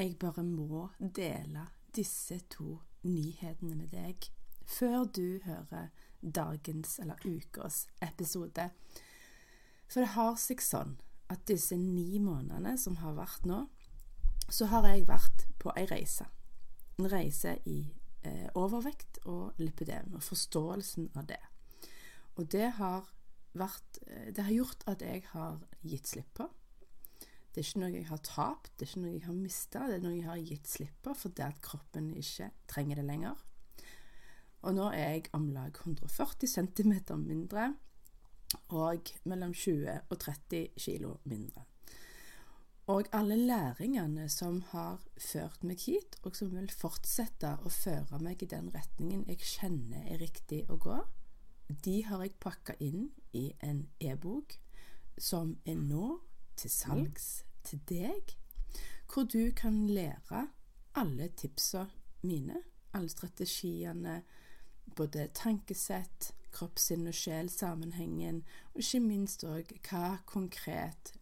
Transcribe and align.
Jeg 0.00 0.14
bare 0.16 0.40
må 0.42 0.86
dele 0.98 1.66
disse 1.92 2.38
to 2.48 2.78
nyhetene 3.04 3.74
med 3.76 3.90
deg 3.92 4.30
før 4.64 5.02
du 5.04 5.42
hører 5.44 5.90
dagens 6.22 6.94
eller 7.02 7.20
ukas 7.26 7.82
episode. 8.00 8.70
For 9.90 10.00
det 10.00 10.14
har 10.14 10.38
seg 10.40 10.64
sånn 10.64 10.94
at 11.28 11.42
disse 11.50 11.76
ni 11.76 12.16
månedene 12.16 12.78
som 12.80 12.96
har 13.02 13.18
vært 13.18 13.44
nå, 13.50 13.58
så 14.48 14.70
har 14.72 14.88
jeg 14.88 15.04
vært 15.10 15.44
på 15.60 15.74
ei 15.76 15.84
reise. 15.90 16.30
En 16.96 17.10
reise 17.12 17.58
i 17.68 17.82
eh, 18.24 18.48
overvekt 18.56 19.20
og 19.28 19.60
lipidem, 19.60 20.14
og 20.16 20.24
forståelsen 20.24 21.10
av 21.12 21.28
det. 21.28 21.42
Og 22.40 22.48
det 22.48 22.70
har 22.80 23.04
vært 23.52 23.98
Det 24.30 24.44
har 24.46 24.52
gjort 24.54 24.84
at 24.86 25.02
jeg 25.02 25.24
har 25.34 25.60
gitt 25.82 26.08
slipp 26.08 26.32
på. 26.38 26.48
Det 27.50 27.62
er 27.62 27.66
ikke 27.66 27.82
noe 27.82 27.94
jeg 27.94 28.06
har 28.06 28.20
tapt, 28.22 28.72
det 28.78 28.86
er 28.86 28.90
ikke 28.90 29.02
noe 29.04 29.12
jeg 29.14 29.26
har 29.26 29.36
mista, 29.36 29.86
det 29.90 29.96
er 29.98 30.04
noe 30.04 30.16
jeg 30.16 30.28
har 30.28 30.42
gitt 30.52 30.68
slipp 30.70 31.00
på 31.02 31.14
fordi 31.18 31.42
at 31.42 31.62
kroppen 31.64 32.12
ikke 32.18 32.50
trenger 32.70 33.00
det 33.00 33.06
lenger. 33.08 33.46
Og 34.60 34.76
nå 34.76 34.90
er 34.92 35.16
jeg 35.16 35.30
om 35.34 35.48
lag 35.54 35.74
140 35.74 36.46
cm 36.46 36.94
mindre 37.24 37.72
og 38.76 39.10
mellom 39.24 39.54
20 39.54 39.98
og 40.10 40.16
30 40.20 40.68
kg 40.76 41.16
mindre. 41.24 41.64
Og 42.90 43.06
alle 43.14 43.36
læringene 43.36 44.28
som 44.28 44.62
har 44.72 44.98
ført 45.18 45.62
meg 45.62 45.78
hit, 45.86 46.16
og 46.26 46.34
som 46.36 46.50
vil 46.56 46.70
fortsette 46.74 47.52
å 47.62 47.70
føre 47.70 48.18
meg 48.18 48.42
i 48.42 48.48
den 48.50 48.70
retningen 48.74 49.22
jeg 49.30 49.44
kjenner 49.46 50.08
er 50.10 50.18
riktig 50.18 50.64
å 50.68 50.78
gå, 50.80 50.96
de 51.70 52.00
har 52.08 52.24
jeg 52.24 52.40
pakka 52.42 52.74
inn 52.82 53.12
i 53.36 53.52
en 53.62 53.84
e-bok 54.02 54.56
som 55.20 55.54
er 55.64 55.78
nå 55.78 56.18
til 56.60 56.72
salgs 56.72 57.28
til 57.64 57.80
deg, 57.88 58.34
hvor 59.10 59.24
du 59.24 59.50
kan 59.56 59.86
lære 59.90 60.46
alle 60.94 61.30
tipsa 61.36 61.86
mine, 62.22 62.62
alle 62.92 63.08
strategiene, 63.08 64.22
både 64.96 65.28
tankesett, 65.34 66.32
kroppssinn 66.52 67.06
og 67.06 67.14
sjel-sammenhengen, 67.14 68.42
og 68.74 68.82
ikke 68.82 69.00
minst 69.04 69.44
òg 69.46 69.70
hva 69.86 70.18
konkret 70.26 71.14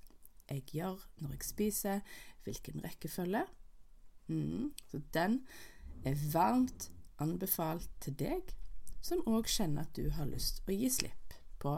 jeg 0.49 0.65
gjør 0.73 1.03
når 1.21 1.37
jeg 1.37 1.49
spiser, 1.51 2.01
hvilken 2.45 2.85
rekkefølge. 2.85 3.45
Mm, 4.29 4.73
så 4.89 5.01
den 5.15 5.43
er 6.05 6.17
varmt 6.33 6.91
anbefalt 7.21 7.91
til 8.01 8.17
deg 8.19 8.55
som 9.05 9.23
òg 9.29 9.49
kjenner 9.49 9.87
at 9.87 9.97
du 9.97 10.09
har 10.17 10.29
lyst 10.29 10.63
å 10.67 10.75
gi 10.75 10.89
slipp 10.93 11.37
på 11.63 11.75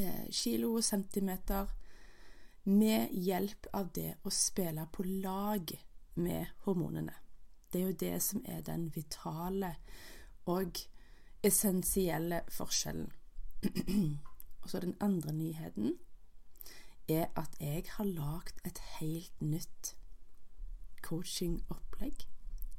eh, 0.00 0.26
kilo 0.34 0.74
og 0.78 0.86
centimeter 0.86 1.70
med 2.68 3.12
hjelp 3.12 3.66
av 3.72 3.88
det 3.96 4.18
å 4.28 4.32
spille 4.34 4.84
på 4.92 5.04
lag 5.24 5.72
med 6.20 6.50
hormonene. 6.66 7.14
Det 7.72 7.80
er 7.80 7.86
jo 7.86 8.00
det 8.00 8.16
som 8.24 8.42
er 8.48 8.60
den 8.64 8.88
vitale 8.92 9.74
og 10.48 10.80
essensielle 11.44 12.42
forskjellen. 12.52 13.10
og 14.62 14.68
så 14.70 14.82
den 14.84 14.96
andre 15.00 15.32
nyheten 15.32 15.96
er 17.08 17.30
at 17.40 17.56
jeg 17.60 17.86
har 17.94 18.08
lagd 18.08 18.60
et 18.68 18.80
helt 18.98 19.40
nytt 19.40 19.94
coachingopplegg. 21.04 22.26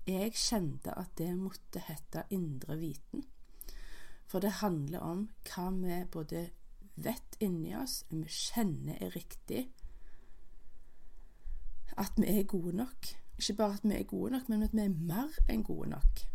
Jeg 0.10 0.38
kjente 0.38 0.94
at 0.98 1.18
det 1.18 1.34
måtte 1.38 1.82
hete 1.86 2.26
Indre 2.34 2.78
viten. 2.78 3.26
For 4.30 4.42
det 4.42 4.60
handler 4.62 5.02
om 5.06 5.28
hva 5.50 5.70
vi 5.74 6.00
både 6.14 6.50
vet 7.00 7.38
inni 7.42 7.74
oss, 7.78 8.04
vi 8.10 8.26
kjenner 8.30 9.00
er 9.02 9.14
riktig, 9.16 9.68
at 12.00 12.12
vi 12.18 12.40
er 12.40 12.44
gode 12.44 12.76
nok. 12.76 13.08
Ikke 13.38 13.54
bare 13.54 13.74
at 13.74 13.84
vi 13.84 13.94
er 13.94 14.04
gode 14.04 14.32
nok, 14.32 14.50
men 14.50 14.64
at 14.64 14.74
vi 14.74 14.82
er 14.82 14.90
mer 14.90 15.40
enn 15.50 15.64
gode 15.64 15.90
nok. 15.90 16.26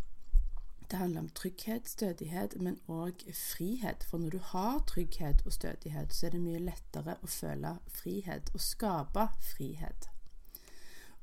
Det 0.90 0.98
handler 0.98 1.20
om 1.20 1.28
trygghet, 1.28 1.88
stødighet, 1.88 2.60
men 2.60 2.78
òg 2.88 3.24
frihet. 3.34 4.04
For 4.04 4.18
når 4.18 4.30
du 4.30 4.38
har 4.38 4.84
trygghet 4.86 5.42
og 5.46 5.52
stødighet, 5.52 6.14
så 6.14 6.26
er 6.26 6.30
det 6.30 6.40
mye 6.40 6.60
lettere 6.60 7.16
å 7.22 7.26
føle 7.26 7.78
frihet 7.88 8.50
og 8.54 8.60
skape 8.60 9.28
frihet. 9.40 10.08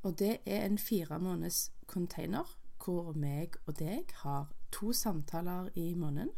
Og 0.03 0.19
det 0.19 0.37
er 0.45 0.65
en 0.65 0.77
fire 0.77 1.19
måneders 1.19 1.71
container 1.87 2.57
hvor 2.83 3.13
meg 3.13 3.55
og 3.67 3.77
deg 3.79 4.09
har 4.23 4.49
to 4.73 4.93
samtaler 4.93 5.69
i 5.77 5.93
måneden. 5.93 6.33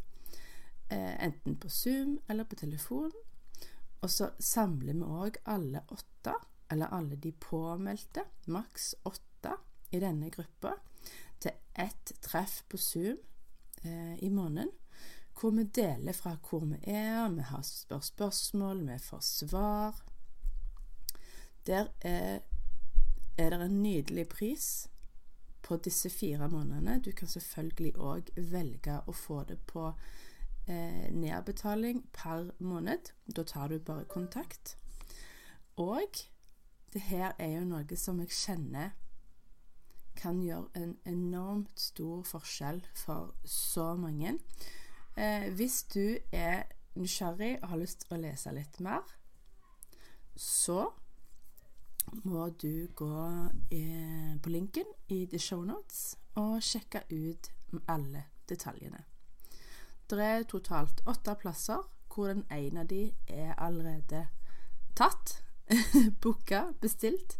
Eh, 0.90 1.24
enten 1.24 1.56
på 1.56 1.68
Zoom 1.68 2.18
eller 2.28 2.44
på 2.44 2.54
telefon. 2.60 3.12
Og 4.00 4.10
så 4.10 4.30
samler 4.38 4.92
vi 4.92 5.00
òg 5.00 5.40
alle 5.46 5.80
åtte 5.88 6.34
eller 6.70 6.86
alle 6.86 7.16
de 7.16 7.32
påmeldte, 7.32 8.24
maks 8.46 8.94
åtte 9.04 9.56
i 9.90 10.00
denne 10.02 10.30
gruppa, 10.30 10.74
til 11.40 11.52
ett 11.74 12.12
treff 12.24 12.62
på 12.68 12.78
Zoom 12.80 13.18
eh, 13.82 14.16
i 14.24 14.30
måneden, 14.30 14.70
hvor 15.40 15.50
vi 15.50 15.64
deler 15.64 16.12
fra 16.12 16.36
hvor 16.48 16.64
vi 16.70 16.78
er, 16.90 17.28
vi 17.28 17.42
har 17.42 17.62
spør 17.66 18.00
spørsmål, 18.00 18.84
vi 18.86 18.98
får 18.98 19.20
svar. 19.20 20.02
Der 21.66 21.88
er, 22.00 22.40
er 23.38 23.50
det 23.50 23.60
en 23.60 23.82
nydelig 23.82 24.28
pris 24.28 24.88
på 25.62 25.76
disse 25.76 26.10
fire 26.10 26.48
månedene. 26.48 27.00
Du 27.00 27.10
kan 27.12 27.28
selvfølgelig 27.28 27.96
òg 27.96 28.30
velge 28.36 29.00
å 29.06 29.14
få 29.16 29.42
det 29.48 29.58
på 29.66 29.88
eh, 30.68 31.10
nedbetaling 31.10 32.04
per 32.12 32.52
måned. 32.58 33.10
Da 33.26 33.42
tar 33.48 33.72
du 33.72 33.78
bare 33.78 34.04
kontakt. 34.04 34.76
Og 35.80 36.20
det 36.94 37.02
her 37.10 37.32
er 37.38 37.56
jo 37.58 37.64
noe 37.68 37.98
som 37.98 38.20
jeg 38.22 38.30
kjenner 38.34 38.92
kan 40.16 40.40
gjøre 40.42 40.70
en 40.78 40.96
enormt 41.10 41.80
stor 41.80 42.22
forskjell 42.22 42.84
for 42.96 43.34
så 43.44 43.94
mange. 43.98 44.38
Eh, 45.16 45.50
hvis 45.54 45.82
du 45.94 46.18
er 46.32 46.62
nysgjerrig 46.94 47.58
og 47.62 47.68
har 47.68 47.80
lyst 47.82 48.04
til 48.04 48.16
å 48.16 48.20
lese 48.22 48.52
litt 48.54 48.78
mer, 48.80 49.02
så 50.36 50.86
må 52.24 52.48
du 52.62 52.86
gå 52.94 53.16
eh, 53.74 54.34
på 54.42 54.52
linken 54.52 54.86
i 55.08 55.24
The 55.30 55.38
Show 55.38 55.64
Notes 55.66 56.14
og 56.38 56.62
sjekke 56.62 57.04
ut 57.10 57.50
alle 57.90 58.26
detaljene. 58.48 59.02
Det 60.10 60.20
er 60.20 60.46
totalt 60.46 61.00
åtte 61.08 61.34
plasser, 61.40 61.80
hvor 62.12 62.30
den 62.30 62.44
ene 62.52 62.84
av 62.84 62.90
de 62.90 63.08
er 63.26 63.54
allerede 63.58 64.26
tatt. 64.94 65.40
booka, 66.22 66.72
bestilt. 66.80 67.38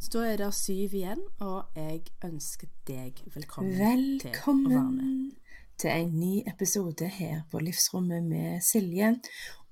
Så 0.00 0.10
da 0.12 0.26
er 0.28 0.36
det 0.40 0.52
syv 0.54 0.94
igjen, 0.94 1.22
og 1.40 1.72
jeg 1.76 2.02
ønsker 2.24 2.68
deg 2.88 3.22
velkommen, 3.34 3.72
velkommen 3.78 4.20
til 4.20 4.76
å 4.76 4.82
være 4.82 4.92
med. 4.92 5.34
til 5.80 5.90
en 5.92 6.12
ny 6.20 6.34
episode 6.48 7.08
her 7.18 7.42
på 7.50 7.60
Livsrommet 7.60 8.24
med 8.24 8.62
Silje. 8.64 9.14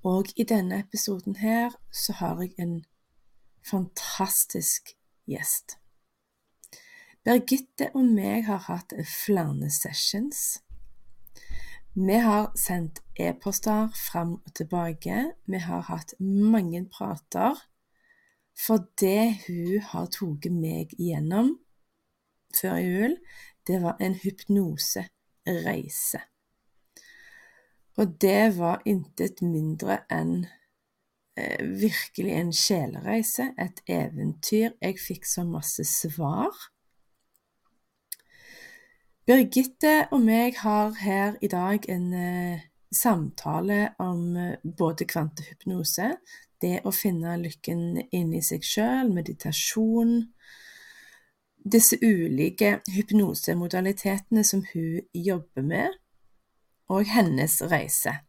Og 0.05 0.29
i 0.35 0.43
denne 0.45 0.79
episoden 0.83 1.37
her 1.41 1.73
så 1.91 2.13
har 2.19 2.41
jeg 2.41 2.53
en 2.61 2.75
fantastisk 3.65 4.93
gjest. 5.29 5.77
Birgitte 7.25 7.89
og 7.93 8.05
meg 8.05 8.45
har 8.45 8.61
hatt 8.67 8.93
flere 9.09 9.71
sessions 9.73 10.59
vi 11.95 12.17
har 12.19 12.49
sendt 12.59 12.99
e-poster 13.15 13.87
fram 13.95 14.33
og 14.33 14.53
tilbake. 14.53 15.31
Vi 15.47 15.59
har 15.63 15.85
hatt 15.87 16.11
mange 16.19 16.81
prater. 16.91 17.55
For 18.55 18.87
det 18.99 19.47
hun 19.47 19.81
har 19.91 20.07
tatt 20.15 20.47
meg 20.51 20.95
igjennom 20.95 21.57
før 22.55 22.77
jul, 22.79 23.17
det 23.67 23.81
var 23.83 23.99
en 23.99 24.15
hypnosereise. 24.15 26.21
Og 27.99 28.15
det 28.21 28.55
var 28.57 28.83
intet 28.87 29.41
mindre 29.43 30.01
enn 30.11 30.45
eh, 31.39 31.63
virkelig 31.63 32.31
en 32.35 32.53
sjelereise, 32.55 33.51
et 33.59 33.81
eventyr. 33.87 34.75
Jeg 34.81 34.99
fikk 34.99 35.27
så 35.27 35.43
masse 35.47 35.83
svar. 35.87 36.51
Birgitte 39.25 40.05
og 40.13 40.21
meg 40.21 40.59
har 40.61 40.91
her 41.01 41.37
i 41.41 41.49
dag 41.49 41.87
en 41.89 42.11
eh, 42.13 42.65
samtale 42.93 43.95
om 43.99 44.35
eh, 44.37 44.59
både 44.77 45.07
kvantehypnose, 45.09 46.11
det 46.63 46.79
å 46.87 46.93
finne 46.95 47.35
lykken 47.41 48.05
inni 48.15 48.41
seg 48.43 48.63
sjøl, 48.65 49.11
meditasjon, 49.13 50.17
disse 51.65 51.97
ulike 52.01 52.79
hypnosemodalitetene 52.93 54.43
som 54.45 54.61
hun 54.73 55.01
jobber 55.13 55.65
med, 55.65 55.97
og 56.91 57.09
hennes 57.09 57.57
reise. 57.71 58.19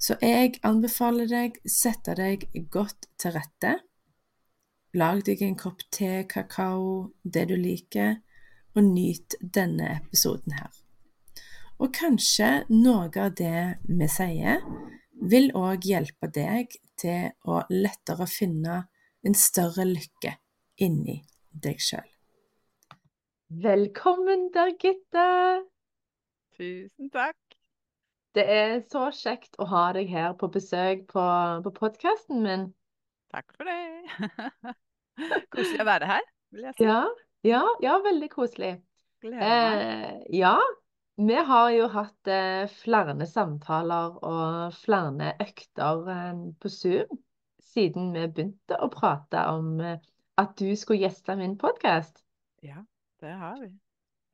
Så 0.00 0.16
jeg 0.24 0.56
anbefaler 0.64 1.28
deg 1.28 1.58
sette 1.68 2.14
deg 2.16 2.46
godt 2.72 3.10
til 3.20 3.36
rette. 3.36 3.74
Lag 4.96 5.20
deg 5.26 5.42
en 5.44 5.58
kopp 5.60 5.84
te, 5.92 6.24
kakao, 6.24 7.12
det 7.22 7.50
du 7.50 7.56
liker, 7.60 8.16
og 8.74 8.86
nyt 8.86 9.36
denne 9.42 9.90
episoden 9.98 10.56
her. 10.56 10.72
Og 11.80 11.92
kanskje 11.96 12.64
noe 12.72 13.10
av 13.20 13.36
det 13.36 13.82
vi 13.88 14.08
sier, 14.08 14.64
vil 15.20 15.50
òg 15.56 15.84
hjelpe 15.84 16.30
deg 16.32 16.72
til 17.00 17.30
å 17.48 17.62
lettere 17.72 18.28
finne 18.30 18.82
en 19.26 19.36
større 19.36 19.86
lykke 19.88 20.36
inni 20.84 21.20
deg 21.50 21.80
sjøl. 21.82 22.08
Velkommen, 23.50 24.48
Birgitte! 24.54 25.26
Tusen 26.54 27.08
takk. 27.10 27.38
Det 28.36 28.44
er 28.46 28.76
så 28.92 29.08
kjekt 29.10 29.56
å 29.58 29.66
ha 29.72 29.88
deg 29.96 30.10
her 30.12 30.36
på 30.38 30.46
besøk 30.54 31.08
på, 31.10 31.24
på 31.64 31.72
podkasten 31.80 32.44
min. 32.44 32.68
Takk 33.34 33.50
for 33.56 33.66
det. 33.66 34.74
koselig 35.54 35.82
å 35.82 35.88
være 35.88 36.12
her, 36.12 36.28
vil 36.54 36.68
jeg 36.68 36.78
si. 36.78 36.86
Ja, 36.86 37.00
ja, 37.46 37.64
ja 37.82 37.96
veldig 38.04 38.30
koselig. 38.30 38.76
Gleder 39.24 39.42
meg. 39.42 39.82
Eh, 39.82 40.38
ja, 40.38 40.54
vi 41.26 41.34
har 41.34 41.70
jo 41.74 41.88
hatt 41.92 42.28
eh, 42.30 42.64
flere 42.80 43.26
samtaler 43.28 44.16
og 44.24 44.76
flere 44.80 45.34
økter 45.42 46.06
eh, 46.14 46.38
på 46.60 46.70
Zoom 46.72 47.18
siden 47.70 48.10
vi 48.14 48.24
begynte 48.26 48.78
å 48.80 48.88
prate 48.92 49.42
om 49.52 49.74
eh, 49.84 49.98
at 50.40 50.54
du 50.58 50.70
skulle 50.78 51.04
gjeste 51.04 51.36
min 51.36 51.58
podkast. 51.60 52.22
Ja. 52.64 52.82
Det 53.20 53.34
har 53.36 53.58
vi. 53.60 53.68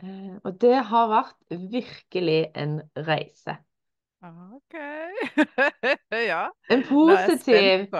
Eh, 0.04 0.36
og 0.44 0.60
det 0.62 0.76
har 0.90 1.08
vært 1.10 1.58
virkelig 1.74 2.42
en 2.54 2.78
reise. 3.08 3.58
OK. 4.26 4.78
ja. 6.30 6.44
En 6.70 6.86
positiv 6.86 7.90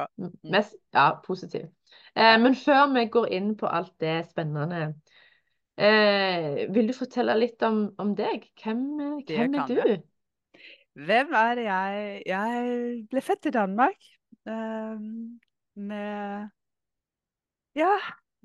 mest, 0.43 0.79
Ja, 0.95 1.11
positiv. 1.27 1.69
Men 2.17 2.55
før 2.57 2.89
vi 2.95 3.05
går 3.13 3.27
inn 3.37 3.51
på 3.61 3.69
alt 3.69 3.93
det 4.03 4.15
spennende, 4.31 4.95
eh, 5.77 6.67
vil 6.75 6.91
du 6.91 6.95
fortelle 6.97 7.37
litt 7.39 7.63
om, 7.67 7.87
om 8.03 8.13
deg? 8.19 8.49
Hvem, 8.63 8.85
hvem 9.29 9.57
er 9.63 9.71
du? 9.71 9.81
Jeg. 9.81 10.03
Hvem 10.97 11.35
er 11.37 11.63
jeg? 11.65 12.21
Jeg 12.27 12.69
ble 13.11 13.25
født 13.25 13.51
i 13.51 13.57
Danmark. 13.57 14.13
Um, 14.47 15.41
med 15.75 16.49
Ja, 17.77 17.97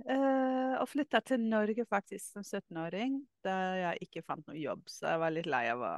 Uh, 0.01 0.79
og 0.81 0.87
flytta 0.89 1.19
til 1.21 1.43
Norge 1.45 1.83
faktisk 1.85 2.31
som 2.31 2.41
17-åring, 2.41 3.19
da 3.45 3.53
jeg 3.77 4.07
ikke 4.07 4.23
fant 4.25 4.47
noe 4.49 4.57
jobb. 4.57 4.87
Så 4.89 5.11
jeg 5.11 5.21
var 5.21 5.33
litt 5.35 5.49
lei 5.51 5.67
av 5.69 5.83
å 5.85 5.91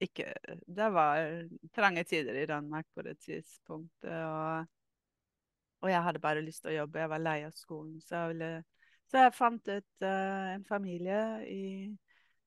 ikke 0.00 0.32
Det 0.66 0.88
var 0.92 1.48
trange 1.76 2.04
tider 2.08 2.38
i 2.40 2.46
Danmark 2.48 2.86
på 2.94 3.04
det 3.04 3.18
tidspunktet. 3.20 4.12
Og, 4.12 4.66
og, 5.82 5.88
jeg 5.90 6.02
hadde 6.06 6.22
bare 6.24 6.44
lyst 6.44 6.64
til 6.64 6.72
å 6.72 6.78
jobbe. 6.80 7.02
Jeg 7.02 7.12
var 7.12 7.24
lei 7.24 7.38
av 7.44 7.56
skolen. 7.56 7.98
Så 8.00 8.16
jeg, 8.16 8.32
ville, 8.32 8.50
så 9.10 9.24
jeg 9.24 9.34
fant 9.34 9.70
ut 9.70 10.06
uh, 10.06 10.54
en 10.54 10.64
familie 10.68 11.20
i 11.50 11.64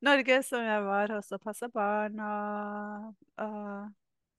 Norge 0.03 0.39
som 0.47 0.63
jeg 0.63 0.83
var 0.85 1.11
hos 1.15 1.31
og 1.35 1.41
passa 1.43 1.69
barn. 1.71 2.19
Og, 2.19 3.13
og, 3.43 3.91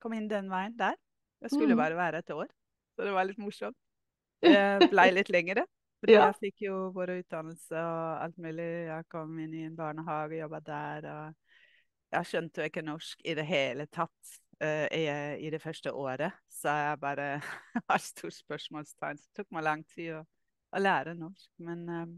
kom 0.05 0.13
inn 0.17 0.29
den 0.29 0.51
veien 0.53 0.75
der. 0.77 0.99
Jeg 1.45 1.55
skulle 1.55 1.77
mm. 1.77 1.81
bare 1.81 1.97
være 1.97 2.21
et 2.21 2.31
år, 2.35 2.51
så 2.93 3.07
det 3.07 3.13
var 3.17 3.29
litt 3.29 3.41
morsomt. 3.41 3.79
Det 4.45 4.91
blei 4.93 5.09
litt 5.15 5.31
lengre. 5.33 5.65
Fordi 6.03 6.13
ja. 6.13 6.27
jeg 6.29 6.37
fikk 6.51 6.67
jo 6.67 6.79
vår 6.93 7.15
utdannelse 7.15 7.81
og 7.81 8.09
alt 8.21 8.41
mulig. 8.45 8.67
Jeg 8.91 9.07
kom 9.09 9.39
inn 9.41 9.55
i 9.57 9.63
en 9.65 9.77
barnehage, 9.79 10.35
og 10.35 10.43
jobba 10.43 10.61
der. 10.67 11.07
og 11.09 11.55
Jeg 12.13 12.29
skjønte 12.29 12.61
jo 12.61 12.69
ikke 12.69 12.85
norsk 12.85 13.25
i 13.25 13.37
det 13.39 13.47
hele 13.49 13.87
tatt 13.89 14.35
uh, 14.61 14.85
i, 14.93 15.07
i, 15.47 15.49
det 15.55 15.63
første 15.65 15.95
året. 15.97 16.37
Så 16.53 16.77
jeg 16.77 17.01
bare 17.01 17.29
har 17.89 18.05
stort 18.05 18.37
spørsmålstegn. 18.37 19.23
Det 19.23 19.41
tok 19.41 19.57
meg 19.57 19.65
lang 19.65 19.87
tid 19.95 20.19
å, 20.19 20.23
å 20.75 20.83
lære 20.83 21.15
norsk. 21.19 21.51
Men 21.65 21.85
um, 21.89 22.15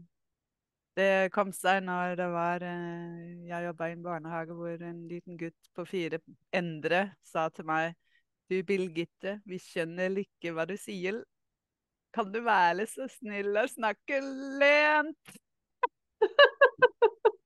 det 0.97 1.29
kom 1.35 1.51
seg 1.53 1.83
når 1.85 2.15
det 2.17 2.27
var 2.33 2.63
uh, 2.65 3.45
Jeg 3.45 3.67
jobba 3.67 3.89
i 3.89 3.95
en 3.95 4.05
barnehage 4.05 4.57
hvor 4.57 4.83
en 4.89 5.03
liten 5.09 5.37
gutt 5.39 5.71
på 5.77 5.85
fire, 5.87 6.19
Endre, 6.55 7.03
sa 7.25 7.47
til 7.53 7.67
meg 7.69 7.93
Du, 8.49 8.57
Birgitte, 8.65 9.39
vi 9.45 9.59
skjønner 9.61 10.15
ikke 10.23 10.53
hva 10.55 10.63
du 10.69 10.77
sier. 10.79 11.19
Kan 12.15 12.31
du 12.31 12.39
være 12.45 12.87
så 12.89 13.09
snill 13.11 13.51
å 13.59 13.67
snakke 13.69 14.21
lent? 14.61 15.35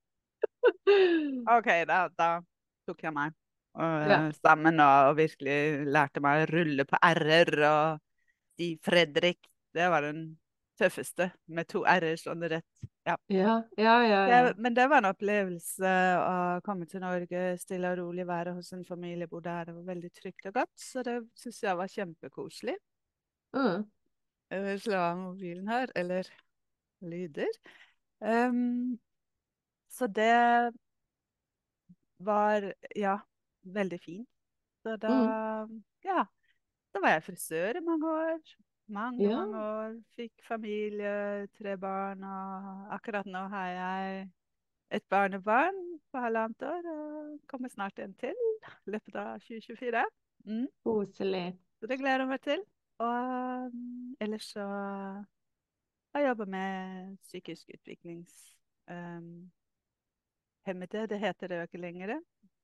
OK, 1.56 1.70
da, 1.90 2.06
da, 2.14 2.30
tok 2.86 3.02
jeg 3.04 3.14
meg 3.16 3.34
og, 3.72 4.12
ja. 4.12 4.20
sammen 4.36 4.80
og, 4.84 5.10
og, 5.10 5.18
virkelig 5.18 5.88
lærte 5.88 6.22
meg 6.24 6.44
å 6.44 6.48
rulle 6.52 6.86
på 6.88 7.00
r-er 7.08 7.52
og 7.70 8.02
si 8.60 8.74
Fredrik. 8.84 9.40
Det 9.72 9.88
var 9.90 10.04
den 10.06 10.26
tøffeste, 10.82 11.30
med 11.54 11.70
to 11.70 11.84
r-er 11.86 12.18
slående 12.20 12.50
rett. 12.56 12.84
Ja, 13.08 13.16
ja, 13.32 13.56
ja. 13.78 13.96
ja, 14.04 14.20
ja. 14.28 14.42
Det, 14.50 14.58
men 14.62 14.76
det 14.78 14.90
var 14.90 15.02
en 15.02 15.12
opplevelse 15.12 15.94
å 16.26 16.36
komme 16.66 16.90
til 16.90 17.06
Norge, 17.06 17.46
stille 17.62 17.94
og 17.94 18.02
rolig 18.02 18.28
være 18.30 18.58
hos 18.58 18.74
en 18.76 18.86
familie, 18.86 19.30
bo 19.30 19.40
der. 19.42 19.70
Det 19.70 19.78
var 19.80 19.90
veldig 19.94 20.14
trygt 20.18 20.52
og 20.52 20.60
godt, 20.60 20.76
så 20.82 21.06
det 21.06 21.18
syns 21.40 21.64
jeg 21.64 21.82
var 21.82 21.96
kjempekoselig. 21.96 22.78
Mm 23.56 23.90
slå 24.52 24.98
av 24.98 25.18
mobilen 25.18 25.68
her, 25.68 25.92
eller 25.96 26.28
lyder. 27.00 27.50
Um, 28.20 29.00
så 29.90 30.08
det 30.08 30.74
var 32.18 32.74
ja, 32.96 33.20
veldig 33.62 34.00
fint. 34.02 34.30
Så 34.84 34.98
da 34.98 35.66
mm. 35.66 35.84
ja. 36.04 36.26
Da 36.92 37.00
var 37.00 37.14
jeg 37.16 37.24
frisør 37.24 37.78
i 37.78 37.84
mange 37.86 38.08
år. 38.12 38.40
Mange, 38.92 39.24
ja. 39.24 39.40
mange 39.40 39.60
år. 39.60 39.96
Fikk 40.18 40.44
familie, 40.48 41.48
tre 41.58 41.78
barn, 41.80 42.24
og 42.28 42.94
akkurat 42.96 43.28
nå 43.30 43.46
har 43.54 43.68
jeg 43.76 44.30
et 44.92 45.04
barnebarn 45.10 45.78
på 46.12 46.20
halvannet 46.20 46.66
år, 46.68 46.90
og 46.92 47.40
kommer 47.48 47.72
snart 47.72 48.00
en 48.04 48.14
til 48.20 48.36
i 48.52 48.92
løpet 48.92 49.16
av 49.16 49.40
2024. 49.40 50.04
Mm. 50.46 50.68
Koselig. 50.84 51.46
Så 51.80 51.88
det 51.88 52.00
gleder 52.02 52.26
jeg 52.26 52.32
meg 52.34 52.42
til. 52.44 52.66
Og 53.02 53.72
ellers 54.22 54.52
så 54.54 54.66
har 56.12 56.20
jeg 56.20 56.28
jobba 56.28 56.46
med 56.46 57.18
psykisk 57.24 57.70
utviklingshemmede. 57.74 59.50
Um, 60.68 61.10
det 61.10 61.20
heter 61.20 61.48
det 61.48 61.58
jo 61.58 61.62
ikke 61.70 61.82
lenger. 61.82 62.20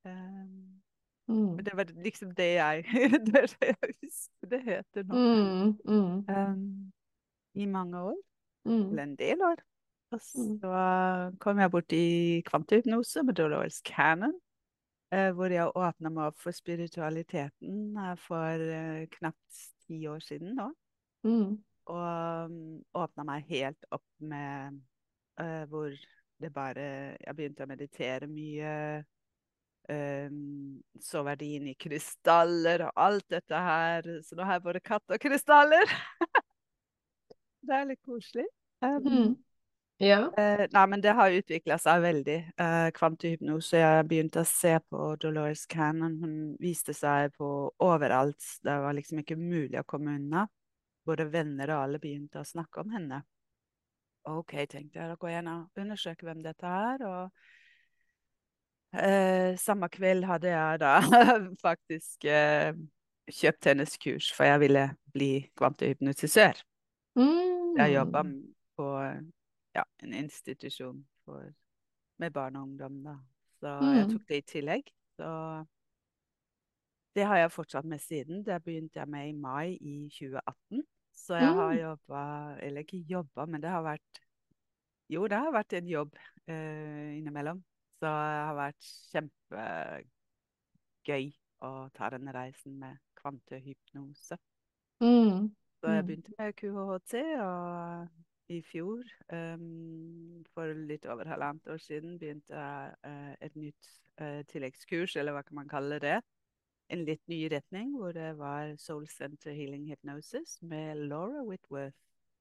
Um, 0.05 0.81
mm. 1.27 1.57
Det 1.65 1.73
var 1.77 1.91
liksom 2.03 2.33
det 2.37 2.49
jeg 2.53 2.83
det, 3.27 3.43
jeg 3.61 3.75
husker 3.81 4.51
det 4.51 4.61
heter 4.65 5.07
nå. 5.07 5.15
Mm, 5.15 5.77
mm. 5.85 6.25
Um, 6.29 6.91
I 7.53 7.65
mange 7.65 8.01
år. 8.01 8.17
Mm. 8.65 8.89
Eller 8.89 9.03
en 9.03 9.15
del 9.15 9.41
år. 9.41 9.63
Og 10.11 10.19
mm. 10.19 10.59
så 10.59 10.81
kom 11.39 11.59
jeg 11.59 11.71
bort 11.71 11.91
i 11.91 12.41
kvantehypnose 12.47 13.23
med 13.23 13.33
Dolores 13.33 13.81
Cannon. 13.85 14.33
Uh, 15.15 15.31
hvor 15.31 15.47
jeg 15.51 15.71
åpna 15.71 16.09
meg 16.11 16.33
opp 16.33 16.39
for 16.43 16.51
spiritualiteten 16.51 17.95
uh, 17.95 18.15
for 18.19 18.59
uh, 18.59 19.05
knapt 19.19 19.61
ti 19.87 20.01
år 20.07 20.19
siden 20.19 20.55
nå. 20.57 20.67
Mm. 21.23 21.55
Og 21.87 22.51
åpna 22.99 23.23
meg 23.23 23.47
helt 23.47 23.85
opp 23.95 24.03
med 24.19 24.81
uh, 25.39 25.63
hvor 25.71 25.95
det 26.37 26.51
bare 26.53 26.81
Jeg 27.17 27.35
begynte 27.35 27.65
å 27.65 27.69
meditere 27.69 28.27
mye. 28.29 29.03
Um, 29.87 30.81
så 30.99 31.21
verdien 31.23 31.69
i 31.69 31.73
krystaller 31.79 32.83
og 32.89 32.91
alt 32.99 33.27
dette 33.31 33.59
her. 33.67 34.07
Så 34.25 34.35
nå 34.35 34.43
har 34.43 34.57
jeg 34.57 34.65
både 34.65 34.83
katt 34.83 35.15
og 35.15 35.21
krystaller. 35.23 35.93
det 37.67 37.77
er 37.77 37.85
litt 37.87 38.01
koselig. 38.03 38.47
Um, 38.83 38.97
mm. 39.05 39.29
Ja. 40.03 40.19
Uh, 40.35 40.65
nei, 40.73 40.83
men 40.91 41.01
det 41.01 41.15
har 41.17 41.33
utvikla 41.33 41.79
seg 41.81 42.03
veldig. 42.03 42.37
Uh, 42.59 42.89
kvantehypnose. 42.97 43.79
Jeg 43.79 44.09
begynte 44.11 44.43
å 44.43 44.49
se 44.49 44.75
på 44.83 45.07
Dolores 45.23 45.63
Cannon. 45.71 46.19
Hun 46.19 46.35
viste 46.61 46.93
seg 46.93 47.31
på 47.39 47.49
overalt. 47.81 48.43
Det 48.63 48.75
var 48.83 48.97
liksom 48.97 49.23
ikke 49.23 49.39
mulig 49.39 49.79
å 49.79 49.87
komme 49.87 50.17
unna. 50.19 50.45
Både 51.07 51.29
venner 51.31 51.71
og 51.71 51.85
alle 51.85 52.03
begynte 52.03 52.43
å 52.43 52.47
snakke 52.47 52.83
om 52.83 52.91
henne. 52.91 53.23
OK, 54.27 54.53
tenkte 54.67 54.99
jeg. 54.99 55.07
Da 55.07 55.15
går 55.15 55.31
jeg 55.31 55.45
inn 55.45 55.53
og 55.53 55.81
undersøker 55.81 56.27
hvem 56.27 56.43
dette 56.43 56.67
er. 56.67 57.07
Og 57.07 57.56
uh, 58.97 59.57
samme 59.61 59.89
kveld 59.93 60.25
hadde 60.27 60.51
jeg 60.51 60.81
da 60.81 60.93
faktisk 61.67 62.27
kjøpt 63.27 63.69
hennes 63.69 63.97
kurs, 64.01 64.31
for 64.33 64.47
jeg 64.47 64.59
ville 64.63 64.83
bli 65.13 65.31
kvantehypnotisør. 65.59 66.61
Mm. 67.19 67.77
Jeg 67.77 67.93
jobba 67.93 68.23
på 68.77 68.91
ja, 69.75 69.83
en 70.03 70.13
institusjon 70.13 71.01
for, 71.25 71.49
med 72.21 72.31
barn 72.33 72.55
og 72.55 72.69
ungdom, 72.69 73.01
da. 73.05 73.17
Så 73.59 73.73
mm. 73.81 73.95
jeg 73.97 74.07
tok 74.11 74.27
det 74.29 74.37
i 74.37 74.45
tillegg. 74.53 74.93
Så 75.17 75.31
det 77.17 77.25
har 77.25 77.41
jeg 77.41 77.51
fortsatt 77.51 77.85
med 77.89 78.01
siden. 78.01 78.43
Det 78.45 78.59
begynte 78.63 78.99
jeg 79.01 79.09
med 79.09 79.29
i 79.29 79.33
mai 79.33 79.77
i 79.81 79.95
2018. 80.13 80.83
Så 81.17 81.35
jeg 81.35 81.53
har 81.53 81.73
Mm. 81.73 81.79
jobba 81.81 82.21
Eller 82.61 82.81
ikke 82.81 82.97
jobba, 82.97 83.45
men 83.45 83.61
det 83.61 83.69
har 83.69 83.81
vært 83.81 84.21
Jo, 85.09 85.27
det 85.27 85.37
har 85.37 85.51
vært 85.51 85.73
en 85.73 85.87
jobb 85.87 86.15
eh, 86.47 87.17
innimellom. 87.17 87.63
Så 87.97 88.05
det 88.05 88.45
har 88.47 88.55
vært 88.57 88.83
kjempegøy 89.11 91.25
å 91.65 91.71
ta 91.97 92.09
denne 92.13 92.31
reisen 92.35 92.73
med 92.79 92.93
kvantehypnose. 93.17 94.35
Mm. 95.01 95.49
Så 95.81 95.87
jeg 95.93 96.03
Mm. 96.03 96.05
begynte 96.05 96.31
med 96.37 96.55
QHHT 96.55 97.13
i 98.49 98.61
fjor, 98.61 99.03
um, 99.33 100.43
for 100.53 100.73
litt 100.73 101.05
over 101.05 101.25
halvannet 101.27 101.67
år 101.67 101.77
siden, 101.77 102.17
begynte 102.19 102.53
jeg 102.55 102.93
uh, 103.03 103.35
et 103.41 103.55
nytt 103.55 103.89
uh, 104.21 104.43
tilleggskurs, 104.47 105.15
eller 105.17 105.31
hva 105.35 105.43
kan 105.43 105.55
man 105.55 105.67
kalle 105.67 105.99
det? 105.99 106.21
En 106.89 107.03
litt 107.05 107.21
ny 107.27 107.49
retning, 107.51 107.91
hvor 107.97 108.11
det 108.15 108.37
var 108.37 108.75
Soul 108.77 109.07
Center 109.11 109.51
Healing 109.51 109.87
Hypnosis 109.89 110.57
med 110.61 110.95
Laura 111.09 111.43
Whitworth. 111.43 111.97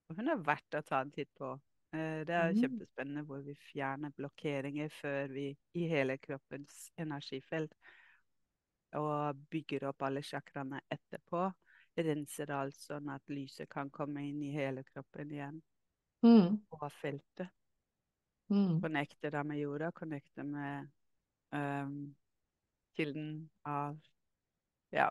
Og 0.08 0.16
hun 0.20 0.28
er 0.28 0.36
verdt 0.46 0.74
å 0.78 0.82
ta 0.86 1.00
en 1.02 1.10
titt 1.10 1.32
på. 1.34 1.56
Eh, 1.92 2.24
det 2.26 2.34
er 2.34 2.52
Mm. 2.52 2.60
kjempespennende 2.60 3.22
hvor 3.24 3.40
vi 3.44 3.54
fjerner 3.54 4.10
blokkeringer 4.10 4.88
før 4.88 5.28
vi 5.32 5.56
i 5.74 5.86
hele 5.88 6.18
kroppens 6.18 6.90
energifelt 6.98 7.72
og 8.92 9.36
bygger 9.50 9.88
opp 9.88 10.02
alle 10.02 10.22
chakraene 10.22 10.80
etterpå. 10.90 11.52
Renser 11.96 12.50
alt 12.50 12.74
sånn 12.76 13.08
at 13.08 13.22
lyset 13.28 13.68
kan 13.68 13.90
komme 13.90 14.20
inn 14.28 14.42
i 14.42 14.52
hele 14.52 14.82
kroppen 14.84 15.30
igjen. 15.30 15.62
Mm. 16.22 16.60
Og 16.70 16.92
feltet. 16.92 17.48
Mm. 18.50 18.80
Connecte 18.80 19.30
da 19.30 19.42
med 19.42 19.58
jorda, 19.58 19.90
connecte 19.92 20.44
med 20.44 20.88
um, 21.52 22.14
kilden 22.96 23.50
av 23.64 23.98
Ja, 24.92 25.10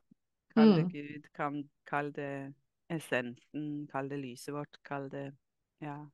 kall 0.53 0.75
det 0.75 0.83
Mm. 0.83 0.89
Gud, 0.89 1.33
kan, 1.33 1.69
kall 1.85 2.11
det 2.11 2.53
essensen, 2.89 3.87
kall 3.87 4.09
det 4.09 4.19
lyset 4.19 4.53
vårt, 4.53 4.77
kall 4.83 5.09
det 5.09 5.35
ja, 5.81 6.05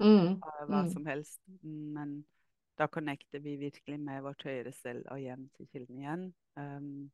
Mm. 0.00 0.40
hva 0.40 0.82
Mm. 0.84 0.90
som 0.92 1.06
helst. 1.06 1.40
Men 1.62 2.24
da 2.78 2.86
connecter 2.86 3.38
vi 3.40 3.56
virkelig 3.56 3.98
med 4.00 4.22
vårt 4.22 4.42
høyere 4.44 4.72
selv 4.72 5.06
og 5.10 5.18
hjem 5.18 5.48
til 5.56 5.66
kilden 5.72 5.98
igjen. 5.98 6.34
Um, 6.56 7.10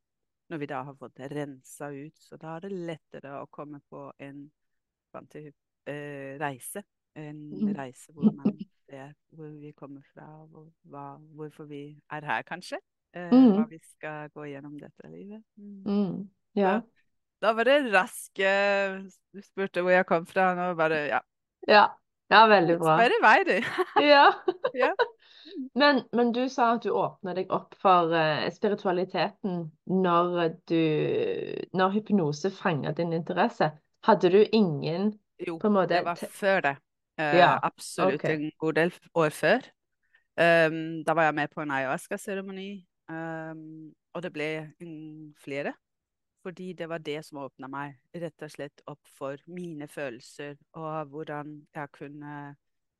når 0.49 0.57
vi 0.57 0.65
da 0.65 0.83
har 0.83 0.93
fått 0.93 1.15
det 1.17 1.31
rensa 1.31 1.89
ut, 1.89 2.13
så 2.19 2.37
da 2.37 2.55
er 2.55 2.59
det 2.67 2.71
lettere 2.71 3.41
å 3.41 3.47
komme 3.49 3.81
på 3.89 4.11
en 4.19 4.51
eh, 5.87 6.37
reise. 6.39 6.83
En 7.15 7.51
Mm. 7.51 7.73
reise 7.77 8.11
hvor 8.13 8.31
man 8.35 8.57
ser 8.89 9.13
hvor 9.31 9.49
vi 9.59 9.71
kommer 9.71 10.01
fra, 10.13 10.45
hvor, 10.51 10.67
hva, 10.85 11.17
hvorfor 11.35 11.65
vi 11.65 11.97
er 12.11 12.21
her, 12.25 12.41
kanskje. 12.43 12.77
Uh, 13.15 13.29
Mm. 13.31 13.53
hva 13.55 13.69
vi 13.69 13.79
skal 13.79 14.29
gå 14.29 14.43
gjennom 14.45 14.77
dette 14.79 15.09
livet. 15.09 15.41
Mm. 15.57 15.83
Mm. 15.85 16.29
Ja. 16.55 16.81
Da 17.41 17.53
var 17.53 17.63
det 17.63 17.93
rask 17.93 18.39
eh, 18.39 19.01
Du 19.33 19.41
spurte 19.41 19.81
hvor 19.81 19.91
jeg 19.91 20.05
kom 20.05 20.25
fra. 20.25 20.53
Nå 20.55 20.75
bare 20.75 21.07
Ja, 21.07 21.19
Ja. 21.67 21.87
Ja, 22.33 22.45
veldig 22.49 22.77
bra. 22.81 22.95
spør 22.97 23.13
i 23.15 23.21
vei, 23.23 23.37
du. 23.47 23.55
Ja. 24.13 24.25
Ja. 24.75 24.91
Men, 25.77 26.01
men 26.11 26.31
du 26.35 26.49
sa 26.51 26.73
at 26.75 26.83
du 26.83 26.89
åpna 26.91 27.35
deg 27.37 27.51
opp 27.53 27.77
for 27.79 28.11
uh, 28.11 28.47
spiritualiteten 28.51 29.61
når 29.87 30.49
du 30.67 30.81
Når 31.71 31.93
hypnose 31.93 32.51
fanga 32.51 32.91
din 32.97 33.13
interesse. 33.15 33.69
Hadde 34.03 34.33
du 34.33 34.41
ingen 34.51 35.13
Jo, 35.39 35.55
på 35.61 35.69
måte 35.71 35.93
det 35.93 36.03
var 36.05 36.19
før 36.19 36.61
det. 36.65 36.75
Uh, 37.21 37.37
Ja, 37.39 37.53
absolutt 37.63 38.19
okay. 38.19 38.35
en 38.35 38.51
god 38.59 38.73
del 38.81 38.93
år 39.15 39.29
før. 39.29 39.69
Um, 40.35 41.05
da 41.07 41.15
var 41.15 41.29
jeg 41.29 41.35
med 41.35 41.47
på 41.55 41.63
en 41.63 41.71
ayahuasca-seremoni, 41.71 42.85
um, 43.07 43.93
og 44.13 44.23
det 44.23 44.33
ble 44.35 44.49
mm, 44.81 45.31
flere. 45.39 45.71
Fordi 46.45 46.73
det 46.77 46.85
var 46.89 47.01
det 47.01 47.23
som 47.25 47.39
åpna 47.41 47.67
meg 47.71 47.95
rett 48.21 48.43
og 48.45 48.51
slett 48.53 48.83
opp 48.91 49.09
for 49.17 49.41
mine 49.49 49.87
følelser, 49.89 50.59
og 50.77 51.09
hvordan 51.09 51.55
jeg 51.73 51.91
kunne 51.95 52.33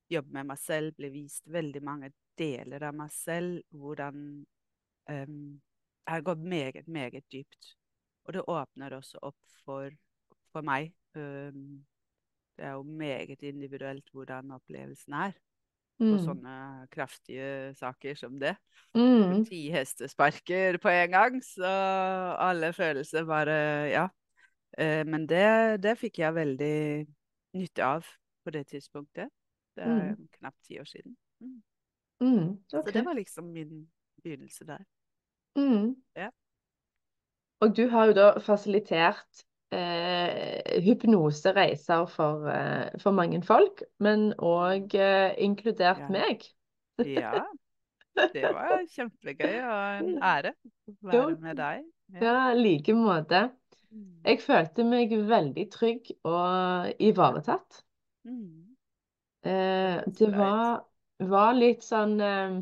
jobbe 0.09 0.33
med 0.33 0.49
meg 0.49 0.57
selv, 0.57 0.95
Ble 0.97 1.11
vist 1.13 1.45
veldig 1.53 1.83
mange 1.85 2.09
deler 2.37 2.87
av 2.87 2.97
meg 2.97 3.13
selv, 3.13 3.61
hvordan 3.69 4.17
um, 5.11 5.37
jeg 6.09 6.25
gått 6.25 6.41
meget, 6.55 6.87
meget 6.87 7.29
dypt. 7.31 7.75
Og 8.25 8.33
det 8.33 8.47
åpner 8.49 8.97
også 8.97 9.21
opp 9.21 9.57
for, 9.61 9.93
for 10.49 10.65
meg. 10.65 10.89
Um, 11.13 11.85
det 12.57 12.65
er 12.65 12.79
jo 12.79 12.83
meget 12.83 13.45
individuelt 13.45 14.09
hvordan 14.13 14.57
opplevelsen 14.57 15.13
er 15.21 15.37
på 15.97 16.03
Mm. 16.05 16.25
sånne 16.25 16.87
kraftige 16.91 17.73
saker 17.77 18.15
som 18.15 18.39
det. 18.39 18.55
Mm. 18.95 19.45
Ti 19.45 19.69
hestesparker 19.71 20.77
på 20.77 20.89
en 20.91 21.11
gang, 21.11 21.41
så 21.43 21.65
alle 22.39 22.73
følelser 22.73 23.25
bare 23.25 23.89
Ja. 23.91 24.07
Eh, 24.77 25.05
Men 25.05 25.25
det, 25.27 25.81
det 25.81 25.97
fikk 25.97 26.17
jeg 26.19 26.33
veldig 26.35 27.07
nytte 27.55 27.83
av 27.83 28.03
på 28.45 28.51
det 28.51 28.67
tidspunktet. 28.67 29.29
Det 29.75 29.83
er 29.83 30.15
Mm. 30.15 30.27
knapt 30.39 30.61
ti 30.67 30.79
år 30.79 30.85
siden. 30.85 31.15
Mm. 31.41 31.63
Mm. 32.21 32.59
Så 32.67 32.81
det 32.91 33.05
var 33.05 33.13
liksom 33.13 33.53
min 33.53 33.87
begynnelse 34.23 34.65
der. 34.65 34.83
Mm. 35.57 35.95
Ja. 36.15 36.29
Og 37.61 37.75
du 37.75 37.87
har 37.89 38.05
jo 38.07 38.13
da 38.13 38.39
fasilitert 38.39 39.45
eh, 39.71 40.81
hypnosereiser 40.85 42.05
for, 42.11 42.47
eh, 42.51 42.99
for 43.01 43.11
mange 43.17 43.41
folk, 43.43 43.83
men 43.99 44.33
òg 44.37 44.95
eh, 44.95 45.33
inkludert 45.45 46.05
Ja. 46.05 46.09
meg. 46.09 46.45
Ja. 47.05 47.45
Det 48.15 48.43
var 48.55 48.85
kjempegøy 48.87 49.57
og 49.59 49.79
en 49.99 50.23
ære 50.23 50.53
å 50.87 50.93
være 51.09 51.37
med 51.41 51.57
deg. 51.59 51.85
Ja, 52.21 52.35
i 52.53 52.61
like 52.61 52.93
måte. 52.95 53.49
Mm. 53.91 54.21
Jeg 54.25 54.39
følte 54.43 54.85
meg 54.87 55.11
veldig 55.29 55.65
trygg 55.73 56.13
og 56.23 56.93
ivaretatt. 57.03 57.81
Mm. 58.23 58.75
Eh, 59.45 59.99
det 60.17 60.31
var, 60.33 60.85
var 61.19 61.53
litt 61.53 61.83
sånn 61.85 62.15
eh, 62.23 62.55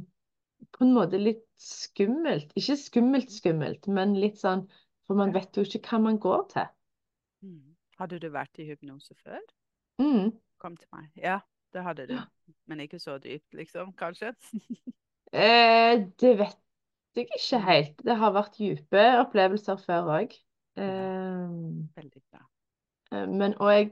På 0.73 0.83
en 0.83 0.93
måte 0.95 1.19
litt 1.21 1.45
skummelt. 1.61 2.51
Ikke 2.59 2.75
skummelt 2.79 3.31
skummelt, 3.31 3.87
men 3.87 4.17
litt 4.19 4.41
sånn 4.41 4.65
For 5.07 5.19
man 5.19 5.31
vet 5.35 5.55
jo 5.55 5.63
ikke 5.67 5.83
hva 5.91 6.01
man 6.09 6.17
går 6.23 6.47
til. 6.55 6.71
Hadde 8.03 8.19
du 8.19 8.29
vært 8.33 8.59
i 8.59 8.67
hypnose 8.67 9.15
før? 9.23 9.39
Mm. 9.99 10.31
Kom 10.59 10.75
til 10.77 10.89
meg. 10.95 11.09
Ja, 11.19 11.39
det 11.73 11.83
hadde 11.87 12.07
du. 12.09 12.17
Men 12.67 12.83
ikke 12.83 12.99
så 12.99 13.17
dypt, 13.23 13.53
liksom, 13.57 13.93
kanskje? 13.99 14.33
Eh, 15.33 15.93
det 16.21 16.31
vet 16.37 16.57
jeg 17.15 17.25
ikke 17.25 17.59
Mm. 17.59 17.65
helt. 17.67 18.03
Det 18.05 18.15
har 18.17 18.33
vært 18.35 18.57
dype 18.59 19.03
opplevelser 19.23 19.79
før 19.81 20.11
òg. 20.19 20.35
Eh, 20.77 21.49
Veldig 21.95 22.21
bra. 22.31 22.43
eh, 23.11 23.27
men 23.27 23.55
og 23.59 23.71
jeg 23.73 23.91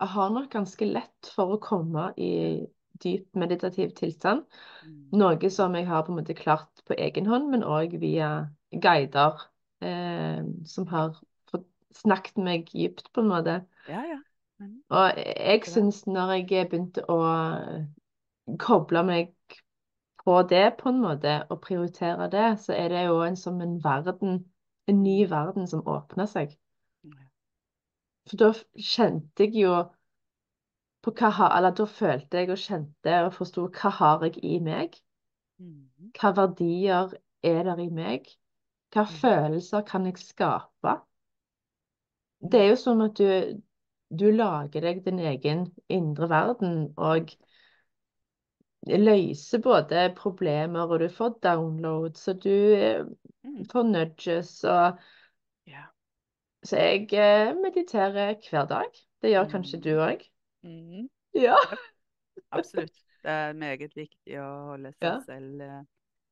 har 0.00 0.30
nok 0.34 0.50
ganske 0.50 0.84
lett 0.88 1.30
for 1.34 1.54
å 1.56 1.60
komme 1.62 2.12
i 2.18 2.66
dyp 3.02 3.28
meditativ 3.36 3.92
tilstand. 3.96 4.44
Mm. 4.82 5.10
Noe 5.12 5.50
som 5.50 5.74
jeg 5.74 5.86
har 5.88 6.02
på 6.04 6.12
en 6.12 6.18
måte 6.20 6.34
klart 6.38 6.82
på 6.86 6.94
egen 6.98 7.26
hånd, 7.26 7.50
men 7.50 7.62
òg 7.64 7.98
via 8.00 8.30
guider 8.72 9.38
eh, 9.82 10.42
som 10.66 10.86
har 10.86 11.14
snakket 11.96 12.38
meg 12.38 12.68
dypt, 12.72 13.10
på 13.12 13.24
en 13.24 13.30
måte. 13.32 13.56
Ja, 13.88 14.02
ja. 14.08 14.18
Mm. 14.60 14.80
Og 14.92 15.18
jeg 15.18 15.64
syns 15.66 16.04
når 16.06 16.34
jeg 16.36 16.68
begynte 16.70 17.04
å 17.08 17.18
koble 18.60 19.02
meg 19.06 19.34
på 20.24 20.40
det, 20.50 20.64
på 20.78 20.90
en 20.90 21.00
måte, 21.00 21.36
og 21.48 21.62
prioritere 21.64 22.28
det, 22.32 22.48
så 22.60 22.74
er 22.76 22.90
det 22.92 23.04
jo 23.06 23.20
en 23.24 23.38
som 23.40 23.60
en 23.64 23.78
verden, 23.84 24.42
en 24.90 25.02
ny 25.02 25.22
verden 25.30 25.68
som 25.70 25.86
åpner 25.88 26.28
seg. 26.28 26.56
For 28.28 28.38
da 28.40 28.50
kjente 28.76 29.46
jeg 29.46 29.56
jo 29.64 29.72
på 31.04 31.12
hva 31.16 31.30
har, 31.38 31.54
eller 31.56 31.72
da 31.76 31.86
følte 31.88 32.42
jeg 32.42 32.52
og 32.52 32.60
kjente 32.60 33.16
og 33.24 33.32
forsto 33.34 33.66
hva 33.80 33.92
har 33.98 34.26
jeg 34.26 34.42
i 34.44 34.58
meg? 34.64 34.98
Mm. 35.58 36.12
Hva 36.18 36.32
verdier 36.36 37.14
er 37.52 37.62
der 37.68 37.80
i 37.84 37.88
meg? 38.00 38.28
Hva 38.92 39.06
Mm. 39.06 39.16
følelser 39.22 39.86
kan 39.92 40.06
jeg 40.06 40.18
skape? 40.18 40.98
Det 42.40 42.60
er 42.60 42.68
jo 42.70 42.76
sånn 42.80 43.02
at 43.04 43.16
du, 43.20 43.60
du 44.10 44.30
lager 44.32 44.80
deg 44.80 45.04
din 45.04 45.18
egen 45.20 45.66
indre 45.92 46.28
verden 46.30 46.92
og 46.96 47.34
løser 48.88 49.60
både 49.60 50.06
problemer, 50.16 50.88
og 50.88 51.00
du 51.00 51.08
får 51.12 51.36
downloads, 51.44 52.28
og 52.28 52.42
du 52.44 52.54
eh, 52.74 53.04
Mm. 53.44 53.64
får 53.72 53.82
nudges, 53.88 54.64
og 54.64 54.98
Ja. 55.66 55.84
Så 56.64 56.76
jeg 56.76 57.12
eh, 57.12 57.54
mediterer 57.56 58.34
hver 58.50 58.66
dag. 58.68 58.90
Det 59.22 59.30
gjør 59.30 59.48
kanskje 59.48 59.80
du 59.80 59.94
òg? 59.96 60.24
Mm. 60.62 61.08
Ja. 61.34 61.56
Absolutt. 62.52 62.92
Det 63.22 63.30
er 63.30 63.52
meget 63.52 63.96
viktig 63.96 64.36
å 64.40 64.48
holde 64.72 64.92
seg 64.92 65.08
Ja. 65.08 65.20
selv 65.24 65.60
eh, 65.60 65.82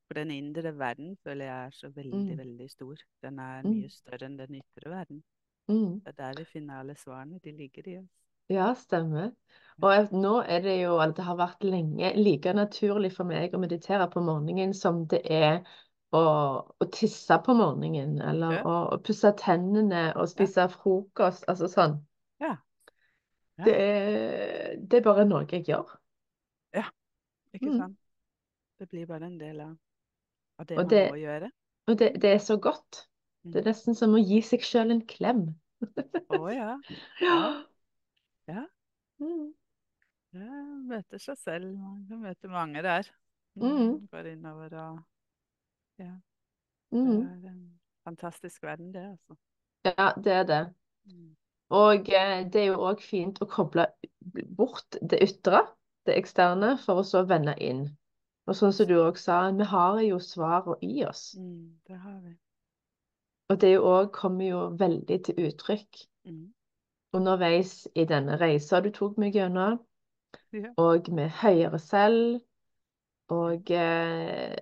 For 0.08 0.14
den 0.14 0.30
indre 0.30 0.72
verden 0.72 1.16
føler 1.24 1.44
jeg 1.44 1.66
er 1.66 1.70
så 1.70 1.88
veldig, 1.88 2.16
Mm. 2.16 2.38
veldig 2.38 2.70
stor. 2.70 2.96
Den 3.22 3.38
er 3.38 3.62
Mm. 3.62 3.72
mye 3.72 3.90
større 3.90 4.26
enn 4.26 4.36
den 4.38 4.54
ytre 4.54 4.90
verden. 4.90 5.22
Mm. 5.68 6.00
Det 6.04 6.12
er 6.14 6.16
der 6.22 6.38
vi 6.38 6.44
finner 6.44 6.80
alle 6.80 6.94
svarene. 6.96 7.38
De 7.44 7.52
ligger 7.52 7.88
i 7.88 7.98
oss. 7.98 8.08
Ja, 8.48 8.70
stemmer. 8.74 9.32
Og 9.82 10.12
nå 10.16 10.38
er 10.48 10.62
det 10.64 10.78
jo, 10.80 10.96
det 11.12 11.24
har 11.24 11.36
vært 11.36 11.62
lenge, 11.62 12.14
like 12.16 12.52
naturlig 12.56 13.12
for 13.14 13.24
meg 13.28 13.52
å 13.54 13.60
meditere 13.60 14.08
på 14.10 14.22
morgenen 14.24 14.72
som 14.74 15.04
det 15.06 15.20
er 15.30 15.60
å, 16.16 16.22
å 16.80 16.88
tisse 16.90 17.36
på 17.44 17.54
morgenen, 17.54 18.16
eller 18.24 18.52
Ja. 18.56 18.62
å, 18.64 18.76
å 18.96 18.98
pusse 19.04 19.34
tennene 19.36 20.14
og 20.16 20.28
spise 20.32 20.64
frokost. 20.72 21.44
Altså 21.48 21.68
sånn. 21.68 21.98
Ja. 22.40 22.54
Ja. 23.58 23.64
Det 23.64 23.74
er, 23.76 24.76
det 24.80 24.98
er 24.98 25.04
bare 25.04 25.24
noe 25.28 25.44
jeg 25.50 25.66
gjør. 25.68 25.94
Ikke 27.54 27.66
Mm. 27.70 27.78
sant? 27.78 27.96
Det 28.78 28.88
blir 28.88 29.06
bare 29.06 29.24
en 29.26 29.38
del 29.38 29.60
av, 29.60 29.76
av 30.58 30.66
det 30.66 30.76
Og 30.78 30.84
man 30.84 30.88
det- 30.88 31.10
må 31.12 31.16
gjøre. 31.16 31.50
Og 31.88 31.96
det, 31.98 32.08
det 32.20 32.30
er 32.34 32.38
så 32.38 32.56
godt. 32.60 33.06
Mm. 33.48 33.52
Det 33.54 33.60
er 33.62 33.70
nesten 33.70 33.96
som 33.96 34.12
å 34.12 34.20
gi 34.20 34.42
seg 34.44 34.64
sjøl 34.66 34.92
en 34.92 35.04
klem. 35.08 35.46
Å 36.36 36.40
ja. 36.52 36.74
Ja. 37.24 37.38
Ja. 38.50 38.64
Mm. 39.22 39.46
Ja, 40.36 40.64
møter 40.90 41.22
seg 41.22 41.38
selv. 41.40 41.70
Man 41.80 42.20
møter 42.26 42.52
mange 42.52 42.82
der. 42.84 43.08
Mm. 43.56 44.04
Går 44.12 44.34
innover 44.34 44.74
og 44.76 44.98
Ja. 45.98 46.12
Mm. 46.92 47.08
Det 47.08 47.48
er 47.48 47.50
en 47.50 47.80
fantastisk 48.04 48.62
verden, 48.62 48.92
det, 48.92 49.02
altså. 49.16 49.34
Ja, 49.84 50.12
det 50.24 50.32
er 50.32 50.44
det. 50.48 50.60
Mm. 51.08 51.32
Og 51.68 52.12
eh, 52.12 52.44
det 52.52 52.62
er 52.62 52.68
jo 52.68 52.84
òg 52.90 53.00
fint 53.04 53.40
å 53.44 53.48
koble 53.48 53.88
bort 54.60 55.00
det 55.00 55.20
ytre, 55.24 55.64
det 56.06 56.16
eksterne, 56.20 56.76
for 56.84 57.00
å 57.00 57.04
så 57.04 57.24
vende 57.28 57.56
inn. 57.60 57.88
Og 58.48 58.56
sånn 58.56 58.72
som 58.72 58.88
du 58.88 58.94
òg 59.00 59.18
sa, 59.20 59.40
vi 59.56 59.64
har 59.72 60.00
jo 60.04 60.20
svarene 60.24 60.78
i 60.84 61.04
oss. 61.08 61.32
Mm, 61.40 61.80
det 61.88 61.96
har 62.04 62.20
vi. 62.20 62.36
Og 63.48 63.60
det 63.60 63.78
òg 63.80 64.10
kommer 64.12 64.48
jo 64.48 64.62
veldig 64.78 65.18
til 65.24 65.44
uttrykk 65.48 66.04
Mm. 66.28 66.52
underveis 67.16 67.86
i 67.96 68.04
denne 68.04 68.36
reisa 68.36 68.82
du 68.84 68.90
tok 68.92 69.16
meg 69.18 69.32
gjennom, 69.32 69.78
Ja. 70.52 70.74
og 70.76 71.08
med 71.08 71.30
høyere 71.30 71.78
selv, 71.78 72.40
og 73.32 73.70
eh, 73.70 74.56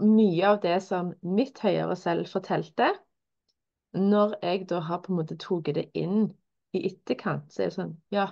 mye 0.00 0.44
av 0.46 0.60
det 0.62 0.76
som 0.82 1.12
mitt 1.22 1.58
høyere 1.58 1.96
selv 1.96 2.26
fortalte, 2.30 2.92
når 3.94 4.36
jeg 4.42 4.68
da 4.70 4.80
har 4.80 5.02
på 5.02 5.12
en 5.12 5.18
måte 5.18 5.36
tatt 5.36 5.74
det 5.74 5.90
inn 5.98 6.30
i 6.72 6.86
etterkant, 6.86 7.50
så 7.52 7.62
er 7.62 7.66
det 7.72 7.74
sånn 7.76 7.96
Ja, 8.14 8.28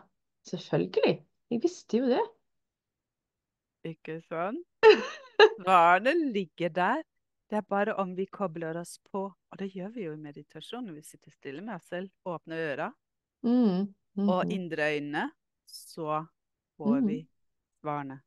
selvfølgelig. 0.46 1.24
Jeg 1.50 1.62
visste 1.62 1.98
jo 1.98 2.06
det. 2.06 2.22
Ikke 3.84 4.20
sant? 4.28 4.62
Svarene 5.64 6.14
ligger 6.32 6.68
der. 6.68 7.02
Det 7.50 7.56
er 7.58 7.66
bare 7.66 7.94
om 7.98 8.12
vi 8.16 8.26
kobler 8.30 8.76
oss 8.78 8.98
på. 9.10 9.24
Og 9.50 9.58
det 9.58 9.72
gjør 9.74 9.88
vi 9.94 10.04
jo 10.04 10.12
i 10.14 10.22
meditasjon 10.22 10.86
når 10.86 11.00
vi 11.00 11.02
sitter 11.02 11.30
stille 11.34 11.62
med 11.66 11.74
oss 11.74 11.88
selv, 11.90 12.10
åpner 12.24 12.66
øra 12.72 12.90
Mm. 13.42 13.94
og 14.28 14.44
mhm, 14.44 14.50
indre 14.52 14.82
øynene, 14.96 15.30
så 15.66 16.26
får 16.76 17.00
Mhm. 17.00 17.08
vi 17.08 17.28
svarene. 17.80 18.20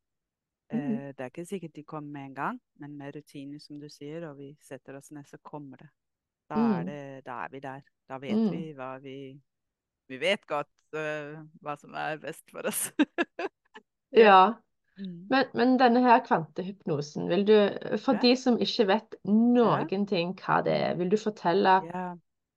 Mhm. 0.72 0.80
Eh, 0.80 1.08
det 1.14 1.20
er 1.20 1.26
ikke 1.30 1.46
sikkert 1.46 1.76
de 1.76 1.84
kommer 1.84 2.12
med 2.12 2.26
en 2.26 2.36
gang, 2.36 2.62
men 2.80 2.98
med 2.98 3.16
rutiner, 3.16 3.60
som 3.60 3.80
du 3.80 3.90
sier, 3.90 4.28
og 4.30 4.38
vi 4.38 4.58
setter 4.62 4.96
oss 4.98 5.12
ned, 5.12 5.24
så 5.26 5.38
kommer 5.44 5.78
det. 5.78 5.90
Da 6.50 6.56
er, 6.56 6.84
Mm. 6.84 6.86
det, 6.86 7.26
da 7.26 7.32
er 7.32 7.48
vi 7.52 7.60
der. 7.60 7.82
Da 8.10 8.18
vet 8.18 8.36
Mm. 8.36 8.52
vi 8.52 8.74
hva 8.74 8.98
vi 9.02 9.42
Vi 10.10 10.18
vet 10.18 10.46
godt 10.48 10.68
uh, 10.94 11.48
hva 11.62 11.78
som 11.80 11.94
er 11.94 12.18
best 12.18 12.44
for 12.52 12.68
oss. 12.68 12.92
Ja. 14.12 14.54
Mm. 15.00 15.28
Men, 15.30 15.46
men 15.58 15.78
denne 15.82 16.02
her 16.06 16.20
kvantehypnosen, 16.26 17.30
vil 17.30 17.48
du, 17.48 17.56
for 17.98 18.14
Ja. 18.14 18.22
de 18.22 18.36
som 18.38 18.60
ikke 18.62 18.88
vet 18.88 19.16
noen 19.26 20.06
ting 20.06 20.36
hva 20.38 20.62
det 20.66 20.74
er, 20.74 20.96
vil 21.00 21.10
du 21.10 21.18
fortelle 21.18 21.80
Ja. 21.88 22.16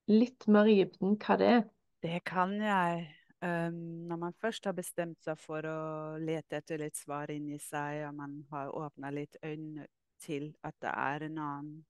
litt 0.08 0.46
mer 0.48 0.68
i 0.68 0.82
dybden 0.84 1.16
hva 1.16 1.38
det 1.40 1.46
er? 1.46 1.62
Det 2.02 2.24
kan 2.24 2.60
jeg. 2.60 3.08
Um, 3.42 4.08
når 4.08 4.16
man 4.16 4.32
først 4.40 4.64
har 4.64 4.72
bestemt 4.72 5.18
seg 5.24 5.38
for 5.38 5.64
å 5.68 6.16
lete 6.18 6.56
etter 6.56 6.78
litt 6.80 6.96
svar 6.96 7.30
inni 7.30 7.58
seg, 7.58 8.06
og 8.08 8.14
man 8.14 8.38
har 8.50 8.70
åpna 8.72 9.10
litt 9.12 9.36
øynene 9.44 9.86
til 10.20 10.54
at 10.64 10.74
det 10.80 10.92
er 10.92 11.26
en 11.26 11.38
annen 11.38 11.84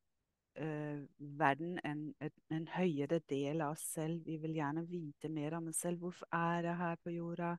uh, 0.59 1.05
verden, 1.19 1.79
en, 1.85 2.15
en, 2.21 2.31
en 2.51 2.67
høyere 2.67 3.21
del 3.31 3.63
av 3.63 3.77
oss 3.77 3.85
selv. 3.95 4.25
Vi 4.27 4.37
vil 4.43 4.57
gjerne 4.59 4.87
vite 4.91 5.29
mer 5.29 5.55
om 5.59 5.69
oss 5.69 5.85
selv. 5.87 5.99
Hvorfor 5.99 6.27
er 6.33 6.67
jeg 6.71 6.77
her 6.77 6.97
på 7.03 7.15
jorda? 7.15 7.57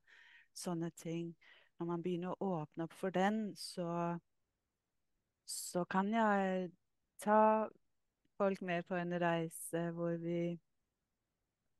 Sånne 0.57 0.91
ting. 0.97 1.35
Når 1.77 1.89
man 1.91 2.03
begynner 2.03 2.33
å 2.33 2.51
åpne 2.61 2.87
opp 2.87 2.95
for 2.97 3.13
den, 3.13 3.51
så, 3.57 4.17
så 5.45 5.83
kan 5.89 6.09
jeg 6.13 6.71
ta 7.21 7.67
folk 8.37 8.61
med 8.65 8.85
på 8.87 8.97
en 8.97 9.13
reise 9.21 9.83
hvor 9.97 10.17
vi 10.21 10.57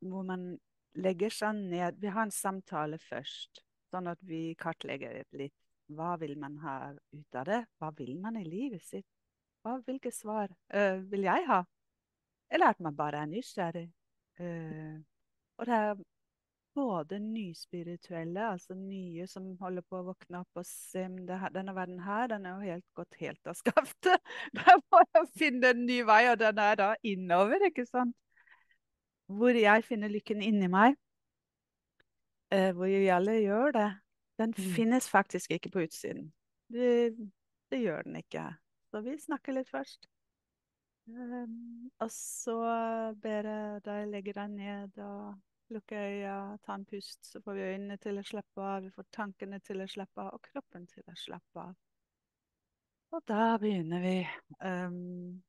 hvor 0.06 0.26
man 0.26 0.52
legger 0.98 1.34
seg 1.34 1.58
ned 1.72 1.98
Vi 2.02 2.12
har 2.14 2.28
en 2.28 2.34
samtale 2.34 3.00
først, 3.02 3.64
sånn 3.92 4.10
at 4.12 4.22
vi 4.26 4.54
kartlegger 4.60 5.24
litt. 5.38 5.56
Hva 5.88 6.16
vil 6.20 6.36
man 6.40 6.58
ha 6.62 6.78
ut 6.94 7.38
av 7.40 7.48
det? 7.48 7.62
Hva 7.80 7.92
vil 7.96 8.18
man 8.20 8.38
i 8.38 8.44
livet 8.46 8.84
sitt? 8.84 9.08
Hva, 9.64 9.78
hvilke 9.86 10.12
svar 10.12 10.52
øh, 10.76 11.00
vil 11.12 11.24
jeg 11.26 11.46
ha? 11.48 11.62
Eller 12.52 12.74
at 12.74 12.82
man 12.84 12.96
bare 12.96 13.24
er 13.24 13.30
nysgjerrig. 13.32 13.88
Eh, 14.40 14.98
og 15.58 15.70
det 15.70 15.78
er 15.78 16.04
både 16.78 17.18
nyspirituelle, 17.24 18.44
altså 18.54 18.76
nye 18.78 19.26
som 19.30 19.50
holder 19.62 19.86
på 19.90 19.98
å 20.00 20.06
våkne 20.12 20.44
opp 20.44 20.62
og 20.62 20.68
se 20.70 21.08
om 21.10 21.18
her, 21.28 21.50
denne 21.56 21.74
verden 21.76 22.00
her, 22.06 22.30
den 22.32 22.46
er 22.46 22.54
jo 22.56 22.72
helt 22.76 22.86
gått 23.00 23.18
helt 23.22 23.50
av 23.50 23.58
skaftet. 23.58 24.32
Der 24.60 24.78
må 24.92 25.02
jeg 25.16 25.28
finne 25.42 25.74
en 25.74 25.84
ny 25.90 26.04
vei, 26.08 26.22
og 26.32 26.38
den 26.44 26.62
er 26.62 26.78
da 26.80 26.94
innover, 27.02 27.66
ikke 27.72 27.88
sant? 27.90 28.16
hvor 29.28 29.58
jeg 29.60 29.84
finner 29.84 30.08
lykken 30.08 30.40
inni 30.40 30.70
meg, 30.72 30.94
eh, 32.56 32.70
hvor 32.72 32.88
vi 32.88 33.10
alle 33.12 33.34
gjør 33.42 33.74
det, 33.76 33.88
den 34.40 34.54
Mm. 34.56 34.70
finnes 34.78 35.10
faktisk 35.10 35.52
ikke 35.52 35.72
på 35.74 35.82
utsiden. 35.84 36.30
Det, 36.72 37.12
det 37.72 37.82
gjør 37.82 38.06
den 38.08 38.16
ikke. 38.22 38.46
Så 38.92 39.02
vi 39.04 39.18
snakker 39.20 39.58
litt 39.58 39.68
først. 39.68 40.08
Um, 41.08 41.92
og 42.00 42.10
så 42.12 42.56
ber 43.24 43.48
jeg 43.52 43.84
deg 43.84 44.08
legge 44.12 44.34
deg 44.36 44.50
ned 44.52 44.98
og 45.04 45.36
lukke 45.74 45.98
øya, 45.98 46.58
ta 46.66 46.76
en 46.76 46.86
pust, 46.86 47.26
så 47.32 47.42
får 47.44 47.58
vi 47.58 47.68
øynene 47.72 47.98
til 48.02 48.20
å 48.20 48.24
slappe 48.26 48.64
av, 48.64 48.84
vi 48.84 48.94
får 48.96 49.08
tankene 49.16 49.60
til 49.60 49.84
å 49.84 49.88
slappe 49.92 50.24
av, 50.24 50.34
og 50.38 50.42
kroppen 50.52 50.88
til 50.88 51.04
å 51.08 51.16
slappe 51.18 51.64
av. 51.64 51.76
Og 53.16 53.24
da 53.28 53.58
begynner 53.62 54.04
vi. 54.04 54.18
Um, 54.60 55.44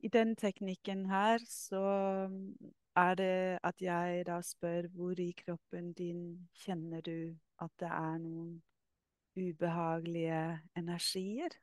I 0.00 0.08
den 0.08 0.36
teknikken 0.36 1.06
her 1.10 1.42
så 1.48 1.82
er 2.96 3.14
det 3.14 3.58
at 3.64 3.82
jeg 3.82 4.24
da 4.28 4.40
spør 4.44 4.88
hvor 4.94 5.20
i 5.20 5.32
kroppen 5.36 5.92
din 5.92 6.48
kjenner 6.64 7.04
du 7.04 7.36
at 7.60 7.72
det 7.80 7.90
er 7.92 8.18
noen 8.22 8.62
ubehagelige 9.36 10.60
energier? 10.76 11.56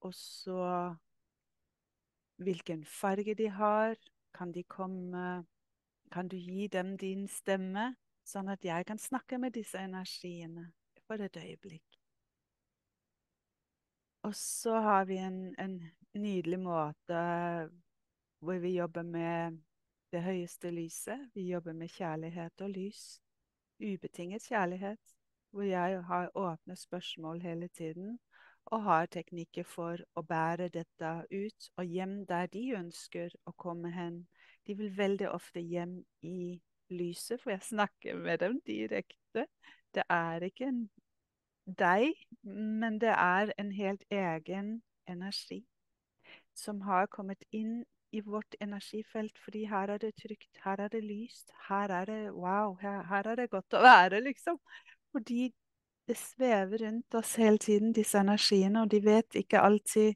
Og 0.00 0.14
så 0.16 0.96
hvilken 2.42 2.84
farge 2.84 3.34
de 3.34 3.48
har. 3.48 3.96
Kan 4.34 4.52
de 4.52 4.62
komme 4.62 5.44
Kan 6.12 6.28
du 6.28 6.36
gi 6.36 6.66
dem 6.68 6.96
din 7.00 7.24
stemme, 7.28 7.94
sånn 8.28 8.52
at 8.52 8.64
jeg 8.64 8.84
kan 8.86 8.98
snakke 9.00 9.38
med 9.40 9.54
disse 9.56 9.80
energiene 9.80 10.68
for 11.06 11.22
et 11.24 11.36
øyeblikk? 11.40 11.98
Og 14.22 14.34
så 14.36 14.76
har 14.84 15.04
vi 15.08 15.16
en, 15.18 15.54
en 15.58 15.80
nydelig 16.14 16.60
måte 16.60 17.22
hvor 18.42 18.58
vi 18.58 18.76
jobber 18.76 19.02
med 19.02 19.58
det 20.12 20.22
høyeste 20.22 20.70
lyset. 20.70 21.30
Vi 21.34 21.48
jobber 21.48 21.72
med 21.72 21.88
kjærlighet 21.88 22.60
og 22.60 22.70
lys. 22.70 23.22
Ubetinget 23.80 24.42
kjærlighet. 24.42 25.16
Hvor 25.50 25.62
jeg 25.62 26.02
har 26.04 26.30
åpne 26.34 26.76
spørsmål 26.76 27.40
hele 27.40 27.68
tiden. 27.68 28.18
Og 28.64 28.82
har 28.82 29.06
teknikker 29.06 29.64
for 29.64 30.04
å 30.14 30.22
bære 30.22 30.68
dette 30.68 31.12
ut 31.32 31.70
og 31.76 31.84
hjem 31.84 32.22
der 32.26 32.46
de 32.52 32.68
ønsker 32.78 33.34
å 33.46 33.52
komme 33.56 33.90
hen. 33.90 34.26
De 34.66 34.76
vil 34.78 34.92
veldig 34.96 35.30
ofte 35.30 35.60
hjem 35.60 36.00
i 36.22 36.60
lyset, 36.92 37.40
for 37.42 37.50
jeg 37.50 37.62
snakker 37.62 38.16
med 38.16 38.38
dem 38.38 38.60
direkte. 38.66 39.46
Det 39.94 40.04
er 40.08 40.44
ikke 40.46 40.68
en 40.70 40.82
deg, 41.66 42.14
men 42.82 42.98
det 43.00 43.14
er 43.14 43.52
en 43.58 43.72
helt 43.72 44.04
egen 44.10 44.82
energi 45.08 45.62
som 46.54 46.80
har 46.84 47.06
kommet 47.06 47.44
inn 47.50 47.82
i 48.12 48.20
vårt 48.20 48.54
energifelt, 48.60 49.38
fordi 49.40 49.64
her 49.64 49.94
er 49.94 49.98
det 49.98 50.14
trygt, 50.20 50.58
her 50.64 50.80
er 50.84 50.88
det 50.92 51.00
lyst, 51.04 51.52
her 51.68 51.88
er 51.88 52.04
det 52.04 52.32
wow, 52.32 52.76
her, 52.80 53.02
her 53.08 53.28
er 53.32 53.40
det 53.40 53.50
godt 53.50 53.72
å 53.72 53.80
være, 53.80 54.20
liksom. 54.20 54.58
Fordi 55.12 55.48
det 56.08 56.18
svever 56.18 56.84
rundt 56.84 57.14
oss 57.14 57.34
hele 57.40 57.58
tiden, 57.58 57.94
disse 57.96 58.20
energiene, 58.20 58.82
og 58.82 58.90
de 58.92 59.00
vet 59.04 59.40
ikke 59.40 59.64
alltid 59.64 60.14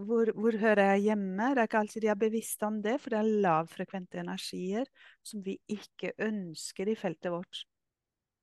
hvor, 0.00 0.32
hvor 0.32 0.56
hører 0.56 0.92
jeg 0.92 1.02
hjemme? 1.08 1.50
Det 1.52 1.60
er 1.60 1.68
ikke 1.68 1.82
alltid 1.82 2.04
de 2.04 2.08
er 2.12 2.20
bevisste 2.20 2.66
om 2.66 2.80
det, 2.82 2.94
for 3.00 3.12
det 3.12 3.18
er 3.18 3.42
lavfrekvente 3.44 4.20
energier 4.22 4.88
som 5.26 5.42
vi 5.44 5.58
ikke 5.68 6.14
ønsker 6.24 6.88
i 6.88 6.96
feltet 6.96 7.32
vårt. 7.32 7.64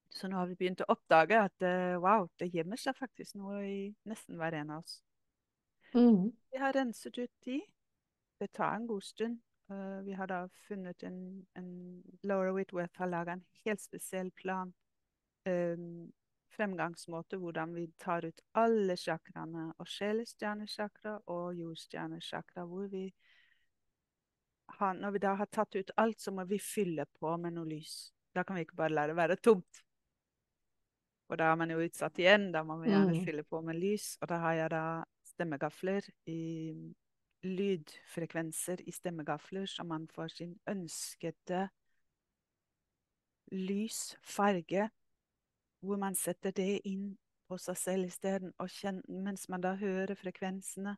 Så 0.09 0.29
nå 0.29 0.37
har 0.37 0.49
vi 0.49 0.57
begynt 0.57 0.81
å 0.81 0.89
oppdage 0.93 1.37
at 1.37 1.65
uh, 1.65 1.97
wow, 2.01 2.27
det 2.41 2.49
gjemmer 2.53 2.79
seg 2.81 2.97
faktisk 2.97 3.37
noe 3.37 3.61
i 3.65 3.81
nesten 4.09 4.37
hver 4.39 4.57
en 4.57 4.73
av 4.77 4.83
oss. 4.83 4.99
Mm. 5.93 6.29
Vi 6.53 6.61
har 6.61 6.73
renset 6.73 7.17
ut 7.17 7.33
de. 7.45 7.59
Det 8.39 8.49
tar 8.53 8.75
en 8.75 8.87
god 8.89 9.05
stund. 9.05 9.41
Uh, 9.69 10.01
vi 10.05 10.15
har 10.17 10.29
da 10.29 10.43
funnet 10.67 11.05
en, 11.05 11.19
en 11.57 11.69
Laura 12.25 12.53
Whitworth 12.53 13.01
har 13.01 13.09
laga 13.09 13.37
en 13.37 13.45
helt 13.65 13.81
spesiell 13.81 14.31
plan 14.37 14.73
um, 15.45 16.09
fremgangsmåte 16.49 17.37
hvordan 17.37 17.73
vi 17.75 17.87
tar 17.97 18.25
ut 18.25 18.41
alle 18.53 18.95
chakraene, 18.97 19.73
og 19.79 19.87
sjelestjernesjakra 19.87 21.17
og 21.27 21.55
jordstjernesjakra, 21.59 22.65
hvor 22.65 22.87
vi 22.91 23.13
har, 24.79 24.93
Når 24.93 25.11
vi 25.11 25.19
da 25.19 25.33
har 25.35 25.45
tatt 25.45 25.75
ut 25.75 25.91
alt, 25.97 26.19
så 26.21 26.31
må 26.31 26.43
vi 26.45 26.59
fylle 26.59 27.05
på 27.19 27.37
med 27.37 27.53
noe 27.53 27.65
lys. 27.65 28.11
Da 28.35 28.43
kan 28.43 28.55
vi 28.55 28.61
ikke 28.61 28.75
bare 28.77 28.93
la 28.93 29.07
det 29.07 29.15
være 29.17 29.35
tomt. 29.35 29.81
Og 31.29 31.37
da 31.37 31.51
er 31.51 31.55
man 31.55 31.69
jo 31.73 31.79
utsatt 31.81 32.17
igjen. 32.19 32.51
Da 32.51 32.63
må 32.63 32.77
vi 32.81 32.89
gjerne 32.89 33.17
Mm. 33.17 33.25
fylle 33.25 33.43
på 33.43 33.61
med 33.61 33.75
lys. 33.75 34.17
Og 34.21 34.27
da 34.29 34.37
har 34.37 34.53
jeg 34.53 34.69
da 34.69 35.03
stemmegafler 35.25 36.01
i 36.27 36.93
lydfrekvenser 37.43 38.81
i 38.87 38.91
stemmegafler, 38.91 39.65
så 39.65 39.83
man 39.83 40.07
får 40.07 40.27
sin 40.27 40.59
ønskede 40.67 41.69
lys, 43.51 44.17
farge, 44.21 44.89
hvor 45.81 45.97
man 46.01 46.15
setter 46.15 46.51
det 46.55 46.81
inn 46.87 47.17
på 47.49 47.57
seg 47.57 47.77
selv 47.77 48.09
isteden. 48.09 48.53
Mens 49.07 49.47
man 49.49 49.61
da 49.61 49.75
hører 49.79 50.15
frekvensene, 50.19 50.95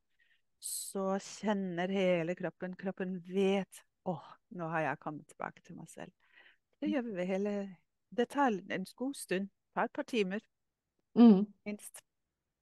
så 0.61 1.15
kjenner 1.17 1.89
hele 1.89 2.35
kroppen 2.37 2.75
Kroppen 2.77 3.15
vet 3.25 3.81
å, 4.05 4.17
nå 4.57 4.67
har 4.69 4.81
jeg 4.81 4.99
kommet 5.01 5.27
tilbake 5.31 5.63
til 5.65 5.77
meg 5.79 5.89
selv. 5.89 6.11
Det 6.81 6.89
gjør 6.91 7.07
vi 7.15 7.25
hele 7.25 7.53
Det 8.13 8.27
tar 8.29 8.51
en 8.51 8.85
god 8.97 9.15
stund. 9.15 9.47
Det 9.47 9.73
tar 9.75 9.85
et 9.85 9.93
par 9.93 10.03
timer, 10.03 10.41
Mm. 11.15 11.45
minst. 11.65 12.01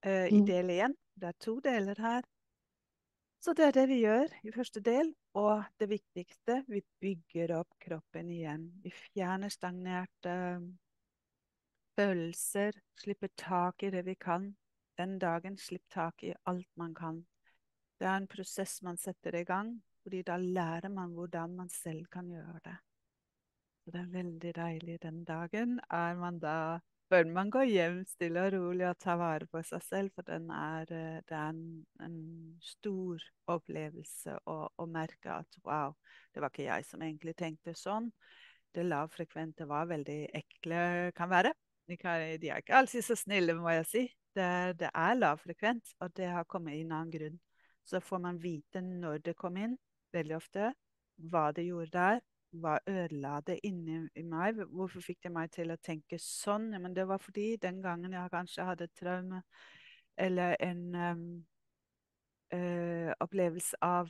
Uh, 0.05 0.27
I 0.27 0.39
Mm. 0.39 0.45
del 0.45 0.69
én. 0.69 0.93
Det 1.19 1.27
er 1.27 1.33
to 1.39 1.59
deler 1.59 1.95
her. 1.97 2.21
Så 3.41 3.53
det 3.53 3.65
er 3.65 3.71
det 3.71 3.87
vi 3.87 4.01
gjør 4.03 4.27
i 4.43 4.51
første 4.51 4.79
del. 4.79 5.15
Og 5.33 5.63
det 5.79 5.89
viktigste, 5.89 6.65
vi 6.67 6.81
bygger 7.01 7.59
opp 7.59 7.69
kroppen 7.79 8.29
igjen. 8.29 8.71
Vi 8.83 8.89
fjerner 8.91 9.49
stagnerte 9.49 10.77
følelser, 11.99 12.77
slipper 12.95 13.31
tak 13.37 13.83
i 13.83 13.91
det 13.91 14.05
vi 14.07 14.15
kan. 14.15 14.53
Den 14.99 15.17
dagen 15.19 15.57
slipp 15.59 15.83
tak 15.91 16.23
i 16.23 16.33
alt 16.47 16.69
man 16.79 16.93
kan. 16.95 17.23
Det 17.99 18.07
er 18.07 18.21
en 18.21 18.29
prosess 18.31 18.79
man 18.85 18.99
setter 18.99 19.35
i 19.35 19.43
gang, 19.47 19.73
fordi 20.03 20.21
da 20.27 20.37
lærer 20.39 20.89
man 20.93 21.15
hvordan 21.17 21.57
man 21.57 21.69
selv 21.69 22.05
kan 22.11 22.29
gjøre 22.31 22.61
det. 22.63 22.77
Så 23.83 23.91
det 23.91 23.99
er 24.01 24.13
veldig 24.13 24.53
deilig 24.55 25.01
den 25.03 25.23
dagen. 25.27 25.79
Er 25.89 26.15
man 26.15 26.39
da 26.39 26.79
Bør 27.09 27.25
man 27.25 27.49
gå 27.49 27.63
hjem 27.65 28.03
stille 28.05 28.43
og 28.45 28.51
rolig 28.53 28.85
og 28.85 28.99
ta 29.01 29.15
vare 29.17 29.47
på 29.49 29.63
seg 29.65 29.81
selv, 29.81 30.11
for 30.13 30.29
er, 30.29 30.91
eh, 30.93 31.15
det 31.25 31.33
er 31.33 31.47
en, 31.55 31.63
en 32.05 32.19
stor 32.61 33.23
opplevelse 33.49 34.35
å, 34.45 34.57
å 34.77 34.85
merke 34.85 35.39
at 35.39 35.57
wow, 35.65 35.95
det 36.29 36.43
var 36.43 36.53
ikke 36.53 36.67
jeg 36.67 36.85
som 36.85 37.01
egentlig 37.01 37.33
tenkte 37.33 37.73
sånn. 37.73 38.11
Det 38.77 38.85
lavfrekvente 38.85 39.65
var 39.65 39.89
veldig 39.89 40.19
ekle, 40.37 40.83
kan 41.17 41.33
være. 41.33 41.55
De, 41.89 41.97
er 42.49 42.61
ikke 42.61 42.77
alltid 42.77 43.05
så 43.05 43.17
snille, 43.17 43.55
må 43.57 43.71
jeg 43.73 43.85
si. 43.89 44.03
Det, 44.35 44.49
det 44.79 44.89
er 44.93 45.15
lavfrekvent, 45.17 45.95
og 45.99 46.11
det 46.17 46.29
har 46.29 46.47
kommet 46.49 46.77
inn 46.77 46.93
i 46.93 46.99
en 46.99 47.13
grunn. 47.13 47.39
Så 47.85 48.01
får 48.03 48.21
man 48.21 48.37
vite 48.41 48.81
når 48.85 49.23
det 49.25 49.37
kom 49.39 49.57
inn, 49.57 49.73
veldig 50.13 50.35
ofte, 50.37 50.73
hva 51.31 51.49
det 51.55 51.65
gjorde 51.69 51.95
der. 51.97 52.21
Hva 52.49 52.79
ødela 52.89 53.35
det 53.45 53.59
inni 53.63 53.99
meg? 54.25 54.63
Hvorfor 54.73 55.03
fikk 55.05 55.19
det 55.27 55.31
meg 55.33 55.51
til 55.53 55.69
å 55.69 55.77
tenke 55.85 56.17
sånn? 56.21 56.71
Men 56.81 56.95
det 56.97 57.05
var 57.09 57.21
fordi 57.21 57.51
den 57.61 57.81
gangen 57.83 58.15
jeg 58.17 58.33
kanskje 58.33 58.65
hadde 58.65 58.87
et 58.89 58.95
traume 58.97 59.43
eller 60.19 60.55
en 60.65 60.81
um, 60.95 61.21
uh, 62.53 63.11
opplevelse 63.21 63.77
av 63.85 64.09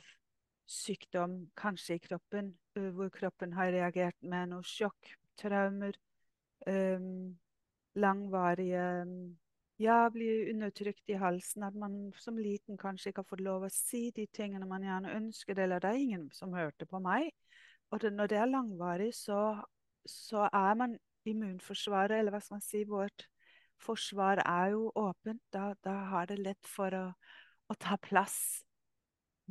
sykdom, 0.70 1.36
kanskje 1.58 1.98
i 1.98 2.02
kroppen, 2.02 2.54
uh, 2.78 2.88
hvor 2.96 3.12
kroppen 3.14 3.52
har 3.54 3.70
reagert 3.74 4.16
med 4.22 4.50
noe 4.54 4.66
sjokk, 4.66 5.12
traumer, 5.38 5.94
um, 6.66 7.36
langvarige 7.98 8.84
ja, 9.80 10.10
bli 10.12 10.50
undertrykt 10.52 11.08
i 11.08 11.16
halsen, 11.16 11.64
at 11.64 11.74
man 11.74 12.12
som 12.20 12.38
liten 12.38 12.76
kanskje 12.78 13.10
ikke 13.10 13.22
har 13.22 13.30
fått 13.30 13.44
lov 13.44 13.64
å 13.64 13.72
si 13.72 14.10
de 14.12 14.26
tingene 14.28 14.68
man 14.68 14.84
gjerne 14.84 15.14
ønsket, 15.16 15.58
eller 15.58 15.80
det 15.80 15.88
er 15.88 16.02
ingen 16.02 16.26
som 16.36 16.52
hørte 16.52 16.86
på 16.86 17.00
meg. 17.00 17.30
Og 17.90 18.02
det, 18.02 18.12
når 18.12 18.28
det 18.30 18.38
er 18.38 18.50
langvarig, 18.50 19.10
så, 19.16 19.40
så 20.04 20.46
er 20.52 20.76
man 20.76 20.98
immunforsvaret, 21.28 22.18
eller 22.18 22.34
hva 22.34 22.42
skal 22.44 22.58
man 22.58 22.66
si, 22.66 22.82
vårt 22.84 23.24
forsvar 23.80 24.42
er 24.44 24.74
jo 24.74 24.90
åpent. 25.00 25.40
Da, 25.52 25.72
da 25.84 25.96
har 26.12 26.28
det 26.28 26.38
lett 26.42 26.68
for 26.68 26.94
å, 26.94 27.06
å 27.72 27.78
ta 27.80 27.96
plass. 28.04 28.36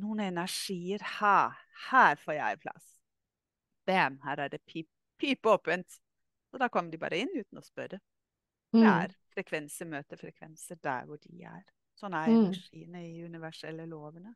Noen 0.00 0.22
energier. 0.30 1.02
Ha, 1.18 1.50
her 1.90 2.22
får 2.22 2.38
jeg 2.38 2.62
plass. 2.62 2.86
Bam, 3.88 4.20
her 4.24 4.46
er 4.46 4.54
det 4.54 4.62
pip, 4.62 4.88
pip 5.18 5.50
åpent. 5.50 5.98
Og 6.54 6.62
da 6.62 6.70
kommer 6.70 6.94
de 6.94 7.02
bare 7.02 7.18
inn 7.20 7.34
uten 7.34 7.58
å 7.58 7.66
spørre. 7.66 8.00
Det 8.72 8.80
Mm. 8.80 8.86
er 8.86 9.14
frekvenser 9.34 9.86
møter 9.86 10.16
frekvenser 10.16 10.76
der 10.82 11.04
hvor 11.06 11.16
de 11.20 11.42
er. 11.42 11.62
Sånn 11.96 12.14
er 12.14 12.28
Mm. 12.28 12.44
energiene 12.46 13.02
i 13.04 13.24
universelle 13.24 13.86
lovene. 13.86 14.34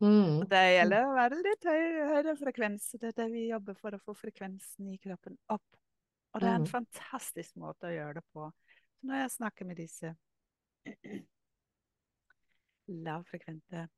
Mm. 0.00 0.40
Det 0.48 0.62
gjelder 0.74 1.04
å 1.04 1.14
være 1.14 1.42
litt 1.42 1.64
høy, 1.64 2.06
høyere 2.08 2.36
frekvens. 2.36 2.90
Det 2.98 3.04
er 3.04 3.12
det 3.22 3.32
vi 3.32 3.48
jobber 3.48 3.74
for 3.74 3.90
å 3.90 4.00
få 4.00 4.14
frekvensen 4.14 4.92
i 4.92 4.98
kroppen 4.98 5.36
opp. 5.48 5.76
Og 6.34 6.40
det 6.40 6.48
er 6.48 6.54
en 6.56 6.64
Mm. 6.64 6.70
fantastisk 6.70 7.54
måte 7.56 7.84
å 7.86 7.94
gjøre 7.94 8.14
det 8.14 8.24
på. 8.32 8.52
Så 9.00 9.06
når 9.06 9.22
jeg 9.22 9.30
snakker 9.30 9.66
med 9.66 9.76
disse 9.76 10.16
lavfrekvente, 12.88 13.88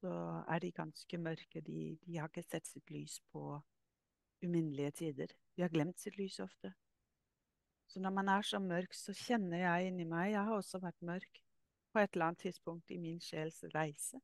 så 0.00 0.44
er 0.48 0.58
de 0.60 0.72
ganske 0.72 1.18
mørke. 1.18 1.60
De, 1.64 1.98
de 2.06 2.16
har 2.18 2.28
ikke 2.28 2.44
sett 2.48 2.66
sitt 2.66 2.90
lys 2.90 3.20
på 3.32 3.62
uminnelige 4.44 4.90
tider. 4.92 5.26
De 5.56 5.62
har 5.62 5.68
glemt 5.72 5.98
sitt 5.98 6.16
lys 6.18 6.38
ofte. 6.40 6.74
Så 7.94 8.00
når 8.02 8.10
man 8.10 8.28
er 8.28 8.42
så 8.42 8.58
mørk, 8.58 8.94
så 8.98 9.12
kjenner 9.14 9.60
jeg 9.60 9.86
inni 9.86 10.04
meg 10.10 10.32
Jeg 10.32 10.42
har 10.48 10.56
også 10.56 10.80
vært 10.82 11.04
mørk 11.06 11.36
på 11.94 12.00
et 12.00 12.16
eller 12.16 12.32
annet 12.32 12.40
tidspunkt 12.42 12.90
i 12.90 12.98
min 12.98 13.20
sjels 13.22 13.60
reise. 13.70 14.18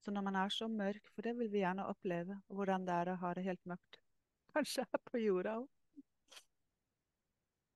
Så 0.00 0.14
når 0.16 0.24
man 0.24 0.38
er 0.40 0.48
så 0.48 0.68
mørk, 0.68 1.10
for 1.12 1.28
det 1.28 1.34
vil 1.36 1.50
vi 1.52 1.60
gjerne 1.60 1.84
oppleve, 1.92 2.38
hvordan 2.48 2.86
det 2.88 2.94
er 2.94 3.10
å 3.12 3.18
ha 3.20 3.34
det 3.36 3.44
helt 3.44 3.60
mørkt, 3.68 3.98
kanskje 4.56 4.86
her 4.88 5.02
på 5.10 5.20
jorda 5.20 5.58
òg, 5.58 5.68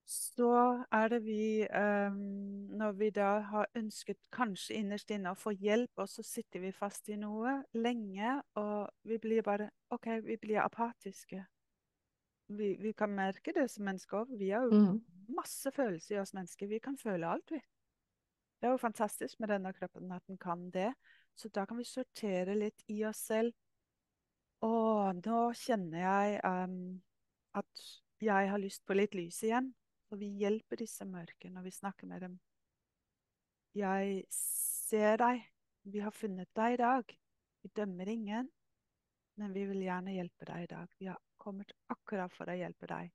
så 0.08 0.54
er 0.88 1.12
det 1.12 1.18
vi 1.26 1.66
um, 1.68 2.16
Når 2.80 2.92
vi 2.96 3.10
da 3.12 3.28
har 3.50 3.68
ønsket 3.76 4.30
kanskje 4.32 4.78
innerst 4.80 5.12
inne 5.12 5.36
å 5.36 5.40
få 5.42 5.52
hjelp, 5.52 6.00
og 6.00 6.08
så 6.08 6.24
sitter 6.24 6.64
vi 6.64 6.72
fast 6.72 7.12
i 7.12 7.20
noe 7.20 7.58
lenge, 7.76 8.38
og 8.56 8.88
vi 9.04 9.20
blir 9.20 9.44
bare 9.44 9.68
OK, 9.92 10.08
vi 10.24 10.40
blir 10.40 10.64
apatiske. 10.64 11.44
Vi, 12.48 12.76
vi 12.80 12.92
kan 12.96 13.12
merke 13.12 13.52
det 13.52 13.66
som 13.70 13.84
mennesker. 13.84 14.24
Vi 14.38 14.50
har 14.50 14.62
jo 14.64 14.70
Mm. 14.70 15.00
masse 15.28 15.70
følelser 15.72 16.16
i 16.16 16.20
oss 16.20 16.34
mennesker. 16.34 16.66
Vi 16.66 16.78
kan 16.78 16.96
føle 16.96 17.26
alt, 17.26 17.50
vi. 17.50 17.60
Det 18.60 18.66
er 18.66 18.70
jo 18.70 18.76
fantastisk 18.80 19.40
med 19.40 19.48
denne 19.48 19.72
kroppen 19.72 20.12
at 20.12 20.26
den 20.26 20.38
kan 20.38 20.70
det. 20.70 20.94
Så 21.36 21.48
da 21.48 21.64
kan 21.66 21.76
vi 21.78 21.84
sortere 21.84 22.56
litt 22.58 22.82
i 22.88 23.04
oss 23.04 23.20
selv. 23.28 23.52
Å, 24.62 25.12
nå 25.14 25.42
kjenner 25.54 26.00
jeg 26.00 26.40
um, 26.44 27.02
at 27.54 27.84
jeg 28.20 28.48
har 28.50 28.58
lyst 28.58 28.82
på 28.86 28.96
litt 28.96 29.14
lys 29.14 29.42
igjen. 29.46 29.74
Og 30.10 30.18
vi 30.18 30.32
hjelper 30.40 30.80
disse 30.80 31.04
mørke 31.04 31.50
når 31.52 31.62
vi 31.68 31.70
snakker 31.70 32.06
med 32.08 32.20
dem. 32.24 32.40
Jeg 33.76 34.24
ser 34.34 35.16
deg. 35.20 35.44
Vi 35.84 36.00
har 36.00 36.10
funnet 36.10 36.48
deg 36.56 36.74
i 36.74 36.80
dag. 36.80 37.18
Vi 37.62 37.68
dømmer 37.76 38.08
ingen, 38.08 38.48
men 39.36 39.52
vi 39.54 39.66
vil 39.68 39.84
gjerne 39.84 40.16
hjelpe 40.16 40.48
deg 40.48 40.64
i 40.64 40.70
dag. 40.72 40.88
Vi 40.98 41.06
har 41.12 41.20
kommet 41.38 41.72
akkurat 41.92 42.32
for 42.34 42.50
å 42.50 42.56
hjelpe 42.56 42.88
deg. 42.90 43.12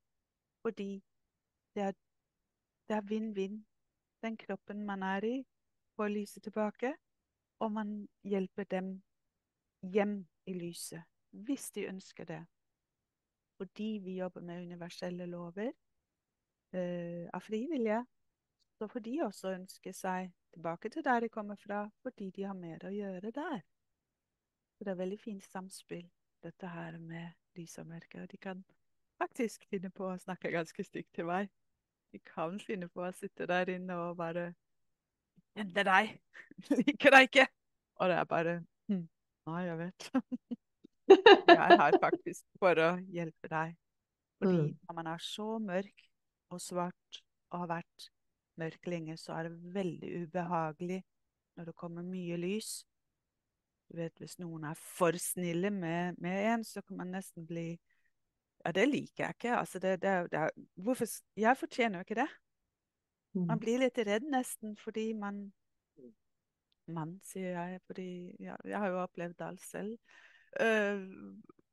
Fordi 0.63 0.89
det 1.75 1.89
er, 2.89 3.05
vinn-vinn. 3.09 3.63
Den 4.23 4.37
kroppen 4.37 4.85
man 4.85 5.03
er 5.03 5.25
i, 5.25 5.37
får 5.97 6.11
lyset 6.13 6.43
tilbake, 6.45 6.93
og 7.59 7.71
man 7.71 7.95
hjelper 8.23 8.67
dem 8.69 8.93
hjem 9.81 10.21
i 10.47 10.53
lyset, 10.55 11.03
hvis 11.31 11.71
de 11.75 11.87
ønsker 11.89 12.27
det. 12.29 12.41
Fordi 13.57 13.89
vi 14.03 14.17
jobber 14.19 14.41
med 14.41 14.63
universelle 14.63 15.25
lover 15.25 15.71
eh, 16.73 17.27
av 17.33 17.43
fri 17.43 17.65
vilje, 17.71 17.99
så 18.79 18.87
får 18.87 19.05
de 19.05 19.19
også 19.25 19.53
ønske 19.57 19.93
seg 19.93 20.31
tilbake 20.53 20.89
til 20.89 21.03
der 21.03 21.25
de 21.25 21.29
kommer 21.29 21.59
fra, 21.59 21.85
fordi 22.01 22.31
de 22.31 22.47
har 22.47 22.57
mer 22.57 22.85
å 22.85 22.93
gjøre 22.93 23.31
der. 23.31 23.61
Så 24.77 24.85
det 24.85 24.93
er 24.93 25.01
veldig 25.03 25.19
fint 25.21 25.45
samspill, 25.45 26.07
dette 26.43 26.67
her 26.67 26.97
med 26.99 27.42
lys 27.57 27.75
som 27.77 27.87
mørke. 27.89 28.21
Og 28.23 28.31
de 28.31 28.37
kan 28.41 28.63
faktisk 29.21 29.65
finne 29.71 29.91
på 29.93 30.07
å 30.09 30.19
snakke 30.21 30.51
ganske 30.53 30.85
stygt 30.85 31.13
til 31.15 31.27
meg. 31.29 31.49
De 32.13 32.19
kan 32.27 32.59
finne 32.61 32.89
på 32.93 33.03
å 33.05 33.11
sitte 33.15 33.47
der 33.49 33.71
inne 33.75 33.97
og 34.07 34.17
bare 34.19 34.51
Kjenner 35.53 35.85
deg, 35.85 36.13
liker 36.79 37.13
deg 37.13 37.27
ikke. 37.27 37.43
Og 38.01 38.09
det 38.09 38.15
er 38.17 38.25
bare 38.29 38.53
hm, 38.89 39.03
Nei, 39.49 39.59
jeg 39.67 39.77
vet. 39.83 40.07
jeg 41.13 41.57
er 41.59 41.75
her 41.77 41.97
faktisk 42.01 42.45
for 42.61 42.79
å 42.81 42.89
hjelpe 43.13 43.49
deg. 43.51 43.75
Fordi 44.41 44.57
Mm. 44.63 44.71
når 44.87 44.95
man 44.97 45.07
er 45.13 45.21
så 45.23 45.45
mørk 45.61 46.01
og 46.51 46.59
svart 46.59 47.19
og 47.53 47.59
har 47.61 47.69
vært 47.69 48.07
mørk 48.59 48.89
lenge, 48.91 49.15
så 49.17 49.37
er 49.37 49.47
det 49.47 49.73
veldig 49.77 50.09
ubehagelig 50.23 50.97
når 51.55 51.69
det 51.69 51.75
kommer 51.79 52.03
mye 52.03 52.35
lys. 52.41 52.71
Vet, 53.93 54.15
hvis 54.17 54.39
noen 54.41 54.63
er 54.65 54.77
for 54.79 55.13
snille 55.21 55.69
med, 55.69 56.15
med 56.17 56.47
en, 56.53 56.63
så 56.65 56.81
kan 56.81 56.97
man 56.97 57.13
nesten 57.13 57.45
bli 57.47 57.77
Ja, 58.65 58.71
det 58.71 58.87
liker 58.87 59.25
jeg 59.25 59.35
ikke. 59.35 59.57
Altså, 59.57 59.79
det, 59.79 60.01
det, 60.01 60.31
det 60.31 60.49
hvorfor 60.75 61.05
Jeg 61.37 61.57
fortjener 61.57 61.99
jo 61.99 62.05
ikke 62.07 62.21
det. 62.21 62.29
Man 63.47 63.57
Mm. 63.57 63.59
blir 63.59 63.79
litt 63.81 63.97
redd 63.97 64.23
nesten 64.31 64.77
fordi 64.77 65.13
man 65.13 65.51
Man, 66.87 67.19
sier 67.23 67.53
jeg, 67.55 67.79
fordi 67.87 68.35
ja, 68.43 68.55
jeg 68.67 68.79
har 68.79 68.89
jo 68.91 68.97
opplevd 69.05 69.41
alt 69.41 69.61
selv. 69.63 69.93
Uh, 70.59 70.99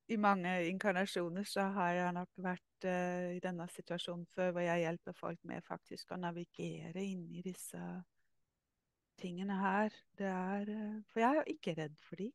I 0.08 0.16
mange 0.16 0.52
inkarnasjoner 0.68 1.42
så 1.42 1.64
har 1.74 1.90
jeg 1.96 2.12
nok 2.14 2.28
vært 2.36 2.86
uh, 2.86 3.34
i 3.34 3.40
denne 3.42 3.66
situasjonen 3.74 4.26
før, 4.30 4.52
hvor 4.52 4.60
jeg 4.60 4.84
hjelper 4.84 5.16
folk 5.18 5.42
med 5.50 5.66
faktisk 5.66 6.14
å 6.14 6.20
navigere 6.22 7.02
inn 7.02 7.26
i 7.34 7.42
disse 7.42 7.82
tingene 9.22 9.56
her. 9.60 9.94
Det 10.18 10.26
er 10.26 10.68
eh, 10.74 11.02
For 11.12 11.20
jeg 11.22 11.30
er 11.30 11.40
jo 11.40 11.44
ikke 11.54 11.74
redd 11.82 11.96
for 12.08 12.16
de. 12.20 12.30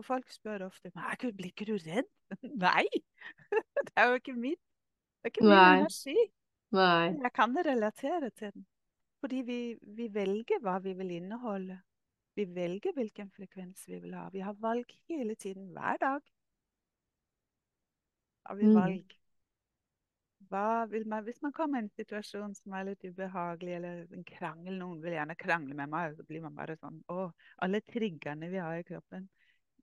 Og 0.00 0.04
folk 0.08 0.30
spør 0.32 0.64
ofte 0.66 0.90
"Men, 0.94 1.34
blir 1.36 1.50
ikke 1.52 1.66
du 1.68 1.76
redd? 1.76 2.08
Nei! 2.66 2.86
Det 3.86 3.92
er 3.96 4.08
jo 4.08 4.14
ikke 4.20 4.32
min, 4.34 4.56
Det 5.22 5.28
er 5.28 5.32
ikke 5.34 5.44
min 5.44 5.50
Nei. 5.52 5.78
energi. 5.78 6.16
Nei. 6.72 7.08
Jeg 7.22 7.32
kan 7.36 7.56
relatere 7.66 8.30
til 8.30 8.52
den. 8.54 8.66
Fordi 9.20 9.42
vi, 9.46 9.58
vi 9.82 10.08
velger 10.14 10.58
hva 10.64 10.78
vi 10.82 10.92
vil 10.98 11.10
inneholde. 11.10 11.76
Vi 12.34 12.46
velger 12.54 12.94
hvilken 12.96 13.28
frekvens 13.30 13.84
vi 13.86 13.98
vil 14.00 14.14
ha. 14.16 14.28
Vi 14.32 14.40
har 14.40 14.56
valg 14.58 14.88
hele 15.10 15.34
tiden, 15.34 15.68
hver 15.76 15.96
dag. 16.00 16.20
Har 18.46 18.54
vi 18.56 18.66
Mm. 18.66 18.74
valg. 18.74 19.21
Hva 20.50 20.84
vil 20.90 21.04
man, 21.08 21.24
hvis 21.26 21.42
man 21.44 21.52
kommer 21.54 21.78
i 21.78 21.84
en 21.84 21.92
situasjon 21.96 22.54
som 22.56 22.74
er 22.76 22.88
litt 22.90 23.04
ubehagelig, 23.04 23.74
eller 23.78 24.16
en 24.16 24.24
krangel, 24.26 24.78
noen 24.78 25.00
vil 25.02 25.16
gjerne 25.16 25.36
krangle 25.38 25.76
med 25.78 25.92
meg, 25.92 26.16
så 26.16 26.26
blir 26.28 26.42
man 26.44 26.56
bare 26.56 26.76
sånn 26.80 27.00
Å, 27.12 27.28
alle 27.64 27.82
triggerne 27.86 28.50
vi 28.52 28.60
har 28.60 28.80
i 28.80 28.86
kroppen, 28.86 29.28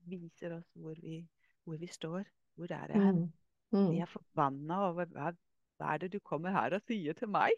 viser 0.10 0.58
oss 0.58 0.68
hvor 0.76 0.98
vi, 1.00 1.22
hvor 1.64 1.80
vi 1.80 1.90
står. 1.92 2.26
Hvor 2.60 2.74
er 2.76 2.92
jeg 2.92 3.06
hen? 3.06 3.22
Mm. 3.30 3.36
Mm. 3.70 4.02
er 4.02 4.10
forbanna 4.10 4.82
over 4.88 5.10
hva, 5.14 5.30
hva 5.78 5.94
er 5.94 6.04
det 6.04 6.08
du 6.16 6.20
kommer 6.26 6.56
her 6.56 6.74
og 6.74 6.84
sier 6.90 7.14
til 7.18 7.30
meg? 7.32 7.54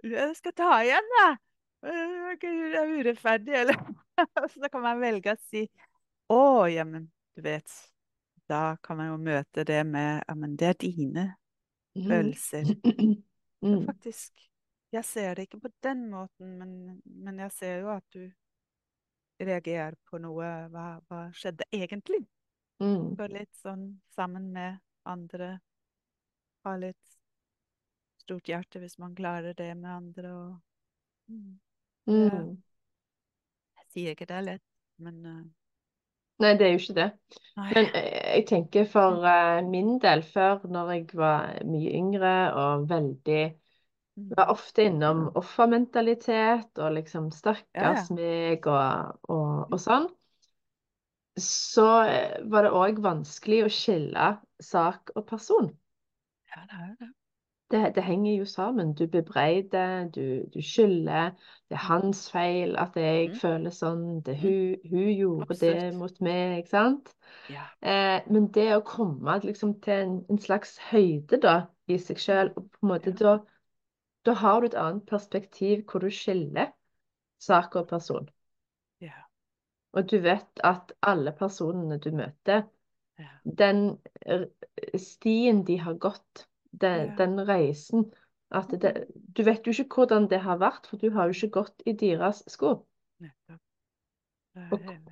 Jeg 0.00 0.32
skal 0.38 0.54
ta 0.56 0.70
igjen, 0.80 1.14
jeg! 1.18 1.38
Det 1.80 2.48
er 2.76 2.90
urettferdig, 2.92 3.54
eller 3.62 3.78
Så 4.52 4.68
kan 4.68 4.82
man 4.84 5.00
velge 5.00 5.32
å 5.32 5.40
si 5.48 5.62
Å, 6.28 6.68
ja, 6.68 6.84
men 6.84 7.06
du 7.36 7.44
vet 7.44 7.72
Da 8.50 8.76
kan 8.84 8.98
man 8.98 9.08
jo 9.14 9.20
møte 9.20 9.64
det 9.64 9.80
med 9.88 10.20
Ja, 10.26 10.36
men 10.36 10.58
det 10.60 10.74
er 10.74 10.76
dine. 10.82 11.24
Følelser. 11.96 12.64
Det 12.84 12.94
er 12.96 13.18
Mm. 13.62 13.86
Faktisk. 13.86 14.50
Jeg 14.92 15.04
ser 15.04 15.34
det 15.34 15.42
ikke 15.42 15.60
på 15.60 15.68
den 15.82 16.10
måten, 16.10 16.58
men, 16.58 17.02
men 17.04 17.38
jeg 17.38 17.52
ser 17.52 17.74
jo 17.82 17.90
at 17.92 18.04
du 18.14 18.24
reagerer 19.40 19.94
på 20.10 20.18
noe. 20.18 20.48
Hva, 20.72 20.86
hva 21.08 21.20
skjedde 21.36 21.66
egentlig? 21.72 22.22
Mm. 22.80 23.14
Gå 23.16 23.28
litt 23.30 23.52
sånn 23.60 23.84
sammen 24.16 24.50
med 24.54 24.80
andre. 25.04 25.58
Ha 26.64 26.74
litt 26.80 27.20
stort 28.24 28.48
hjerte 28.48 28.82
hvis 28.82 28.98
man 28.98 29.14
klarer 29.14 29.54
det 29.56 29.70
med 29.76 29.90
andre. 29.92 30.34
Og, 30.34 30.58
mm. 31.30 31.54
Mm. 32.10 32.50
jeg 33.78 33.88
sier 33.94 34.16
ikke 34.16 34.28
det 34.30 34.38
er 34.40 34.48
lett, 34.48 34.68
men 35.04 35.22
uh, 35.26 35.44
Nei, 36.40 36.54
det 36.58 36.66
er 36.66 36.74
jo 36.74 36.80
ikke 36.82 36.96
det. 36.96 37.08
nei. 37.56 37.70
Men 37.74 37.88
eh, 37.94 38.20
jeg 38.36 38.46
tenker 38.48 38.86
for 38.88 39.26
eh, 39.28 39.62
min 39.68 39.98
del, 40.02 40.22
før 40.24 40.66
når 40.68 40.92
jeg 40.96 41.08
var 41.20 41.58
mye 41.68 41.96
yngre 42.00 42.36
og 42.56 42.88
veldig 42.90 43.42
Mm. 44.20 44.32
Var 44.36 44.50
ofte 44.50 44.84
innom 44.84 45.28
offermentalitet 45.38 46.78
og 46.78 46.92
liksom 46.96 47.30
Ja, 47.74 47.92
ja. 47.94 48.04
meg 48.16 48.66
og, 48.66 49.20
og, 49.30 49.72
og 49.72 49.80
sånn. 49.80 50.08
Så 51.40 51.86
eh, 52.04 52.40
var 52.52 52.66
det 52.66 52.74
òg 52.76 53.00
vanskelig 53.04 53.62
å 53.64 53.70
skille 53.72 54.32
sak 54.60 55.14
og 55.14 55.24
person. 55.30 55.70
Ja, 56.50 56.66
det 56.66 56.76
er 56.76 56.86
jo 56.90 56.96
det. 57.00 57.10
Det, 57.70 57.92
det 57.94 58.02
henger 58.02 58.34
jo 58.34 58.44
sammen. 58.44 58.94
Du 58.94 59.06
bebreider, 59.06 60.08
du, 60.08 60.44
du 60.54 60.62
skylder. 60.62 61.30
Det 61.68 61.76
er 61.78 61.84
hans 61.86 62.30
feil 62.30 62.76
at 62.76 62.96
jeg 62.96 63.28
Mm. 63.30 63.36
føler 63.38 63.70
sånn. 63.70 64.22
Det, 64.26 64.36
Mm. 64.36 64.42
hun, 64.42 64.90
hun 64.90 65.10
gjorde 65.14 65.58
det 65.60 65.94
mot 65.94 66.20
meg, 66.20 66.58
ikke 66.58 66.68
sant? 66.70 67.14
Ja. 67.48 67.66
Eh, 67.82 68.20
men 68.30 68.50
det 68.52 68.66
å 68.76 68.80
komme 68.86 69.38
liksom, 69.44 69.76
til 69.80 69.94
en, 69.94 70.26
en 70.30 70.38
slags 70.38 70.78
høyde 70.90 71.38
da, 71.42 71.54
i 71.88 71.98
seg 71.98 72.18
sjøl, 72.18 72.52
og 72.56 72.70
på 72.70 72.82
en 72.82 72.88
måte 72.94 73.10
Ja. 73.10 73.16
da, 73.22 73.38
da 74.26 74.34
har 74.34 74.60
du 74.60 74.66
et 74.66 74.74
annet 74.74 75.06
perspektiv 75.06 75.84
hvor 75.86 76.00
du 76.00 76.10
skiller 76.10 76.72
sak 77.38 77.76
og 77.76 77.88
person. 77.88 78.28
Ja. 79.00 79.30
Og 79.92 80.10
du 80.10 80.18
vet 80.22 80.60
at 80.64 80.92
alle 81.02 81.32
personene 81.32 81.98
du 81.98 82.10
møter, 82.10 82.62
den 83.44 83.98
stien 84.98 85.64
de 85.64 85.76
har 85.78 85.94
gått, 85.94 86.46
den, 86.70 87.16
den 87.18 87.48
reisen 87.48 88.12
at 88.50 88.70
det, 88.70 89.06
Du 89.36 89.42
vet 89.42 89.66
jo 89.66 89.70
ikke 89.70 89.94
hvordan 89.94 90.28
det 90.30 90.40
har 90.40 90.58
vært, 90.58 90.86
for 90.86 90.96
du 90.96 91.10
har 91.10 91.30
jo 91.30 91.34
ikke 91.36 91.50
gått 91.62 91.82
i 91.86 91.92
deres 91.92 92.42
sko. 92.50 92.86
Nettopp. 93.20 93.60
Det 94.54 94.72
Og- 94.72 95.02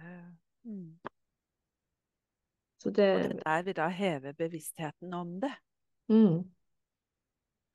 mm. 0.64 0.98
Så 2.78 2.88
Og 2.88 2.94
det 2.96 3.06
det 3.30 3.42
er 3.46 3.56
der 3.56 3.62
vi 3.62 3.72
da 3.72 3.88
hever 3.88 4.32
bevisstheten 4.32 5.14
om 5.14 5.40
det. 5.40 5.52
mm, 6.08 6.44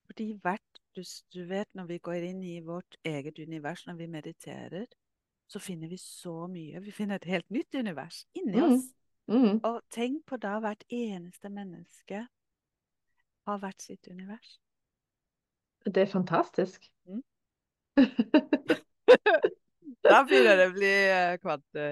Fordi 0.06 0.40
hvert 0.42 0.80
du, 0.96 1.04
du 1.34 1.46
vet, 1.48 1.68
når 1.74 1.86
vi 1.86 1.98
går 1.98 2.14
inn 2.14 2.44
i 2.44 2.60
vårt 2.60 2.98
eget 3.04 3.40
univers, 3.40 3.88
når 3.88 3.94
vi 3.94 4.08
mediterer, 4.08 4.86
så 5.48 5.60
finner 5.60 5.88
vi 5.88 5.98
så 5.98 6.48
mye. 6.48 6.80
Vi 6.80 6.92
finner 6.92 7.16
et 7.16 7.26
helt 7.26 7.50
nytt 7.50 7.76
univers 7.76 8.26
inni 8.34 8.58
Mm. 8.58 8.64
oss. 8.64 8.84
mm, 9.28 9.60
Og 9.64 9.82
tenk 9.90 10.26
på 10.26 10.38
da 10.38 10.60
hvert 10.60 10.84
eneste 10.90 11.50
menneske 11.50 12.28
har 13.48 13.60
hvert 13.60 13.82
sitt 13.82 14.08
univers. 14.08 14.60
Det 15.86 15.98
er 15.98 16.12
fantastisk. 16.12 16.90
Mm. 17.06 17.24
Da 20.04 20.20
begynner 20.28 20.58
det 20.60 20.66
å 20.68 20.72
bli 20.76 20.90
eh, 20.92 21.34
kvante 21.40 21.84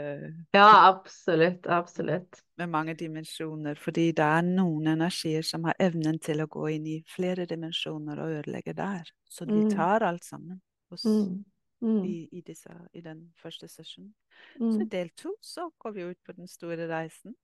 Ja, 0.55 0.87
absolutt. 0.89 1.67
Absolutt. 1.67 2.41
med 2.59 2.69
mange 2.69 2.93
dimensjoner, 2.93 3.75
fordi 3.79 4.11
det 4.11 4.25
er 4.25 4.43
noen 4.45 4.87
energier 4.93 5.45
som 5.47 5.63
har 5.63 5.77
evnen 5.79 6.19
til 6.19 6.43
å 6.43 6.47
gå 6.51 6.67
inn 6.75 6.87
i 6.91 6.97
flere 7.07 7.45
dimensjoner 7.47 8.19
og 8.19 8.33
ødelegge 8.39 8.73
der. 8.77 9.07
Så 9.29 9.45
de 9.45 9.63
Mm. 9.63 9.69
tar 9.71 10.03
alt 10.03 10.25
sammen 10.27 10.61
hos, 10.91 11.05
Mm, 11.05 11.45
mm, 11.81 12.03
i, 12.05 12.27
i, 12.31 12.41
disse, 12.41 12.69
i 12.93 13.01
den 13.01 13.33
første 13.41 13.67
sesjonen. 13.67 14.13
Så 14.59 14.81
i 14.81 14.83
mm, 14.83 14.89
del 14.91 15.09
to 15.15 15.35
så 15.41 15.69
går 15.79 15.91
vi 15.95 16.01
ut 16.11 16.19
på 16.25 16.31
den 16.31 16.47
store 16.47 16.87
reisen, 16.91 17.35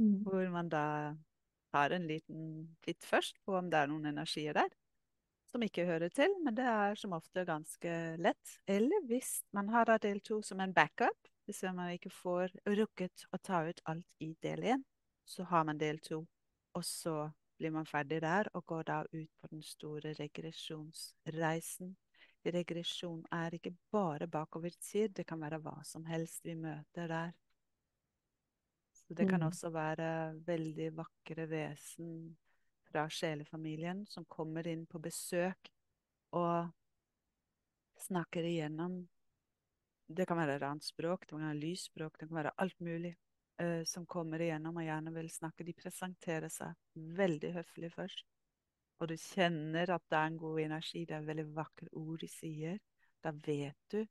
mm, 0.00 0.22
hvor 0.24 0.50
man 0.50 0.68
da 0.68 1.14
tar 1.72 1.94
en 1.96 2.06
liten 2.08 2.42
titt 2.84 3.04
først 3.04 3.38
på 3.44 3.56
om 3.58 3.70
det 3.70 3.82
er 3.82 3.90
noen 3.90 4.10
energier 4.12 4.56
der 4.58 4.70
som 5.48 5.64
ikke 5.64 5.86
hører 5.88 6.12
til, 6.12 6.34
men 6.44 6.56
det 6.56 6.66
er 6.68 6.98
som 6.98 7.14
ofte 7.16 7.44
ganske 7.48 7.92
lett. 8.20 8.54
Eller 8.68 9.04
hvis 9.08 9.42
man 9.56 9.70
har 9.72 9.94
del 10.02 10.20
to 10.20 10.42
som 10.44 10.60
en 10.60 10.74
backup, 10.76 11.30
hvis 11.48 11.62
man 11.72 11.94
ikke 11.94 12.12
får 12.12 12.52
rukket 12.76 13.24
å 13.32 13.40
ta 13.40 13.62
ut 13.68 13.80
alt 13.88 14.24
i 14.24 14.34
del 14.44 14.66
én, 14.74 14.84
så 15.24 15.46
har 15.48 15.64
man 15.64 15.80
del 15.80 16.00
to. 16.04 16.20
Og 16.76 16.84
så 16.84 17.30
blir 17.58 17.72
man 17.72 17.88
ferdig 17.88 18.20
der 18.22 18.50
og 18.54 18.66
går 18.66 18.84
da 18.90 18.98
ut 19.12 19.30
på 19.40 19.48
den 19.50 19.64
store 19.64 20.12
regresjonsreisen. 20.18 21.96
Regresjon 22.48 23.24
er 23.34 23.56
ikke 23.56 23.74
bare 23.92 24.28
bakovertid, 24.30 25.16
det 25.16 25.26
kan 25.26 25.40
være 25.40 25.58
hva 25.64 25.80
som 25.84 26.04
helst 26.08 26.44
vi 26.46 26.54
møter 26.56 27.08
der. 27.10 27.32
Så 29.08 29.14
det 29.14 29.28
kan 29.30 29.40
Mm. 29.40 29.48
også 29.48 29.70
være 29.72 30.36
veldig 30.46 30.90
vakre 30.96 31.46
vesen 31.48 32.36
fra 32.90 33.08
sjelefamilien 33.08 34.06
som 34.06 34.24
kommer 34.24 34.66
inn 34.66 34.86
på 34.86 35.00
besøk 35.00 35.70
og 36.32 36.68
snakker 37.98 38.44
igjennom 38.44 39.08
Det 40.10 40.26
kan 40.26 40.38
være 40.38 40.64
annet 40.64 40.84
språk, 40.84 41.20
det 41.20 41.28
kan 41.28 41.40
være 41.40 41.60
lysspråk, 41.60 42.14
det 42.18 42.28
kan 42.28 42.36
være 42.36 42.52
alt 42.56 42.80
mulig 42.80 43.14
uh, 43.60 43.84
som 43.84 44.06
kommer 44.06 44.40
igjennom 44.40 44.76
og 44.76 44.82
gjerne 44.86 45.12
vil 45.12 45.28
snakke. 45.28 45.64
De 45.64 45.74
presenterer 45.76 46.48
seg 46.48 46.72
veldig 46.94 47.50
høflig 47.52 47.90
først. 47.92 48.24
Og 49.00 49.08
du 49.08 49.16
kjenner 49.16 49.90
at 49.92 50.02
det 50.08 50.16
er 50.16 50.26
en 50.30 50.38
god 50.38 50.60
energi, 50.60 51.04
det 51.04 51.14
er 51.14 51.26
veldig 51.28 51.44
vakre 51.54 51.88
ord 51.92 52.18
de 52.20 52.28
sier. 52.28 52.78
Da 53.22 53.30
vet 53.32 53.76
du 53.92 54.06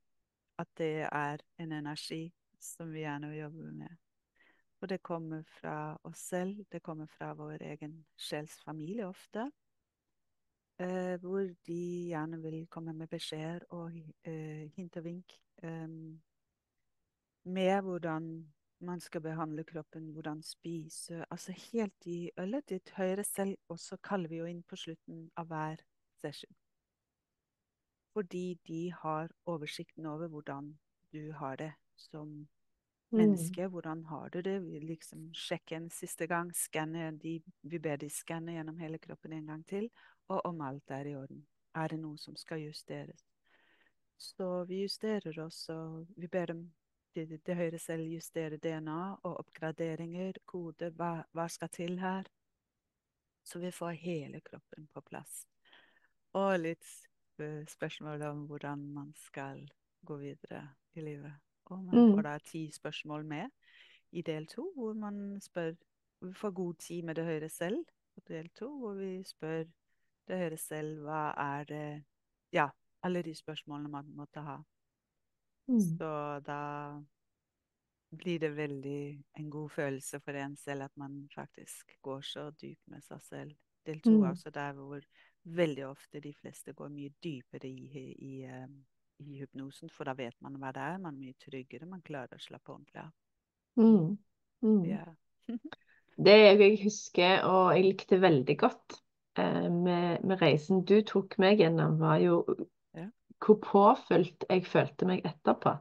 at 0.58 0.68
det 0.78 1.08
er 1.10 1.42
en 1.58 1.72
energi 1.72 2.32
som 2.60 2.92
vi 2.92 3.02
gjerne 3.02 3.32
vil 3.32 3.42
jobbe 3.42 3.72
med. 3.72 3.96
Og 4.80 4.88
det 4.88 5.02
kommer 5.02 5.42
fra 5.42 5.96
oss 6.06 6.20
selv, 6.30 6.64
det 6.72 6.82
kommer 6.82 7.06
fra 7.06 7.32
vår 7.34 7.62
egen 7.72 8.04
sjelsfamilie 8.16 9.08
ofte. 9.08 9.48
Eh, 10.78 11.16
hvor 11.20 11.42
de 11.66 11.80
gjerne 12.12 12.38
vil 12.42 12.66
komme 12.70 12.92
med 12.94 13.10
beskjeder 13.10 13.64
og 13.74 13.96
eh, 14.22 14.68
hint 14.76 14.96
og 14.96 15.04
vink 15.04 15.34
eh, 15.62 15.88
med 17.44 17.80
hvordan 17.82 18.28
man 18.80 19.00
skal 19.00 19.20
behandle 19.20 19.64
kroppen, 19.64 20.12
hvordan 20.14 20.42
spise. 20.42 21.24
Altså 21.30 21.52
helt 21.72 22.06
i 22.06 22.30
ølet 22.38 22.68
ditt 22.68 22.90
høyre 22.94 23.24
selv, 23.24 23.56
og 23.68 23.78
så 23.78 23.96
kaller 23.96 24.28
vi 24.28 24.38
jo 24.38 24.46
inn 24.46 24.62
på 24.62 24.76
slutten 24.76 25.24
av 25.36 25.50
hver 25.50 25.82
session. 26.22 26.54
Fordi 28.14 28.58
de 28.66 28.92
har 28.92 29.34
oversikten 29.46 30.06
over 30.06 30.28
hvordan 30.28 30.78
du 31.12 31.32
har 31.32 31.56
det 31.56 31.72
som 31.96 32.48
mm. 33.10 33.70
Hvordan 33.70 34.04
har 34.04 34.28
du 34.28 34.42
det? 34.42 34.58
Vi 34.60 34.80
liksom 34.80 35.30
sjekke 35.34 35.76
en 35.76 35.90
siste 35.90 36.26
gang. 36.26 36.52
Skanne 36.54 37.10
de, 37.10 37.40
vi 37.60 37.78
ber 37.78 37.96
de 37.96 38.10
skanne 38.10 38.52
gjennom 38.52 38.78
hele 38.78 38.98
kroppen 38.98 39.32
en 39.32 39.46
gang 39.46 39.64
til. 39.66 39.88
Og 40.28 40.44
om 40.46 40.60
alt 40.60 40.90
er 40.90 41.06
i 41.06 41.16
orden. 41.16 41.46
Er 41.74 41.88
det 41.88 42.00
noe 42.00 42.18
som 42.18 42.36
skal 42.36 42.60
justeres? 42.66 43.24
Så 44.18 44.64
vi 44.64 44.82
justerer 44.82 45.38
oss, 45.40 45.68
og 45.68 46.06
vi 46.16 46.26
ber 46.28 46.46
dem 46.46 46.62
til, 47.14 47.38
det 47.46 47.56
høyre 47.56 47.78
selv 47.78 48.08
justere 48.10 48.58
DNA 48.58 49.00
og 49.22 49.38
oppgraderinger, 49.44 50.40
koder. 50.44 50.90
hva, 50.90 51.22
hva 51.32 51.48
skal 51.48 51.68
til 51.68 51.98
her? 52.02 52.26
Så 53.44 53.58
vi 53.58 53.70
får 53.70 53.94
hele 54.02 54.40
kroppen 54.40 54.88
på 54.92 55.00
plass. 55.00 55.46
Og 56.36 56.58
litt 56.60 56.84
spørsmål 57.70 58.22
om 58.22 58.46
hvordan 58.50 58.88
man 58.92 59.12
skal 59.16 59.62
gå 60.04 60.16
videre 60.16 60.66
i 60.94 61.00
livet. 61.00 61.47
Og 61.70 61.84
man 61.84 61.94
Mm. 61.94 62.14
får 62.14 62.22
da 62.22 62.38
ti 62.38 62.70
spørsmål 62.70 63.24
med 63.24 63.50
i 64.12 64.22
del 64.22 64.46
to, 64.46 64.72
hvor 64.76 64.94
man 64.94 65.40
spør 65.40 65.76
Vi 66.20 66.32
får 66.34 66.50
god 66.50 66.74
tid 66.74 67.02
med 67.04 67.14
det 67.14 67.24
høyre 67.24 67.48
selv. 67.48 67.84
Og 68.16 68.22
del 68.28 68.48
to, 68.48 68.78
hvor 68.78 68.94
vi 68.94 69.22
spør 69.22 69.64
det 70.28 70.38
høyre 70.38 70.56
selv 70.56 70.98
hva 71.04 71.34
er 71.38 71.64
det 71.64 72.04
Ja, 72.52 72.68
alle 73.02 73.22
de 73.22 73.34
spørsmålene 73.34 73.88
man 73.88 74.04
måtte 74.16 74.40
ha. 74.40 74.56
Mm. 75.68 75.80
Så 75.80 76.40
da 76.46 77.00
blir 78.16 78.38
det 78.40 78.56
veldig 78.56 79.24
en 79.38 79.50
god 79.50 79.68
følelse 79.70 80.20
for 80.20 80.32
en 80.32 80.56
selv 80.56 80.82
at 80.82 80.96
man 80.96 81.28
faktisk 81.34 81.92
går 82.02 82.20
så 82.20 82.50
dypt 82.50 82.88
med 82.88 83.02
seg 83.04 83.20
selv. 83.22 83.54
Del 83.86 84.00
to 84.00 84.10
er 84.10 84.24
Mm. 84.24 84.30
også 84.30 84.50
der 84.50 84.72
hvor 84.72 85.00
veldig 85.44 85.86
ofte 85.86 86.20
de 86.20 86.34
fleste 86.34 86.72
går 86.72 86.88
mye 86.88 87.10
dypere 87.24 87.68
i, 87.68 88.14
i, 88.18 88.42
eh, 88.44 88.66
i 89.24 89.40
hypnosen, 89.40 89.90
for 89.90 90.08
da 90.08 90.14
vet 90.18 90.36
man 90.44 90.56
hva 90.60 90.72
det 90.74 90.84
er. 90.84 91.00
Man 91.02 91.16
er 91.16 91.26
mye 91.26 91.36
tryggere, 91.42 91.88
man 91.88 92.04
klarer 92.06 92.38
å 92.38 92.42
slappe 92.42 92.74
ordentlig 92.74 93.02
av. 93.02 93.12
Mm. 93.78 94.16
Mm. 94.64 94.84
Yeah. 94.84 95.12
Det 96.18 96.34
jeg 96.34 96.80
husker, 96.82 97.44
og 97.46 97.76
jeg 97.76 97.84
likte 97.84 98.16
veldig 98.18 98.56
godt 98.58 98.96
eh, 99.38 99.68
med, 99.70 100.24
med 100.26 100.40
reisen 100.42 100.80
du 100.82 100.96
tok 101.06 101.36
meg 101.38 101.62
gjennom, 101.62 101.94
var 102.00 102.18
jo 102.18 102.40
yeah. 102.96 103.12
hvor 103.38 103.60
påfylt 103.62 104.48
jeg 104.50 104.64
følte 104.66 105.06
meg 105.06 105.22
etterpå. 105.28 105.76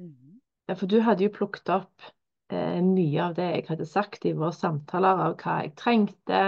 Mm. 0.00 0.40
For 0.72 0.88
du 0.88 1.02
hadde 1.04 1.26
jo 1.26 1.34
plukket 1.36 1.68
opp 1.74 2.08
eh, 2.48 2.80
mye 2.80 3.26
av 3.26 3.36
det 3.36 3.50
jeg 3.50 3.66
hadde 3.68 3.88
sagt 3.90 4.24
i 4.24 4.32
våre 4.32 4.56
samtaler, 4.56 5.20
av 5.26 5.36
hva 5.42 5.58
jeg 5.66 5.74
trengte, 5.76 6.42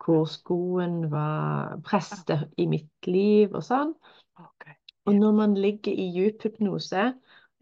hvor 0.00 0.24
skoen 0.30 1.02
var 1.12 1.76
presset 1.84 2.48
i 2.56 2.68
mitt 2.72 3.10
liv 3.10 3.52
og 3.52 3.68
sånn. 3.68 3.92
Og 5.06 5.14
når 5.14 5.32
man 5.32 5.54
ligger 5.54 5.92
i 5.92 6.08
djup 6.14 6.42
hypnose, 6.42 7.12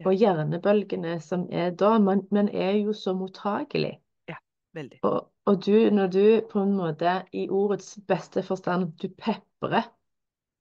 og 0.05 0.13
hjernebølgene 0.13 1.19
som 1.23 1.45
er 1.51 1.69
da, 1.79 1.95
man, 1.99 2.25
man 2.31 2.49
er 2.49 2.71
jo 2.81 2.93
så 2.93 3.13
mottagelig. 3.13 3.93
Ja, 4.29 4.35
Veldig. 4.75 4.99
Og, 5.03 5.19
og 5.45 5.61
du, 5.65 5.71
når 5.93 6.07
du 6.07 6.23
på 6.51 6.61
en 6.65 6.73
måte, 6.77 7.19
i 7.33 7.47
ordets 7.49 7.95
beste 8.07 8.43
forstand, 8.43 8.91
du 9.01 9.07
peprer 9.17 9.87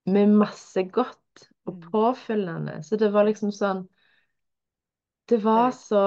med 0.06 0.26
masse 0.38 0.84
godt 0.92 1.20
og 1.64 1.74
Mm. 1.74 1.80
påfyllende. 1.90 2.82
Så 2.84 2.96
det 3.00 3.12
var 3.12 3.24
liksom 3.24 3.52
sånn 3.52 3.86
Det 5.28 5.38
var 5.44 5.70
så 5.72 6.00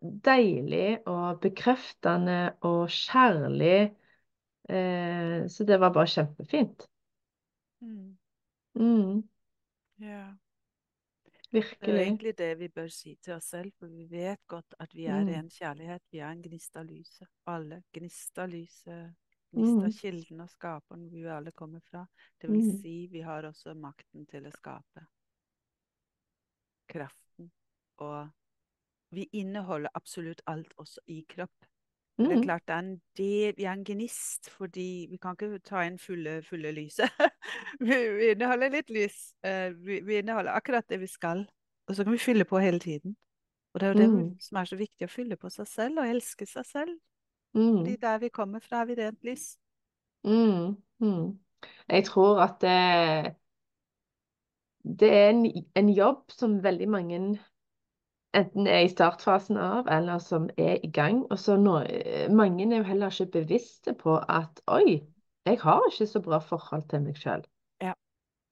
deilig 0.00 1.00
og 1.10 1.40
bekreftende 1.42 2.52
og 2.62 2.86
kjærlig. 2.94 3.90
Eh, 4.70 5.48
så 5.48 5.64
det 5.66 5.80
var 5.80 5.90
bare 5.92 6.06
kjempefint. 6.06 6.86
Mm. 8.74 9.22
Mm, 10.00 10.38
Virkelig. 11.52 11.80
Det 11.80 11.94
er 11.94 12.04
egentlig 12.04 12.38
det 12.38 12.58
vi 12.58 12.68
bør 12.68 12.88
si 12.94 13.16
til 13.22 13.34
oss 13.34 13.44
selv, 13.50 13.72
for 13.78 13.86
vi 13.90 14.04
vet 14.10 14.40
godt 14.46 14.74
at 14.80 14.94
vi 14.94 15.06
er 15.06 15.24
Mm. 15.24 15.28
en 15.34 15.48
kjærlighet. 15.50 16.02
Vi 16.12 16.18
er 16.18 16.30
en 16.30 16.42
gnist 16.42 16.76
av 16.76 16.84
lyset. 16.86 17.28
Alle. 17.46 17.82
Gnist 17.92 18.38
av 18.38 18.48
lyset. 18.48 19.14
Gnist 19.52 19.76
av 19.76 19.88
Mm. 19.88 19.92
kilden 19.92 20.40
og 20.40 20.48
skaperen 20.50 21.08
hvor 21.08 21.22
vi 21.22 21.26
alle 21.28 21.52
kommer 21.52 21.80
fra. 21.90 22.06
Det 22.40 22.50
vil 22.50 22.60
Mm. 22.60 22.80
si, 22.80 23.06
vi 23.06 23.20
har 23.20 23.42
også 23.42 23.74
makten 23.74 24.26
til 24.26 24.46
å 24.46 24.50
skape. 24.52 25.06
Kraften. 26.88 27.50
Og 27.98 28.30
vi 29.10 29.28
inneholder 29.32 29.90
absolutt 29.94 30.40
alt 30.46 30.72
også 30.78 30.98
i 31.08 31.24
kropp. 31.28 31.66
For 32.22 32.28
Det 32.28 32.34
er 32.36 32.38
Mm, 32.40 32.44
klart 32.44 32.62
det 32.68 32.74
er 32.74 32.78
en 32.78 33.02
del, 33.16 33.54
vi 33.56 33.64
er 33.64 33.72
en 33.72 33.84
gnist, 33.84 34.50
fordi 34.50 35.06
vi 35.10 35.16
kan 35.16 35.36
ikke 35.38 35.58
ta 35.64 35.82
inn 35.88 35.98
fulle, 35.98 36.42
fulle 36.44 36.72
lyset. 36.76 37.08
vi, 37.80 37.96
vi 38.18 38.30
inneholder 38.34 38.70
litt 38.74 38.90
lys. 38.92 39.18
Eh, 39.44 39.70
vi, 39.86 40.00
vi 40.04 40.18
inneholder 40.20 40.52
akkurat 40.52 40.88
det 40.88 41.00
vi 41.00 41.06
skal. 41.08 41.46
Og 41.88 41.96
så 41.96 42.04
kan 42.04 42.12
vi 42.12 42.18
fylle 42.18 42.44
på 42.44 42.58
hele 42.58 42.78
tiden. 42.78 43.16
Og 43.74 43.80
det 43.80 43.86
er 43.86 43.90
jo 43.94 44.00
det 44.02 44.10
Mm. 44.12 44.38
som 44.38 44.58
er 44.60 44.64
så 44.70 44.76
viktig, 44.76 45.06
å 45.08 45.12
fylle 45.12 45.36
på 45.40 45.50
seg 45.50 45.68
selv 45.68 46.02
og 46.02 46.10
elske 46.12 46.46
seg 46.46 46.66
selv. 46.66 46.98
mm, 47.54 47.80
Fordi 47.80 47.96
der 48.02 48.18
vi 48.18 48.28
kommer 48.28 48.60
fra, 48.60 48.82
er 48.82 48.86
vi 48.92 48.94
rent 49.02 49.24
lys. 49.24 49.56
mm, 50.24 50.76
mm. 51.00 51.38
Jeg 51.88 52.04
tror 52.06 52.40
at 52.42 52.60
det, 52.60 53.36
det 55.00 55.08
er 55.16 55.28
en, 55.30 55.40
en 55.76 55.88
jobb 55.94 56.30
som 56.32 56.58
veldig 56.64 56.88
mange 56.88 57.18
enten 58.36 58.66
er 58.66 58.84
i 58.84 58.90
startfasen 58.90 59.56
av, 59.60 59.88
eller 59.90 60.18
som 60.22 60.48
er 60.58 60.78
i 60.84 60.90
gang. 60.90 61.24
Og 61.30 61.38
så 61.38 61.56
nå, 61.60 61.80
mange 62.34 62.68
er 62.68 62.82
jo 62.82 62.88
heller 62.88 63.10
ikke 63.14 63.40
bevisste 63.40 63.94
på 63.98 64.18
at 64.28 64.62
oi, 64.70 65.00
jeg 65.46 65.58
har 65.62 65.82
ikke 65.90 66.06
så 66.06 66.22
bra 66.22 66.38
forhold 66.44 66.86
til 66.90 67.02
meg 67.06 67.18
sjøl. 67.18 67.42
Ja. 67.80 67.94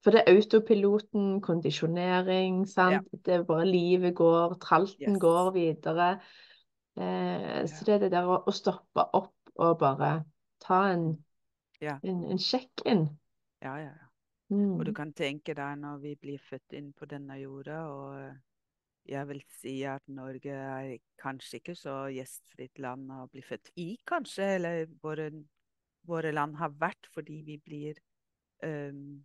For 0.04 0.14
det 0.14 0.22
er 0.24 0.34
autopiloten, 0.34 1.40
kondisjonering, 1.44 2.62
sant. 2.70 3.08
Det 3.24 3.34
er 3.34 3.46
bare 3.46 3.66
livet 3.68 4.14
går, 4.16 4.58
tralten 4.62 5.14
Yes. 5.14 5.20
går 5.22 5.50
videre. 5.54 6.10
Eh, 6.98 7.66
så 7.70 7.84
det 7.86 7.94
er 7.94 8.04
det 8.06 8.12
der 8.16 8.26
å, 8.26 8.42
å 8.46 8.54
stoppe 8.54 9.04
opp 9.14 9.34
og 9.58 9.78
bare 9.78 10.24
ta 10.62 10.88
en, 10.92 11.10
Ja. 11.82 11.98
en, 12.02 12.24
en 12.30 12.38
sjekk-in. 12.38 13.06
Ja, 13.62 13.76
ja, 13.78 13.90
ja. 13.94 14.06
Mm. 14.50 14.78
Og 14.78 14.86
du 14.86 14.92
kan 14.96 15.12
tenke 15.12 15.54
deg 15.54 15.78
når 15.78 15.98
vi 16.02 16.14
blir 16.16 16.38
født 16.40 16.72
inn 16.78 16.92
på 16.96 17.06
denne 17.10 17.36
jorda, 17.36 17.82
og 17.92 18.14
jeg 19.08 19.28
vil 19.28 19.40
si 19.60 19.74
at 19.88 20.02
Norge 20.12 20.52
er 20.52 20.98
kanskje 21.20 21.60
ikke 21.60 21.74
så 21.78 21.94
gjestfritt 22.12 22.78
land 22.82 23.10
å 23.10 23.26
bli 23.32 23.42
født 23.42 23.70
i, 23.80 23.96
kanskje, 24.08 24.44
eller 24.58 24.84
våre, 25.02 25.30
våre 26.08 26.32
land 26.32 26.56
har 26.60 26.74
vært 26.78 27.08
fordi 27.14 27.40
vi 27.46 27.56
blir 27.64 27.98
um, 28.62 29.24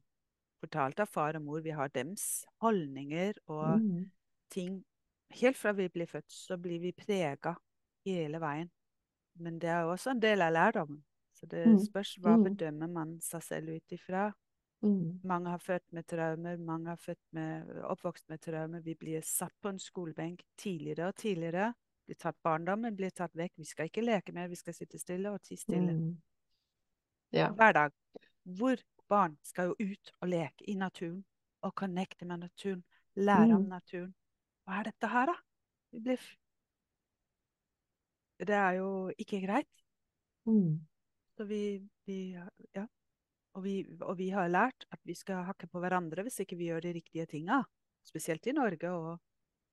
fortalt 0.63 1.00
av 1.04 1.10
far 1.12 1.36
og 1.36 1.43
mor, 1.43 1.62
vi 1.62 1.76
har 1.76 1.91
dems 1.93 2.46
holdninger 2.63 3.34
og 3.48 3.80
Mm. 3.82 4.12
ting. 4.50 4.84
Helt 5.34 5.58
fra 5.58 5.72
vi 5.74 5.89
blir 5.89 6.06
født, 6.08 6.30
så 6.32 6.58
blir 6.62 6.80
vi 6.80 6.91
prega 6.93 7.56
hele 8.06 8.39
veien. 8.39 8.69
Men 9.39 9.58
det 9.60 9.69
er 9.69 9.84
også 9.89 10.12
en 10.12 10.19
del 10.22 10.41
av 10.41 10.54
lærdommen. 10.54 11.04
Så 11.34 11.48
det 11.50 11.65
Mm. 11.65 11.80
spørs 11.80 12.15
hva 12.22 12.38
Mm. 12.38 12.43
bedømmer 12.43 12.88
man 12.88 13.19
seg 13.22 13.41
selv 13.43 13.69
ut 13.76 13.91
ifra. 13.91 14.32
Mm. 14.84 15.19
Mange 15.24 15.50
har 15.50 15.58
født 15.63 15.86
med 15.96 16.06
traumer, 16.08 16.58
mange 16.58 16.89
har 16.89 17.00
født 17.00 17.22
med, 17.32 17.69
oppvokst 17.88 18.30
med 18.30 18.41
traumer. 18.43 18.82
Vi 18.84 18.96
blir 19.00 19.22
satt 19.24 19.54
på 19.62 19.69
en 19.72 19.80
skolebenk 19.80 20.43
tidligere 20.60 21.08
og 21.08 21.15
tidligere. 21.15 21.74
Blir 22.06 22.19
tatt 22.19 22.36
Barndommen 22.43 22.96
blir 22.96 23.10
tatt 23.15 23.36
vekk. 23.39 23.54
Vi 23.58 23.63
skal 23.65 23.88
ikke 23.88 24.04
leke 24.04 24.34
mer, 24.36 24.50
vi 24.52 24.56
skal 24.60 24.74
sitte 24.76 25.00
stille 25.00 25.32
og 25.32 25.41
tie 25.41 25.58
stille. 25.58 25.93
Mm. 25.93 26.17
Ja. 27.32 27.48
Hver 27.56 27.72
dag. 27.74 27.91
Hvor 28.43 28.76
barn 29.10 29.38
skal 29.43 29.72
jo 29.72 29.76
ut 29.80 30.12
og 30.22 30.28
leke 30.28 30.67
i 30.67 30.76
naturen 30.76 31.24
og 31.63 31.76
connecte 31.76 32.26
med 32.26 32.43
naturen. 32.43 32.84
Lære 33.15 33.56
om 33.56 33.62
Mm. 33.63 33.69
naturen. 33.69 34.13
Hva 34.65 34.80
er 34.80 34.84
dette 34.84 35.08
her, 35.08 35.26
da? 35.26 35.34
Vi 35.91 36.00
blir 36.00 36.19
Det 38.39 38.56
er 38.56 38.72
jo 38.72 39.12
ikke 39.17 39.39
greit. 39.48 39.67
Mm. 40.46 40.86
Så 41.38 41.46
vi, 41.46 41.89
vi 42.06 42.36
Ja. 42.76 42.86
Og 43.54 43.63
vi, 43.63 43.74
og 44.02 44.16
vi 44.18 44.30
har 44.34 44.48
lært 44.50 44.86
at 44.92 45.00
vi 45.06 45.13
skal 45.13 45.44
hakke 45.46 45.68
på 45.70 45.80
hverandre 45.84 46.24
hvis 46.26 46.39
ikke 46.42 46.58
vi 46.58 46.72
gjør 46.72 46.82
de 46.88 46.94
riktige 46.96 47.26
tinga. 47.30 47.60
Spesielt 48.04 48.48
i 48.50 48.56
Norge 48.58 48.89
og 48.92 49.20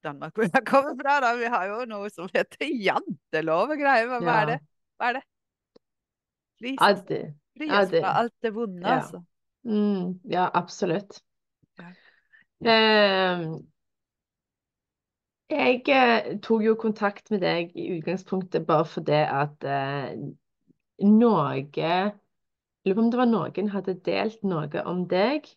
Danmark, 0.04 0.34
hvor 0.36 0.44
jeg 0.48 0.64
kommer 0.68 0.94
fra. 1.00 1.16
da. 1.24 1.30
Vi 1.40 1.48
har 1.52 1.66
jo 1.70 1.78
noe 1.88 2.10
som 2.12 2.28
heter 2.34 2.68
jantelov 2.68 3.72
og 3.72 3.80
greier. 3.80 4.06
Hva, 4.10 4.20
hva 4.20 4.34
Ja. 4.36 4.40
er 4.42 4.46
det? 4.52 4.58
Hva 5.00 5.08
er 5.08 5.18
det? 5.18 5.24
Fri 6.60 6.74
Ja, 6.76 6.90
oss, 6.92 7.02
det, 7.08 7.22
fri 7.56 7.66
ja, 7.70 7.80
oss 7.80 7.88
det- 7.94 8.02
fra 8.04 8.12
alt 8.20 8.34
det 8.44 8.52
vonde, 8.54 8.82
ja. 8.84 8.98
altså. 9.00 9.22
mm, 9.64 10.20
ja, 10.28 10.44
absolutt. 10.60 11.22
Ja. 11.80 11.92
Eh, 12.68 13.44
jeg 15.50 16.38
tok 16.44 16.62
jo 16.62 16.74
kontakt 16.78 17.30
med 17.32 17.40
deg 17.42 17.72
i 17.74 17.88
utgangspunktet 17.96 18.66
bare 18.68 18.84
fordi 18.86 19.22
at 19.24 19.64
eh, 19.66 20.12
noe 21.08 21.46
lurer 22.84 22.96
på 22.96 23.04
om 23.04 23.10
det 23.12 23.20
var 23.20 23.30
noen 23.30 23.72
hadde 23.74 23.96
delt 24.06 24.44
noe 24.46 24.84
om 24.88 25.06
deg. 25.10 25.48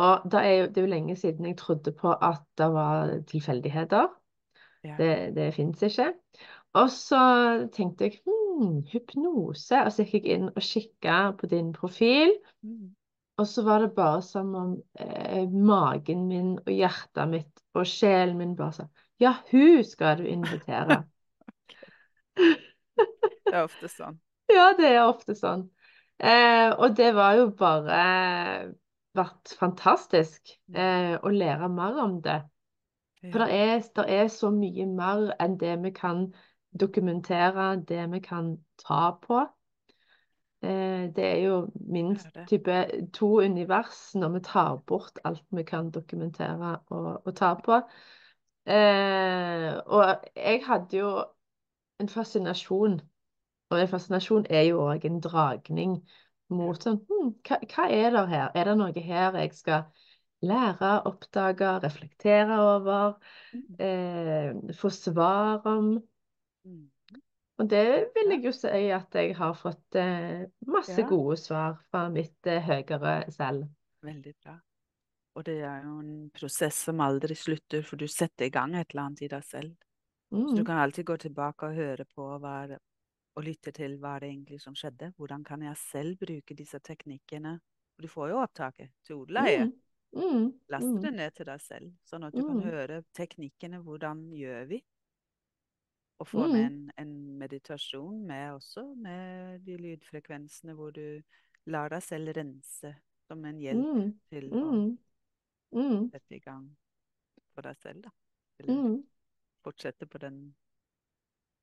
Og 0.00 0.26
da 0.30 0.44
er 0.46 0.54
jo, 0.54 0.66
det 0.70 0.80
er 0.80 0.86
jo 0.86 0.92
lenge 0.92 1.16
siden 1.18 1.48
jeg 1.48 1.58
trodde 1.58 1.92
på 1.96 2.12
at 2.14 2.44
det 2.58 2.68
var 2.74 3.12
tilfeldigheter. 3.30 4.08
Ja. 4.86 4.94
Det, 4.98 5.12
det 5.36 5.50
fins 5.54 5.82
ikke. 5.82 6.12
Og 6.78 6.92
så 6.94 7.20
tenkte 7.74 8.06
jeg 8.06 8.20
hm, 8.24 8.84
hypnose. 8.92 9.82
Og 9.82 9.92
så 9.92 10.06
gikk 10.06 10.28
jeg 10.28 10.38
inn 10.38 10.48
og 10.52 10.62
kikka 10.62 11.18
på 11.40 11.50
din 11.50 11.72
profil. 11.76 12.32
Mm. 12.62 12.94
Og 13.40 13.48
så 13.48 13.64
var 13.64 13.80
det 13.82 13.94
bare 13.96 14.22
som 14.22 14.54
om 14.54 14.72
eh, 15.00 15.48
magen 15.48 16.26
min 16.28 16.58
og 16.60 16.72
hjertet 16.74 17.30
mitt 17.30 17.62
og 17.74 17.86
sjelen 17.88 18.36
min 18.38 18.56
bare 18.56 18.76
sa 18.76 18.88
Ja, 19.20 19.34
hun 19.50 19.84
skal 19.84 20.20
du 20.20 20.26
invitere. 20.28 21.02
Det 23.50 23.56
er 23.56 23.64
ofte 23.64 23.88
sånn. 23.90 24.20
Ja, 24.50 24.72
det 24.74 24.88
er 24.90 25.04
ofte 25.06 25.34
sånn. 25.38 25.68
Eh, 26.20 26.70
og 26.76 26.96
det 26.96 27.14
var 27.16 27.34
jo 27.38 27.50
bare 27.56 28.00
vært 29.16 29.54
fantastisk 29.58 30.52
eh, 30.74 31.16
å 31.16 31.32
lære 31.32 31.68
mer 31.72 32.00
om 32.04 32.20
det. 32.24 32.42
For 33.20 33.44
det 33.44 33.56
er, 33.56 33.80
det 33.96 34.04
er 34.16 34.28
så 34.32 34.48
mye 34.52 34.86
mer 34.88 35.34
enn 35.40 35.58
det 35.60 35.74
vi 35.82 35.90
kan 35.92 36.28
dokumentere, 36.80 37.74
det 37.88 38.06
vi 38.12 38.20
kan 38.24 38.54
ta 38.80 39.10
på. 39.20 39.42
Eh, 40.62 41.08
det 41.16 41.24
er 41.24 41.36
jo 41.44 41.58
minst 41.74 42.28
type 42.48 42.78
to 43.16 43.28
univers 43.40 44.14
når 44.14 44.34
vi 44.36 44.40
tar 44.44 44.80
bort 44.88 45.20
alt 45.24 45.44
vi 45.56 45.64
kan 45.68 45.90
dokumentere 45.90 46.78
og, 46.92 47.26
og 47.26 47.36
ta 47.36 47.54
på. 47.64 47.80
Eh, 48.68 49.68
og 49.86 50.24
jeg 50.36 50.62
hadde 50.66 50.96
jo 50.96 51.12
en 52.00 52.08
fascinasjon, 52.08 53.00
og 53.70 53.80
en 53.80 53.88
fascinasjon 53.90 54.46
er 54.50 54.64
jo 54.70 54.80
òg 54.86 55.04
en 55.08 55.20
dragning 55.24 55.96
mot 56.50 56.82
sånn 56.82 56.98
hm, 57.08 57.32
hva, 57.46 57.58
hva 57.74 57.86
er 57.94 58.10
det 58.16 58.24
her? 58.32 58.48
Er 58.58 58.70
det 58.70 58.76
noe 58.80 59.04
her 59.06 59.38
jeg 59.42 59.52
skal 59.54 59.84
lære, 60.42 60.92
oppdage, 61.10 61.70
reflektere 61.84 62.58
over, 62.64 63.14
Mm. 63.54 63.78
eh, 63.78 64.54
få 64.80 64.90
svar 64.90 65.66
om? 65.68 65.94
Mm. 66.64 66.90
Og 67.58 67.70
det 67.70 67.82
vil 68.14 68.32
jeg 68.34 68.44
jo 68.48 68.52
si 68.56 68.88
at 68.96 69.14
jeg 69.20 69.34
har 69.38 69.52
fått 69.60 69.98
eh, 70.00 70.46
masse 70.66 71.02
Ja. 71.02 71.06
gode 71.12 71.36
svar 71.36 71.76
fra 71.90 72.08
mitt 72.08 72.46
eh, 72.50 72.62
høyere 72.66 73.14
selv. 73.36 73.68
Veldig 74.02 74.34
bra. 74.42 74.58
Og 75.38 75.44
det 75.46 75.56
er 75.66 75.84
jo 75.86 75.92
en 76.02 76.30
prosess 76.34 76.78
som 76.86 77.00
aldri 77.04 77.34
slutter, 77.38 77.82
for 77.86 77.96
du 78.00 78.06
setter 78.10 78.46
i 78.48 78.52
gang 78.54 78.74
et 78.76 78.90
eller 78.92 79.06
annet 79.08 79.22
i 79.26 79.30
deg 79.32 79.44
selv. 79.46 79.74
Så 80.46 80.58
du 80.58 80.62
Mm, 80.62 80.66
kan 80.66 80.78
alltid 80.82 81.06
gå 81.06 81.16
tilbake 81.22 81.68
og 81.70 81.78
høre 81.78 82.06
på 82.14 82.26
hva 82.42 82.54
og 83.40 83.46
lytte 83.46 83.72
til 83.72 83.96
hva 84.00 84.18
det 84.20 84.28
egentlig 84.28 84.60
som 84.60 84.76
skjedde. 84.76 85.12
Hvordan 85.16 85.44
kan 85.48 85.62
jeg 85.64 85.76
selv 85.80 86.18
bruke 86.20 86.56
disse 86.56 86.78
teknikkene? 86.84 87.56
For 87.96 88.04
du 88.04 88.12
får 88.12 88.32
jo 88.34 88.40
opptaket 88.42 88.92
til 89.06 89.22
ordleie. 89.22 89.64
mm, 89.64 89.72
mm, 90.12 90.46
Last 90.70 90.86
mm, 90.86 91.00
det 91.02 91.12
ned 91.16 91.36
til 91.38 91.48
deg 91.48 91.60
selv, 91.64 91.92
sånn 92.04 92.26
at 92.28 92.36
du 92.36 92.42
kan 92.44 92.60
Mm. 92.60 92.66
høre 92.68 93.02
teknikkene. 93.16 93.80
Hvordan 93.86 94.26
gjør 94.36 94.66
vi? 94.74 94.82
Og 96.20 96.28
få 96.28 96.46
med 96.52 96.66
en, 96.66 96.90
en 97.00 97.12
meditasjon 97.40 98.20
med 98.28 98.52
også, 98.58 98.84
med 98.94 99.60
de 99.64 99.76
lydfrekvensene 99.80 100.74
hvor 100.76 100.92
du 100.92 101.22
lar 101.66 101.88
deg 101.88 102.02
selv 102.04 102.34
rense 102.36 102.92
som 103.28 103.44
en 103.48 103.60
hjelp 103.62 103.86
mm, 103.86 104.10
til 104.28 104.50
å 104.52 104.66
mm, 104.74 104.98
mm, 105.72 106.10
sette 106.12 106.36
i 106.36 106.42
gang 106.44 106.66
for 107.54 107.64
deg 107.64 107.76
selv, 107.80 108.02
da. 108.04 108.12
Eller 108.60 108.74
mm, 108.76 108.98
fortsette 109.64 110.06
på 110.06 110.20
den 110.20 110.42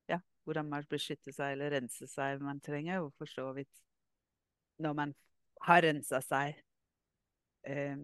Ja, 0.08 0.20
hvordan 0.46 0.70
man 0.70 0.86
beskytter 0.90 1.32
seg 1.36 1.56
eller 1.58 1.72
renser 1.76 2.08
seg. 2.08 2.42
Man 2.42 2.60
trenger 2.64 3.02
jo 3.02 3.10
for 3.18 3.26
så 3.32 3.50
vidt, 3.58 3.82
når 4.80 4.94
man 4.94 5.14
har 5.68 5.82
rensa 5.84 6.22
seg 6.22 6.56
eh, 7.64 7.98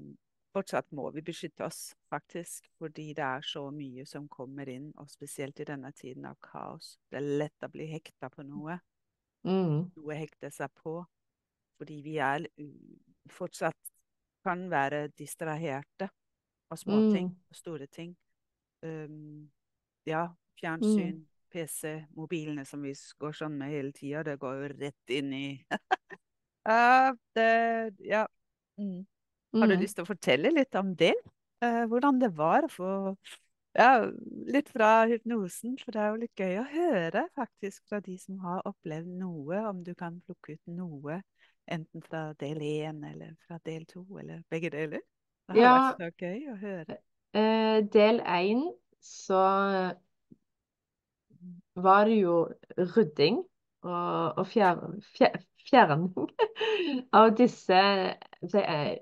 Fortsatt 0.54 0.92
må 0.94 1.08
vi 1.16 1.22
beskytte 1.26 1.66
oss, 1.66 1.96
faktisk, 2.14 2.68
fordi 2.78 3.08
det 3.18 3.24
er 3.26 3.42
så 3.42 3.64
mye 3.74 4.04
som 4.06 4.28
kommer 4.30 4.70
inn, 4.70 4.92
og 5.02 5.10
spesielt 5.10 5.58
i 5.60 5.66
denne 5.66 5.90
tiden 5.98 6.28
av 6.30 6.36
kaos. 6.46 7.00
Det 7.10 7.18
er 7.18 7.26
lett 7.42 7.66
å 7.66 7.70
bli 7.74 7.88
hekta 7.90 8.30
på 8.30 8.46
noe. 8.46 8.76
mm, 9.48 9.80
Noe 9.98 10.14
hekter 10.20 10.54
seg 10.54 10.70
på. 10.78 11.00
Fordi 11.82 11.98
vi 12.06 12.20
er 12.22 12.46
fortsatt 13.34 13.90
kan 14.46 14.68
være 14.70 15.08
distraherte 15.18 16.12
av 16.70 16.78
småting 16.78 17.32
Mm. 17.32 17.36
og 17.50 17.56
store 17.56 17.88
ting. 17.88 18.16
Um, 18.84 19.50
ja, 20.06 20.28
fjernsyn, 20.62 21.18
Mm. 21.18 21.26
PC, 21.54 21.94
mobilene 22.18 22.66
som 22.66 22.82
vi 22.84 22.94
går 23.22 23.38
sånn 23.38 23.56
med 23.60 23.74
hele 23.74 23.94
tida, 23.96 24.24
det 24.26 24.40
går 24.42 24.60
jo 24.60 24.72
rett 24.74 25.14
inn 25.14 25.32
i 25.38 25.48
uh, 26.70 27.14
det 27.38 27.52
Ja. 28.02 28.26
Mm. 28.82 29.06
Har 29.54 29.70
du 29.70 29.76
mm. 29.76 29.82
lyst 29.84 30.00
til 30.00 30.06
å 30.06 30.10
fortelle 30.10 30.50
litt 30.50 30.76
om 30.80 30.96
det? 30.98 31.14
Uh, 31.62 31.86
hvordan 31.92 32.18
det 32.22 32.32
var 32.36 32.66
å 32.66 32.72
få 32.74 32.92
ja, 33.74 34.06
litt 34.54 34.70
fra 34.70 35.06
hypnosen, 35.10 35.78
for 35.82 35.96
det 35.96 36.02
er 36.02 36.12
jo 36.12 36.20
litt 36.22 36.42
gøy 36.42 36.60
å 36.62 36.66
høre 36.70 37.24
faktisk 37.38 37.88
fra 37.90 38.00
de 38.06 38.18
som 38.22 38.38
har 38.44 38.62
opplevd 38.70 39.10
noe, 39.18 39.62
om 39.70 39.82
du 39.86 39.94
kan 39.98 40.20
plukke 40.28 40.58
ut 40.58 40.74
noe, 40.78 41.22
enten 41.72 42.04
fra 42.06 42.28
del 42.42 42.62
én 42.62 43.02
eller 43.08 43.34
fra 43.48 43.58
del 43.66 43.88
to, 43.90 44.04
eller 44.22 44.44
begge 44.54 44.70
deler. 44.74 45.02
Det 45.48 45.58
har 45.58 45.62
Ja. 45.62 45.74
vært 45.74 46.02
så 46.02 46.26
gøy 46.26 46.52
å 46.54 46.58
høre. 46.62 47.00
Uh, 47.34 47.80
del 47.94 48.22
én 48.22 48.62
så 49.02 49.42
var 51.76 52.06
det 52.06 52.20
jo 52.22 52.38
rydding 52.78 53.42
og, 53.84 54.38
og 54.38 54.48
fjer, 54.48 54.80
fjer, 55.18 55.40
fjerning 55.70 56.14
av 57.20 57.34
disse 57.38 57.80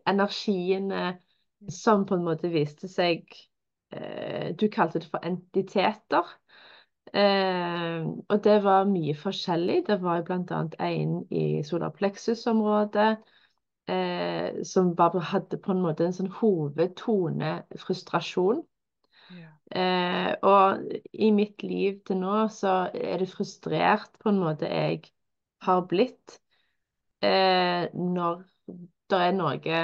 energiene 0.08 1.20
som 1.70 2.06
på 2.10 2.18
en 2.18 2.26
måte 2.26 2.50
viste 2.54 2.90
seg 2.90 3.26
eh, 3.94 4.54
Du 4.58 4.68
kalte 4.74 5.02
det 5.02 5.10
for 5.12 5.26
entiteter. 5.28 6.26
Eh, 7.14 8.08
og 8.08 8.42
det 8.44 8.58
var 8.64 8.90
mye 8.90 9.16
forskjellig. 9.18 9.84
Det 9.88 10.00
var 10.02 10.24
bl.a. 10.26 10.64
en 10.88 11.16
i 11.30 11.62
solarplexus-området 11.68 13.12
eh, 13.92 14.62
som 14.64 14.96
bare 14.96 15.22
hadde 15.34 15.60
på 15.62 15.76
en 15.76 15.84
måte 15.86 16.08
en 16.08 16.18
sånn 16.18 16.34
hovedtone 16.40 17.60
frustrasjon. 17.84 18.64
Eh, 19.72 20.32
og 20.44 20.82
i 21.14 21.30
mitt 21.32 21.64
liv 21.64 22.02
til 22.08 22.20
nå 22.20 22.46
så 22.52 22.76
er 22.92 23.22
det 23.22 23.30
frustrert 23.32 24.12
på 24.20 24.32
en 24.32 24.42
måte 24.42 24.68
jeg 24.68 25.06
har 25.64 25.86
blitt 25.88 26.40
eh, 27.24 27.88
når 27.96 28.42
det 29.12 29.20
er 29.28 29.38
noe 29.38 29.84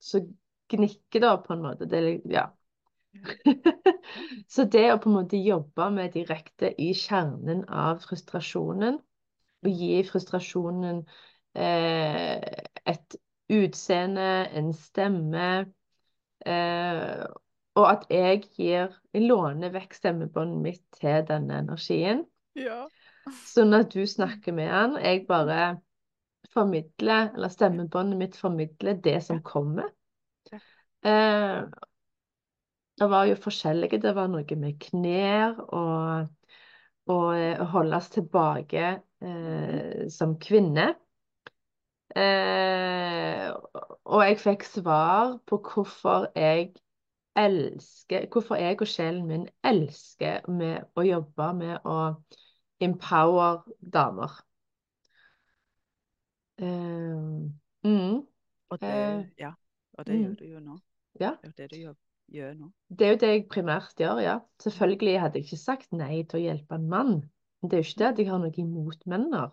som 0.00 0.26
gnikker 0.70 1.22
da 1.22 1.36
på 1.42 1.54
en 1.54 1.62
måte. 1.64 1.86
Det, 1.90 2.00
ja. 2.30 2.48
Så 4.54 4.66
det 4.70 4.86
å 4.92 4.98
på 5.02 5.10
en 5.10 5.18
måte 5.18 5.40
jobbe 5.40 5.88
med 5.94 6.14
direkte 6.14 6.70
i 6.78 6.92
kjernen 6.96 7.64
av 7.66 8.02
frustrasjonen, 8.04 9.00
og 9.60 9.82
gi 9.82 10.00
frustrasjonen 10.08 11.02
eh, 11.58 12.38
et 12.88 13.18
utseende, 13.50 14.28
en 14.56 14.70
stemme, 14.76 15.48
eh, 16.46 17.24
og 17.80 17.86
at 17.90 18.06
jeg 18.12 18.42
gir, 18.46 18.90
jeg 19.14 19.26
låner 19.28 19.72
vekk 19.74 19.96
stemmebåndet 19.96 20.62
mitt 20.64 20.82
til 21.00 21.24
denne 21.28 21.60
energien, 21.64 22.24
Ja. 22.58 22.86
sånn 23.52 23.76
at 23.78 23.92
du 23.94 24.02
snakker 24.06 24.54
med 24.56 24.70
han, 24.72 24.96
jeg 25.02 25.26
bare 25.28 25.78
formidler, 26.54 27.30
eller 27.34 27.52
stemmebåndet 27.52 28.18
mitt 28.18 28.36
formidler 28.36 28.98
det 29.04 29.20
som 29.24 29.42
kommer. 29.46 29.90
Eh, 31.04 31.62
det 33.00 33.08
var 33.08 33.24
jo 33.30 33.36
forskjellige. 33.40 33.98
Det 34.02 34.12
var 34.16 34.28
noe 34.28 34.56
med 34.60 34.76
knær 34.82 35.60
og, 35.72 36.26
og 37.08 37.28
eh, 37.36 37.60
å 37.62 37.68
holdes 37.72 38.10
tilbake 38.16 38.88
eh, 39.24 40.08
som 40.12 40.36
kvinne. 40.42 40.90
Eh, 42.18 43.46
og 44.10 44.22
jeg 44.26 44.38
fikk 44.42 44.64
svar 44.66 45.36
på 45.46 45.60
hvorfor 45.70 46.26
jeg 46.36 46.72
elsker 47.36 48.26
Hvorfor 48.32 48.58
jeg 48.58 48.80
og 48.80 48.88
sjelen 48.90 49.26
min 49.26 49.48
elsker 49.64 50.48
med 50.50 50.88
å 50.98 51.04
jobbe 51.06 51.52
med 51.56 51.86
å 51.86 51.98
empower 52.80 53.62
damer. 53.80 54.32
Uh, 56.60 57.48
mm, 57.84 58.20
Og 58.70 58.80
det, 58.80 58.88
Eh, 58.88 59.24
ja. 59.38 59.52
Og 59.98 60.06
det 60.06 60.14
mm. 60.14 60.22
gjør 60.22 60.34
du 60.34 60.44
jo 60.44 60.60
nå. 60.60 60.78
ja. 61.20 61.34
Det 61.42 61.48
er 61.48 61.50
jo 61.50 61.56
det 61.56 61.70
du 61.70 61.76
gjør, 61.76 61.94
gjør 62.28 62.54
nå. 62.54 62.72
Det 62.88 63.06
er 63.06 63.10
jo 63.10 63.20
det 63.20 63.28
jeg 63.28 63.46
primært 63.48 64.00
gjør, 64.00 64.20
ja. 64.24 64.38
Selvfølgelig 64.60 65.20
hadde 65.20 65.38
jeg 65.38 65.44
ikke 65.44 65.56
sagt 65.56 65.92
nei 65.92 66.22
til 66.24 66.40
å 66.40 66.42
hjelpe 66.42 66.74
en 66.76 66.88
mann. 66.88 67.14
Men 67.60 67.70
Det 67.70 67.78
er 67.78 67.82
jo 67.82 67.88
ikke 67.88 67.98
det 67.98 68.08
at 68.12 68.18
jeg 68.18 68.30
har 68.30 68.42
noe 68.42 68.52
imot 68.56 69.06
menner. 69.06 69.50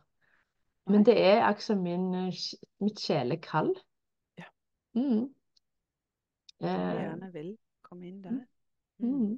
Men 0.88 1.04
det 1.04 1.18
er 1.20 1.42
altså 1.44 1.76
min, 1.76 2.32
mitt 2.80 3.00
sjelekall. 3.04 3.74
Ja. 4.40 4.48
Mm. 4.96 5.28
Som 6.60 6.68
du 6.68 6.68
Eh, 6.68 7.02
gjerne 7.04 7.32
vil 7.34 7.58
komme 7.88 8.10
inn 8.12 8.22
der. 8.24 8.42
mm. 9.04 9.38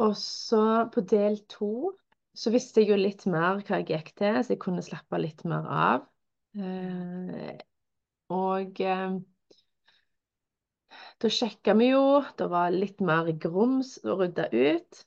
Og 0.00 0.14
så 0.16 0.62
på 0.94 1.02
del 1.04 1.42
to 1.50 1.92
så 2.36 2.52
visste 2.54 2.80
jeg 2.80 2.92
jo 2.92 2.96
litt 2.96 3.26
mer 3.28 3.60
hva 3.66 3.80
jeg 3.80 3.90
gikk 3.90 4.14
til, 4.16 4.38
så 4.40 4.54
jeg 4.54 4.62
kunne 4.62 4.84
slappe 4.86 5.18
litt 5.20 5.42
mer 5.50 5.66
av. 5.66 6.06
Eh, 6.56 7.58
og 8.32 8.80
eh, 8.80 9.18
da 11.20 11.30
sjekka 11.30 11.74
vi 11.76 11.90
jo, 11.90 12.04
det 12.38 12.48
var 12.48 12.72
litt 12.72 13.02
mer 13.04 13.28
grums 13.42 13.96
å 14.06 14.16
rydde 14.22 14.46
ut. 14.54 15.02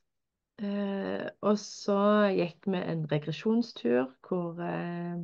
Eh, 0.61 1.25
og 1.41 1.57
så 1.57 1.99
gikk 2.35 2.69
vi 2.69 2.79
en 2.79 3.07
regresjonstur 3.09 4.11
hvor 4.27 4.59
eh, 4.61 5.23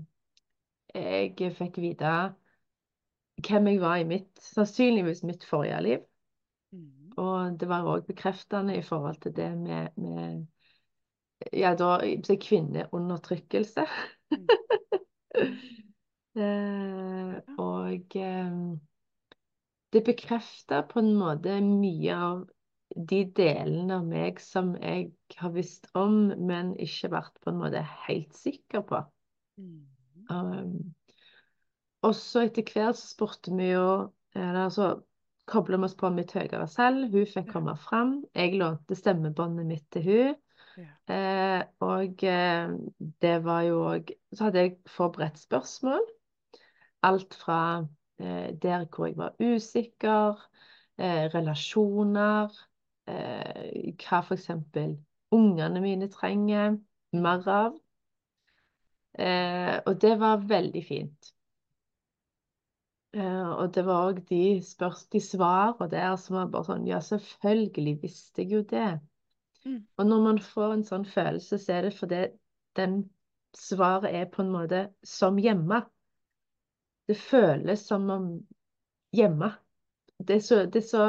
jeg 0.95 1.53
fikk 1.59 1.77
vite 1.83 2.13
hvem 3.45 3.69
jeg 3.69 3.81
var 3.83 3.99
i 4.01 4.07
mitt, 4.09 4.31
sannsynligvis 4.41 5.21
mitt 5.27 5.45
forrige 5.47 5.83
liv. 5.85 6.01
Og 7.17 7.59
det 7.59 7.69
var 7.69 7.87
òg 7.89 8.05
bekreftende 8.07 8.77
i 8.77 8.85
forhold 8.85 9.21
til 9.23 9.35
det 9.35 9.49
med, 9.57 9.89
med 9.97 10.45
ja, 11.53 11.73
da 11.79 11.97
kvinneundertrykkelse. 12.27 13.85
Mm. 14.31 14.47
eh, 16.43 17.33
og 17.57 18.15
eh, 18.15 18.53
det 19.93 20.05
bekrefta 20.05 20.83
på 20.85 21.01
en 21.01 21.13
måte 21.17 21.59
mye 21.65 22.15
av 22.15 22.45
de 22.89 23.23
delene 23.37 23.99
av 23.99 24.05
meg 24.09 24.39
som 24.41 24.73
jeg 24.77 25.11
har 25.37 25.53
visst 25.53 25.89
om, 25.97 26.29
men 26.37 26.73
ikke 26.81 27.11
vært 27.13 27.37
på 27.43 27.51
en 27.51 27.59
måte 27.61 27.83
helt 28.07 28.33
sikker 28.37 28.85
på. 28.89 29.01
Mm. 29.61 29.85
Um, 30.29 30.73
og 32.05 32.13
så 32.15 32.45
etter 32.45 32.65
hvert 32.69 32.97
så 32.99 33.07
spurte 33.09 33.51
vi 33.57 33.71
jo 33.71 34.11
Eller 34.37 34.69
så 34.69 34.91
kobla 35.49 35.79
vi 35.79 35.87
oss 35.89 35.97
på 35.97 36.11
mitt 36.13 36.33
høyere 36.37 36.67
selv. 36.69 37.09
Hun 37.13 37.27
fikk 37.29 37.49
komme 37.53 37.75
fram. 37.79 38.19
Jeg 38.37 38.57
lånte 38.59 38.97
stemmebåndet 38.97 39.67
mitt 39.69 39.87
til 39.93 40.05
hun. 40.05 40.37
Ja. 40.79 40.87
Eh, 41.11 41.61
og 41.83 42.23
eh, 42.23 42.71
det 43.21 43.35
var 43.43 43.63
jo 43.67 43.79
òg 43.89 44.11
Så 44.31 44.45
hadde 44.47 44.63
jeg 44.63 44.77
forberedt 44.87 45.41
spørsmål. 45.41 46.05
Alt 47.03 47.35
fra 47.35 47.59
eh, 48.21 48.53
der 48.61 48.85
hvor 48.85 49.09
jeg 49.09 49.17
var 49.17 49.35
usikker, 49.39 50.39
eh, 50.99 51.25
relasjoner, 51.33 52.53
eh, 53.09 53.93
hva 54.03 54.21
eksempel 54.35 54.97
ungene 55.35 55.81
mine 55.81 56.09
trenger 56.11 56.77
mer 57.13 57.47
av. 57.49 57.75
Eh, 59.19 59.75
og 59.85 59.99
det 60.01 60.15
var 60.19 60.45
veldig 60.47 60.85
fint. 60.85 61.33
Eh, 63.13 63.49
og 63.49 63.71
det 63.73 63.85
var 63.87 64.11
òg 64.11 64.19
de, 64.29 64.59
spørs, 64.61 65.07
de 65.09 65.21
svarene 65.23 65.89
der 65.89 66.13
som 66.21 66.37
var 66.37 66.51
bare 66.53 66.67
sånn 66.67 66.85
Ja, 66.89 66.99
selvfølgelig 67.01 67.95
visste 68.03 68.43
jeg 68.43 68.53
jo 68.53 68.61
det. 68.69 68.99
Mm. 69.65 69.79
Og 69.97 70.05
når 70.05 70.21
man 70.27 70.41
får 70.43 70.75
en 70.75 70.85
sånn 70.87 71.07
følelse, 71.09 71.57
så 71.57 71.73
er 71.73 71.87
det 71.87 71.95
fordi 71.97 72.21
den 72.77 73.01
svaret 73.57 74.13
er 74.13 74.29
på 74.29 74.43
en 74.43 74.53
måte 74.53 74.83
som 75.03 75.39
hjemme. 75.41 75.81
Det 77.09 77.17
føles 77.17 77.87
som 77.89 78.05
om 78.13 78.29
hjemme. 79.15 79.51
Det 80.19 80.37
er 80.37 80.45
så, 80.45 80.63
det 80.69 80.83
er 80.83 80.87
så 80.87 81.05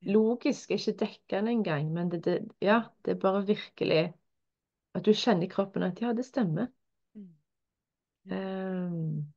logisk, 0.00 0.70
ikke 0.70 0.96
dekkende 1.04 1.54
engang, 1.56 1.92
men 1.92 2.10
det, 2.12 2.24
det, 2.24 2.36
ja, 2.60 2.82
det 3.04 3.14
er 3.14 3.22
bare 3.22 3.46
virkelig 3.46 4.02
at 4.94 5.04
du 5.06 5.12
kjenner 5.14 5.46
i 5.46 5.50
kroppen 5.50 5.84
at 5.86 6.00
ja, 6.02 6.12
det 6.16 6.24
stemmer. 6.26 6.68
Mm. 7.14 7.28
Ehm, 8.34 9.32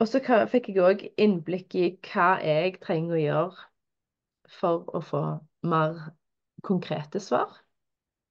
og 0.00 0.08
så 0.08 0.20
fikk 0.48 0.70
jeg 0.72 0.80
òg 0.84 1.02
innblikk 1.20 1.76
i 1.76 1.88
hva 2.08 2.30
jeg 2.44 2.78
trenger 2.80 3.16
å 3.16 3.24
gjøre 3.24 3.66
for 4.60 4.88
å 4.96 5.02
få 5.04 5.24
mer 5.68 5.98
konkrete 6.64 7.20
svar. 7.20 7.52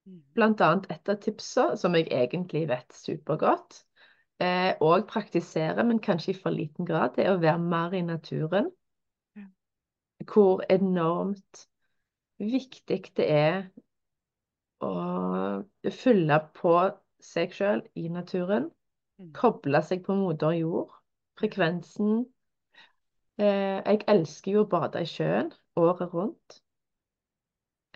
Mm. 0.09 0.21
Blant 0.37 0.63
annet 0.65 0.89
et 0.93 1.11
av 1.11 1.19
tipsene, 1.21 1.77
som 1.77 1.95
jeg 1.97 2.09
egentlig 2.09 2.65
vet 2.71 2.95
supergodt, 2.97 3.83
eh, 4.41 4.73
og 4.81 5.05
praktiserer, 5.11 5.83
men 5.85 6.01
kanskje 6.03 6.33
i 6.33 6.39
for 6.39 6.55
liten 6.55 6.89
grad, 6.89 7.13
det 7.15 7.27
er 7.27 7.35
å 7.35 7.41
være 7.43 7.61
mer 7.61 7.93
i 7.93 8.03
naturen. 8.05 8.71
Hvor 10.29 10.65
enormt 10.69 11.67
viktig 12.39 13.13
det 13.15 13.27
er 13.31 13.61
å 14.83 14.91
fylle 15.95 16.39
på 16.57 16.73
seg 17.23 17.55
sjøl 17.55 17.83
i 17.95 18.09
naturen. 18.11 18.67
Mm. 19.19 19.31
Koble 19.35 19.81
seg 19.83 20.03
på 20.05 20.15
moder 20.17 20.57
jord. 20.59 20.98
Frekvensen. 21.39 22.25
Eh, 23.39 23.79
jeg 23.85 24.01
elsker 24.11 24.51
jo 24.57 24.65
å 24.65 24.69
bade 24.71 25.01
i 25.03 25.07
sjøen 25.09 25.51
året 25.79 26.13
rundt. 26.13 26.59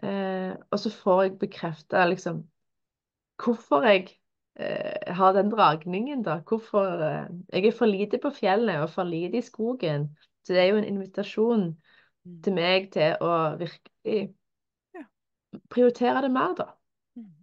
Eh, 0.04 0.52
og 0.72 0.80
så 0.80 0.92
får 0.92 1.24
jeg 1.24 1.38
bekrefta 1.40 2.06
liksom 2.10 2.44
hvorfor 3.44 3.86
jeg 3.88 4.08
eh, 4.60 5.14
har 5.16 5.34
den 5.36 5.52
dragningen, 5.52 6.24
da. 6.24 6.40
Hvorfor 6.48 7.02
eh, 7.04 7.28
Jeg 7.54 7.66
er 7.68 7.78
for 7.78 7.86
lite 7.92 8.20
på 8.24 8.32
fjellet 8.36 8.84
og 8.84 8.90
for 8.94 9.04
lite 9.08 9.38
i 9.40 9.46
skogen. 9.46 10.10
Så 10.44 10.54
det 10.54 10.62
er 10.64 10.72
jo 10.74 10.82
en 10.82 10.92
invitasjon 10.96 11.74
Mm. 12.24 12.38
til 12.40 12.54
meg 12.56 12.86
til 12.94 13.18
å 13.20 13.58
virkelig 13.60 14.30
prioritere 15.74 16.22
det 16.24 16.30
mer, 16.32 16.54
da. 16.56 16.70
Mm. 17.20 17.34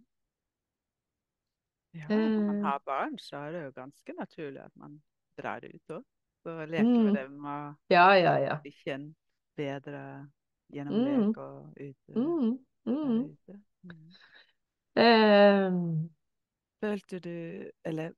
Ja, 1.95 2.09
når 2.09 2.47
man 2.47 2.57
Eh. 2.57 2.65
har 2.65 2.79
barn, 2.87 3.19
så 3.19 3.37
er 3.37 3.53
det 3.53 3.65
jo 3.65 3.71
ganske 3.77 4.13
naturlig 4.19 4.61
at 4.63 4.77
man 4.77 5.03
drar 5.41 5.65
ut 5.65 5.95
òg. 5.97 6.05
Så 6.45 6.55
leker 6.67 6.85
Mm. 6.89 7.05
med 7.05 7.15
dem 7.15 7.45
og 7.45 7.77
Ja, 7.91 8.07
ja, 8.17 8.37
ja. 8.41 8.57
blir 8.63 8.73
kjent 8.85 9.17
bedre 9.57 10.31
gjennom 10.73 10.95
Mm. 10.95 11.27
lek 11.29 11.37
og 11.39 11.75
ute. 11.77 12.15
Mm, 12.17 12.59
mm. 12.87 13.25
ute. 13.31 13.61
Mm. 13.85 14.11
Ehm, 14.97 16.11
Følte 16.81 17.19
du 17.21 17.71
Eller 17.85 18.13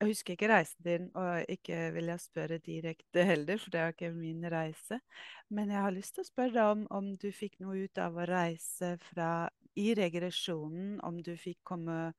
jeg 0.00 0.08
husker 0.08 0.32
ikke 0.32 0.48
reisen 0.48 0.84
din, 0.84 1.10
og 1.14 1.44
ikke 1.48 1.92
vil 1.92 2.04
jeg 2.08 2.20
spørre 2.20 2.58
direkte 2.58 3.24
heller, 3.24 3.58
for 3.60 3.70
det 3.70 3.80
er 3.80 3.88
ikke 3.92 4.10
min 4.16 4.46
reise. 4.52 4.96
Men 5.50 5.68
jeg 5.70 5.82
har 5.84 5.90
lyst 5.92 6.14
til 6.14 6.22
å 6.24 6.28
spørre 6.30 6.54
deg 6.54 6.62
om, 6.72 6.86
om 6.90 7.10
du 7.20 7.28
fikk 7.36 7.58
noe 7.60 7.84
ut 7.84 7.98
av 8.00 8.16
å 8.16 8.24
reise 8.26 8.94
fra 9.10 9.48
i 9.76 9.92
regresjonen, 9.94 11.00
om 11.04 11.20
du 11.22 11.34
fikk 11.36 11.58
komme 11.68 12.14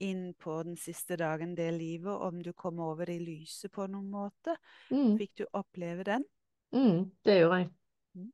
inn 0.00 0.34
på 0.34 0.62
den 0.62 0.76
siste 0.76 1.16
dagen 1.16 1.54
det 1.56 1.70
livet, 1.74 2.12
om 2.12 2.42
du 2.42 2.52
kom 2.52 2.80
over 2.80 3.10
i 3.10 3.18
lyset 3.18 3.72
på 3.72 3.86
noen 3.86 4.10
måte. 4.10 4.56
mm, 4.90 5.16
Fikk 5.18 5.34
du 5.40 5.46
oppleve 5.52 6.04
den? 6.04 6.24
mm, 6.72 7.10
det 7.24 7.38
gjorde 7.40 7.56
jeg. 7.56 7.70
Mm. 8.14 8.32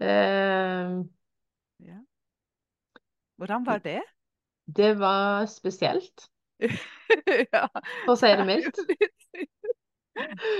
Uh, 0.00 1.06
Ja. 1.78 2.00
Hvordan 3.36 3.66
var 3.66 3.78
det? 3.78 4.02
det 4.76 4.94
var 4.98 5.46
spesielt, 5.46 6.30
ja, 7.52 7.68
for 8.04 8.14
å 8.14 8.16
si 8.16 8.30
det 8.36 8.46
mildt. 8.48 8.78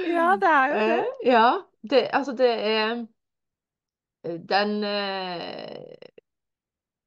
Ja, 0.07 0.36
det 0.40 0.49
er 0.53 0.66
jo 0.72 0.80
det. 0.88 0.99
Uh, 1.01 1.26
ja, 1.26 1.47
det, 1.90 2.09
altså 2.12 2.32
det 2.36 2.51
er 2.53 3.07
Den 4.49 4.84
eh, 4.84 5.94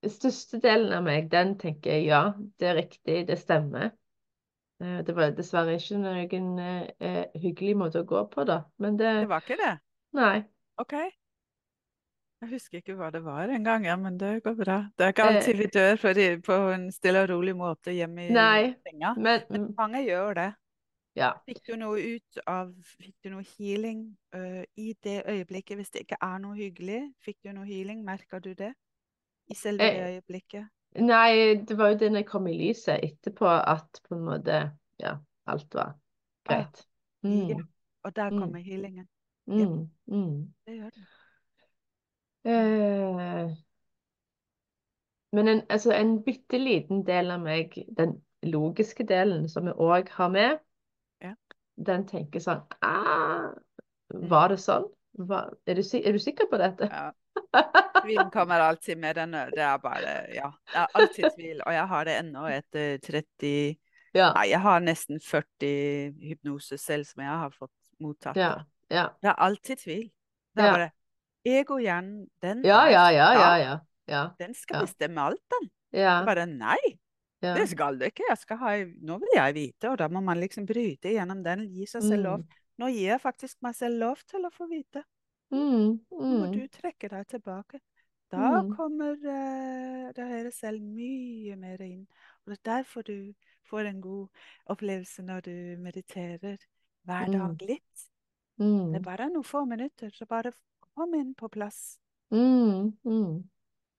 største 0.08 0.60
delen 0.64 0.94
av 0.96 1.04
meg, 1.04 1.30
den 1.32 1.56
tenker 1.60 1.92
jeg 1.98 2.06
ja, 2.10 2.22
det 2.60 2.68
er 2.70 2.76
riktig, 2.80 3.18
det 3.28 3.38
stemmer. 3.42 3.92
Eh, 4.82 5.00
det 5.08 5.16
var 5.18 5.34
dessverre 5.38 5.76
ikke 5.80 6.00
noen 6.02 6.60
eh, 6.64 7.26
hyggelig 7.44 7.76
måte 7.84 8.04
å 8.04 8.08
gå 8.10 8.24
på, 8.34 8.46
da. 8.48 8.62
Men 8.80 8.98
det 9.02 9.14
Det 9.20 9.30
var 9.30 9.44
ikke 9.46 9.60
det? 9.64 9.74
Nei. 10.18 10.38
OK. 10.78 10.94
Jeg 12.40 12.50
husker 12.54 12.80
ikke 12.80 12.94
hva 12.96 13.10
det 13.12 13.20
var 13.26 13.52
engang, 13.52 13.84
ja, 13.86 13.96
men 14.00 14.18
det 14.20 14.30
går 14.46 14.54
bra. 14.62 14.78
Det 14.98 15.06
er 15.06 15.12
ikke 15.14 15.24
Eh. 15.26 15.36
alltid 15.36 15.58
vi 15.58 15.66
dør 15.68 15.96
på 16.46 16.56
en 16.74 16.86
stille 16.92 17.24
og 17.26 17.30
rolig 17.30 17.56
måte 17.56 17.92
hjemme 17.92 18.28
i 18.30 18.34
Nei, 18.34 18.76
senga. 18.88 19.12
Men 19.16 19.44
Men 19.50 19.74
mange 19.78 20.04
gjør 20.06 20.34
det. 20.40 20.54
ja. 21.16 21.34
Fikk 21.48 21.60
du 21.68 21.76
noe 21.82 22.00
ut 22.16 22.40
av 22.48 22.72
Fikk 22.86 23.16
du 23.24 23.30
noe 23.34 23.44
healing 23.58 24.06
uh, 24.36 24.64
i 24.78 24.94
det 25.04 25.24
øyeblikket, 25.28 25.76
hvis 25.78 25.90
det 25.92 26.02
ikke 26.06 26.20
er 26.22 26.38
noe 26.40 26.56
hyggelig? 26.56 27.02
Fikk 27.26 27.38
du 27.44 27.52
noe 27.54 27.66
healing? 27.66 28.04
Merker 28.06 28.40
du 28.40 28.54
det? 28.54 28.74
I 29.50 29.56
selve 29.56 29.84
det 29.84 30.00
Eh, 30.00 30.16
øyeblikket? 30.16 30.68
Nei, 31.00 31.56
det 31.68 31.78
var 31.78 31.90
jo 31.92 31.98
det 31.98 32.12
når 32.12 32.24
jeg 32.24 32.28
kom 32.28 32.48
i 32.48 32.58
lyset 32.58 33.00
etterpå, 33.04 33.48
at 33.48 34.02
på 34.08 34.16
en 34.16 34.26
måte 34.26 34.72
Ja, 35.00 35.16
alt 35.48 35.74
var 35.76 35.94
greit. 36.48 36.86
Ja. 37.24 37.30
Mm, 37.30 37.68
Og 38.04 38.16
der 38.16 38.30
mm. 38.30 38.40
kommer 38.40 38.60
healingen. 38.60 39.08
mm, 39.48 39.90
mm. 40.08 40.54
Det 40.66 40.76
gjør 40.76 40.90
det. 40.90 41.06
Eh, 42.46 43.56
men 45.32 45.48
en, 45.48 45.62
altså 45.70 45.92
en 45.94 46.24
bitte 46.24 46.58
liten 46.58 47.06
del 47.08 47.32
av 47.32 47.42
meg, 47.44 47.76
den 47.98 48.16
logiske 48.44 49.04
delen 49.04 49.50
som 49.50 49.66
vi 49.66 49.72
òg 49.76 50.10
har 50.10 50.30
med, 50.30 50.60
Ja. 51.22 51.34
den 51.86 52.08
tenker 52.08 52.40
sånn 52.40 52.62
ah, 52.82 53.52
Var 54.10 54.48
det 54.50 54.58
sånn? 54.58 54.88
Hva, 55.20 55.50
er, 55.68 55.76
du, 55.76 55.84
er 55.98 56.12
du 56.16 56.20
sikker 56.20 56.48
på 56.50 56.58
dette? 56.58 56.88
Ja. 56.92 57.12
Tvilen 58.04 58.30
kommer 58.32 58.60
alltid 58.60 58.98
med 58.98 59.16
den. 59.16 59.32
Det 59.32 59.64
er 59.66 59.78
bare 59.82 60.16
Ja. 60.34 60.52
Det 60.72 60.82
er 60.84 60.88
alltid 60.94 61.32
tvil. 61.36 61.62
Og 61.66 61.74
jeg 61.74 61.88
har 61.88 62.06
det 62.06 62.18
ennå 62.20 62.46
etter 62.48 62.98
30 62.98 63.78
Ja. 64.14 64.32
Nei, 64.34 64.48
jeg 64.50 64.60
har 64.60 64.80
nesten 64.82 65.20
40 65.22 66.14
hypnoser 66.32 66.80
selv 66.82 67.06
som 67.06 67.22
jeg 67.22 67.30
har 67.30 67.52
fått 67.54 67.76
mottatt. 68.02 68.38
Ja. 68.38 68.64
Ja. 68.90 69.10
Det 69.22 69.30
er 69.30 69.38
alltid 69.38 69.78
tvil. 69.84 70.08
Det 70.56 70.66
er 70.66 70.72
bare 70.74 70.90
Egohjernen, 71.46 72.28
den 72.42 72.66
Ja, 72.66 72.86
ja, 72.90 73.10
ja, 73.12 73.34
ja, 73.34 73.52
ja. 73.58 73.78
Ja. 74.10 74.24
Den 74.40 74.54
skal 74.54 74.84
bestemme 74.84 75.22
alt, 75.22 75.44
den. 75.54 75.70
Ja. 75.94 76.20
Bare 76.26 76.46
nei, 76.50 77.00
ja. 77.42 77.54
det 77.56 77.68
skal 77.70 78.00
du 78.00 78.08
ikke. 78.08 78.26
Jeg 78.30 78.42
skal 78.42 78.58
ha, 78.58 78.74
nå 79.06 79.20
vil 79.22 79.36
jeg 79.36 79.56
vite, 79.56 79.92
og 79.92 80.00
da 80.02 80.10
må 80.12 80.22
man 80.26 80.42
liksom 80.42 80.66
bryte 80.70 81.14
gjennom 81.14 81.44
den. 81.46 81.68
Gi 81.70 81.86
seg 81.90 82.04
selv 82.04 82.26
lov. 82.26 82.44
Mm. 82.44 82.60
Nå 82.82 82.90
gir 82.96 83.14
jeg 83.14 83.22
faktisk 83.22 83.60
meg 83.66 83.78
selv 83.78 84.02
lov 84.02 84.22
til 84.30 84.46
å 84.48 84.52
få 84.56 84.68
vite. 84.72 85.04
Mm, 85.52 86.00
mm. 86.12 86.20
mm, 86.20 86.52
du 86.54 86.68
trekker 86.68 87.10
deg 87.10 87.28
tilbake. 87.28 87.80
Da 88.30 88.62
Mm. 88.62 88.76
kommer 88.76 89.16
uh, 89.18 90.12
det 90.14 90.26
høyre 90.30 90.52
selv 90.54 90.82
mye 90.82 91.56
mer 91.58 91.82
inn. 91.82 92.08
Og 92.46 92.52
det 92.52 92.60
er 92.60 92.72
derfor 92.78 93.02
du 93.02 93.34
får 93.70 93.90
en 93.90 94.02
god 94.02 94.28
opplevelse 94.66 95.22
når 95.26 95.42
du 95.42 95.56
mediterer 95.82 96.58
hver 97.06 97.26
Mm. 97.28 97.34
dag 97.34 97.62
litt. 97.62 98.10
Det 98.58 98.66
mm, 98.66 98.96
er 98.96 99.00
bare 99.06 99.30
noen 99.30 99.44
få 99.44 99.66
minutter, 99.66 100.10
så 100.14 100.26
bare 100.26 100.52
kom 100.96 101.14
inn 101.16 101.34
på 101.36 101.48
plass. 101.50 102.00
mm, 102.32 102.94
mm. 103.04 103.50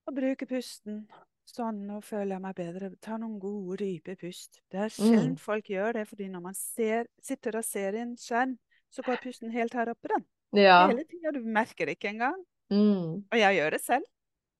Og 0.06 0.14
bruke 0.14 0.46
pusten. 0.46 1.08
Sånn, 1.50 1.86
nå 1.88 2.00
føler 2.00 2.36
jeg 2.36 2.42
meg 2.42 2.54
bedre. 2.54 2.90
Ta 3.02 3.16
noen 3.18 3.38
gode, 3.42 3.76
dype 3.82 4.14
pust. 4.16 4.60
Det 4.70 4.78
er 4.84 4.88
sjelden 4.88 5.32
Mm. 5.32 5.36
folk 5.36 5.64
gjør 5.66 5.92
det, 5.92 6.08
fordi 6.08 6.28
når 6.28 6.40
man 6.40 6.54
ser, 6.54 7.06
sitter 7.22 7.56
og 7.58 7.64
ser 7.64 7.94
i 7.94 8.02
en 8.04 8.16
skjerm, 8.16 8.58
så 8.90 9.02
går 9.02 9.16
pusten 9.16 9.50
helt 9.50 9.74
her 9.74 9.90
oppe, 9.90 10.08
den. 10.08 10.24
Ja. 10.56 10.86
Hele 10.90 11.04
tida. 11.04 11.32
Du 11.34 11.44
merker 11.44 11.86
det 11.86 11.98
ikke 11.98 12.12
engang. 12.14 12.38
Mm. 12.70 13.26
Og 13.30 13.38
jeg 13.38 13.58
gjør 13.58 13.76
det 13.76 13.80
selv. 13.84 14.06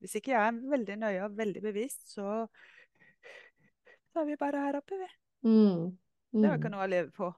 Hvis 0.01 0.15
ikke 0.17 0.33
jeg 0.33 0.47
er 0.47 0.61
veldig 0.71 0.97
nøye 0.97 1.23
og 1.25 1.37
veldig 1.37 1.61
bevisst, 1.61 2.07
så 2.13 2.47
så 4.11 4.19
er 4.19 4.25
vi 4.25 4.35
bare 4.39 4.59
her 4.65 4.77
oppe, 4.79 4.97
vi. 4.99 5.07
Mm. 5.47 5.97
Det 6.33 6.45
er 6.45 6.53
jo 6.53 6.59
ikke 6.59 6.71
noe 6.73 6.83
å 6.83 6.91
leve 6.91 7.11
på. 7.15 7.29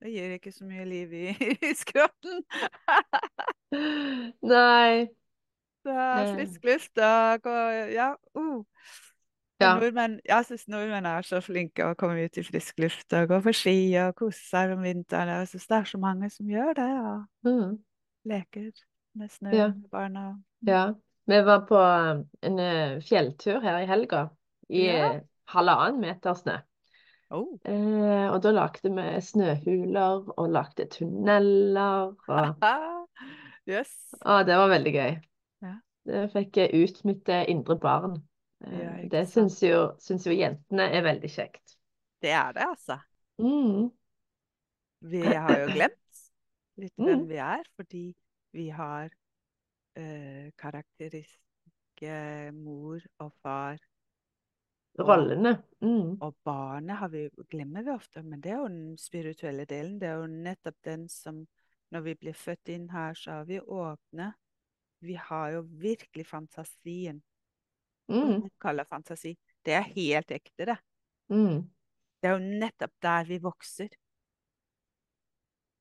Det 0.00 0.12
gir 0.14 0.34
ikke 0.36 0.52
så 0.54 0.64
mye 0.64 0.84
liv 0.88 1.12
i, 1.12 1.24
i 1.70 1.72
skrotten. 1.76 2.44
Nei. 4.54 5.08
Så 5.80 5.96
frisk 6.36 6.66
luft 6.68 7.00
og 7.00 7.48
ja. 7.92 8.12
Uh. 8.36 8.64
Ja. 9.60 9.74
nordmenn, 9.76 10.14
jeg 10.24 10.46
syns 10.48 10.62
nordmenn 10.72 11.04
er 11.04 11.26
så 11.28 11.42
flinke 11.44 11.84
å 11.84 11.96
komme 12.00 12.22
ut 12.24 12.38
i 12.40 12.44
frisk 12.46 12.78
luft 12.80 13.12
og 13.12 13.26
gå 13.28 13.40
på 13.44 13.52
ski 13.52 13.76
og 14.00 14.14
kose 14.16 14.40
seg 14.40 14.72
om 14.72 14.86
vinteren. 14.86 15.34
Jeg 15.42 15.50
syns 15.50 15.68
det 15.68 15.76
er 15.76 15.90
så 15.90 16.00
mange 16.00 16.30
som 16.32 16.48
gjør 16.48 16.72
det, 16.78 16.88
Ja. 16.96 17.14
Mm. 17.44 17.78
Leker 18.28 18.70
med 19.18 19.30
snø 19.30 19.52
Ja. 19.54 19.68
med 19.68 19.90
barna. 19.90 20.24
Ja. 20.66 20.92
Vi 21.26 21.40
var 21.46 21.60
på 21.68 21.78
eh, 21.78 22.22
en 22.48 22.58
eh, 22.58 23.00
fjelltur 23.06 23.60
her 23.62 23.80
i 23.82 23.86
helga 23.86 24.30
i 24.68 24.86
Ja. 24.86 25.12
eh, 25.14 25.20
halvannen 25.54 26.00
meter 26.00 26.34
snø. 26.34 26.58
Oh. 27.30 27.52
Eh, 27.64 28.26
og 28.32 28.40
da 28.42 28.50
lagde 28.50 28.90
vi 28.90 29.20
snøhuler 29.22 30.32
og 30.36 30.48
lagde 30.50 30.86
tunneler. 30.90 32.14
Og 32.28 32.56
Yes. 33.70 33.92
Og 34.24 34.46
det 34.46 34.56
var 34.58 34.68
veldig 34.72 34.92
gøy. 34.92 35.12
Ja. 35.62 35.74
Det 36.06 36.24
fikk 36.32 36.58
ut 36.74 37.04
mitt 37.04 37.28
indre 37.48 37.76
barn. 37.78 38.16
Ja, 38.60 38.96
det 39.08 39.28
syns 39.30 39.60
jo, 39.62 39.92
syns 40.02 40.26
jo 40.26 40.34
jentene 40.34 40.88
er 40.90 41.04
veldig 41.06 41.30
kjekt. 41.30 41.76
Det 42.20 42.32
er 42.34 42.50
det, 42.52 42.66
altså. 42.66 42.98
Mm. 43.40 43.86
Vi 45.08 45.22
har 45.22 45.54
jo 45.62 45.68
glemt 45.72 45.99
litt 46.80 46.96
Mm. 46.98 47.06
hvem 47.06 47.28
vi 47.28 47.36
er, 47.44 47.64
fordi 47.76 48.04
vi 48.56 48.68
har 48.74 49.10
eh, 49.96 50.50
karakteristiske 50.58 52.52
mor 52.56 53.00
og 53.18 53.32
far. 53.42 53.78
Og, 54.98 55.06
Rollene. 55.06 55.62
Mm. 55.80 56.18
og 56.20 56.34
barnet 56.44 56.96
har 56.98 57.08
vi, 57.08 57.28
glemmer 57.50 57.82
vi 57.86 57.90
ofte, 57.94 58.22
men 58.22 58.40
det 58.42 58.52
er 58.52 58.56
jo 58.58 58.68
den 58.68 58.98
spirituelle 58.98 59.64
delen. 59.64 59.98
Det 60.00 60.08
er 60.08 60.18
jo 60.20 60.26
nettopp 60.26 60.76
den 60.84 61.08
som 61.08 61.46
Når 61.90 62.00
vi 62.04 62.12
blir 62.14 62.34
født 62.38 62.68
inn 62.70 62.84
her, 62.90 63.14
så 63.18 63.40
er 63.40 63.44
vi 63.48 63.56
åpne. 63.58 64.28
Vi 65.02 65.14
har 65.18 65.48
jo 65.50 65.64
virkelig 65.80 66.22
fantasien. 66.26 67.16
Mm. 68.06 68.42
Det 68.44 68.50
kaller 68.62 68.86
fantasi. 68.86 69.32
Det 69.66 69.74
er 69.74 69.88
helt 69.96 70.30
ekte, 70.30 70.68
det. 70.68 70.76
Mm. 71.34 71.64
Det 72.22 72.30
er 72.30 72.36
jo 72.36 72.58
nettopp 72.60 72.92
der 73.02 73.24
vi 73.26 73.38
vokser. 73.42 73.88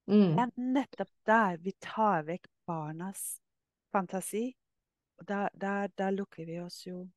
Det 0.10 0.16
Mm. 0.16 0.40
er 0.40 0.52
nettopp 0.58 1.10
der 1.26 1.58
vi 1.58 1.72
tar 1.80 2.24
vekk 2.24 2.48
barnas 2.68 3.40
fantasi. 3.92 4.56
Og 5.20 5.28
der, 5.28 5.50
der, 5.54 5.88
der 5.98 6.12
lukker 6.12 6.46
vi 6.46 6.60
oss 6.60 6.86
jo. 6.88 7.08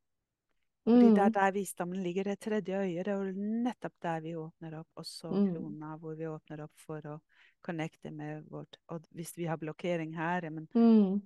Fordi 0.85 1.15
det 1.15 1.19
er 1.19 1.29
Mm. 1.29 1.33
der 1.33 1.53
visdommen 1.53 2.03
ligger, 2.03 2.25
det 2.25 2.41
tredje 2.41 2.75
øyet. 2.75 3.05
Det 3.07 3.13
er 3.15 3.33
nettopp 3.33 3.93
der 4.03 4.21
vi 4.21 4.35
åpner 4.35 4.79
opp. 4.81 4.89
Og 4.97 5.05
så 5.07 5.31
Mm. 5.31 5.55
krona, 5.55 5.97
hvor 5.97 6.15
vi 6.17 6.27
åpner 6.27 6.63
opp 6.65 6.73
for 6.77 7.01
å 7.01 7.21
connecte 7.63 8.11
med 8.11 8.45
vårt 8.51 8.77
Og 8.89 9.01
hvis 9.15 9.37
vi 9.37 9.45
har 9.45 9.57
blokkering 9.57 10.15
her, 10.17 10.51
men 10.51 10.69
Mm. 10.75 11.23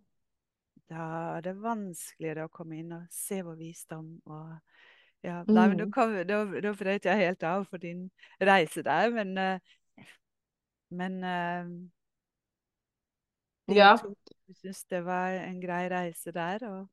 da 0.89 1.37
er 1.37 1.41
det 1.41 1.57
vanskeligere 1.57 2.45
å 2.45 2.51
komme 2.51 2.79
inn 2.79 2.93
og 2.93 3.07
se 3.11 3.43
vår 3.43 3.57
visdom. 3.57 4.21
og 4.27 4.59
ja, 5.25 5.43
da, 5.43 5.69
kom- 5.91 6.13
nå- 6.27 6.61
nå 6.63 6.75
brøt 6.77 7.03
jeg 7.03 7.17
helt 7.17 7.43
av 7.43 7.67
for 7.67 7.79
din 7.79 8.11
reise 8.41 8.83
der, 8.85 9.11
men 9.11 9.39
eh, 9.39 9.59
Men 10.91 11.23
uh, 11.25 11.67
Ja. 13.75 13.97
Du 14.47 14.55
syns 14.55 14.85
det 14.87 15.01
var 15.03 15.35
en 15.43 15.61
grei 15.61 15.89
reise 15.91 16.33
der, 16.33 16.63
og 16.69 16.87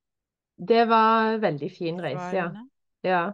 Det 0.58 0.88
var 0.90 1.34
en 1.34 1.42
veldig 1.42 1.72
fin 1.72 2.02
reise, 2.02 2.36
ja. 2.36 2.50
ja. 3.04 3.34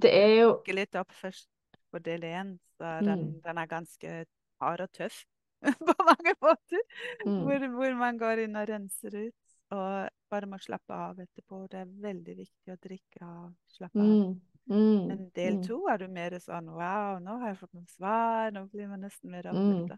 Det 0.00 0.10
er 0.10 0.34
jo 0.40 0.62
Jeg 0.66 0.74
litt 0.74 0.94
opp 0.96 1.12
først 1.12 1.48
på 1.90 1.98
del 1.98 2.22
én, 2.24 2.58
er 2.80 3.00
Mm. 3.00 3.06
den, 3.06 3.40
den 3.44 3.58
er 3.58 3.66
ganske 3.66 4.24
hard 4.60 4.80
og 4.80 4.92
tøff 4.92 5.24
på 5.88 5.94
mange 6.06 6.34
måter. 6.42 6.80
mm. 7.26 7.42
Hvor, 7.44 7.66
hvor 7.76 7.94
man 7.94 8.18
går 8.18 8.44
inn 8.44 8.56
og 8.56 8.68
renser 8.68 9.28
ut, 9.28 9.56
og 9.70 10.08
bare 10.30 10.46
må 10.46 10.58
slappe 10.58 10.94
av 10.94 11.18
etterpå. 11.20 11.66
Det 11.70 11.80
er 11.82 11.90
veldig 12.02 12.36
viktig 12.36 12.72
å 12.72 12.78
drikke 12.80 13.20
av, 13.26 13.52
slappe 13.68 14.00
av. 14.00 14.06
Mm. 14.06 14.40
Mm. 14.70 15.06
Men 15.08 15.30
del 15.34 15.56
Mm. 15.56 15.62
to 15.66 15.80
er 15.90 15.98
du 15.98 16.06
mer 16.08 16.36
sånn 16.38 16.68
wow, 16.70 17.18
nå 17.18 17.38
har 17.40 17.48
jeg 17.48 17.58
fått 17.58 17.74
noen 17.74 17.88
svar, 17.90 18.52
nå 18.54 18.68
blir 18.70 18.88
man 18.88 19.00
nesten 19.02 19.30
mer 19.30 19.48
Mm. 19.50 19.88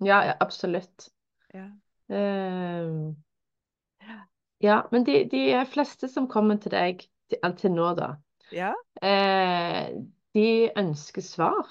Ja, 0.00 0.24
ja, 0.26 0.34
absolutt. 0.40 1.10
Ja. 1.54 1.68
Ehm, 2.08 3.16
ja, 4.58 4.88
men 4.90 5.04
de, 5.04 5.24
de 5.30 5.64
fleste 5.70 6.08
som 6.08 6.28
kommer 6.28 6.56
til 6.56 6.74
deg 6.74 7.04
til, 7.30 7.54
til 7.60 7.70
nå, 7.74 7.94
da, 7.94 8.16
ja, 8.50 8.72
eh, 9.02 9.94
de 10.34 10.48
ønsker 10.76 11.22
svar. 11.22 11.68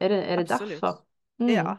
Er 0.00 0.08
det, 0.08 0.22
er 0.24 0.36
det 0.36 0.48
derfor? 0.48 1.02
Mm. 1.38 1.50
ja. 1.50 1.76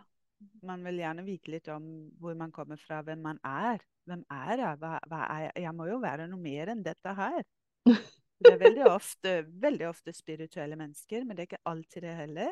Man 0.61 0.83
vil 0.85 0.99
gjerne 1.01 1.23
vite 1.25 1.51
litt 1.51 1.67
om 1.73 1.85
hvor 2.21 2.35
man 2.37 2.51
kommer 2.51 2.77
fra, 2.77 3.01
hvem 3.01 3.21
man 3.23 3.39
er. 3.45 3.81
Hvem 4.05 4.23
er 4.31 4.61
jeg? 4.61 4.77
Hva, 4.81 4.97
hva 5.09 5.23
er 5.33 5.41
jeg? 5.47 5.63
Jeg 5.65 5.75
må 5.75 5.87
jo 5.89 5.97
være 6.03 6.27
noe 6.29 6.41
mer 6.41 6.71
enn 6.73 6.83
dette 6.85 7.13
her. 7.17 7.41
Det 8.39 8.53
er 8.53 8.59
veldig 8.61 8.85
ofte, 8.91 9.31
veldig 9.61 9.87
ofte 9.89 10.13
spirituelle 10.13 10.77
mennesker, 10.77 11.23
men 11.25 11.35
det 11.37 11.43
er 11.43 11.49
ikke 11.51 11.69
alltid 11.71 12.05
det 12.05 12.15
heller. 12.19 12.51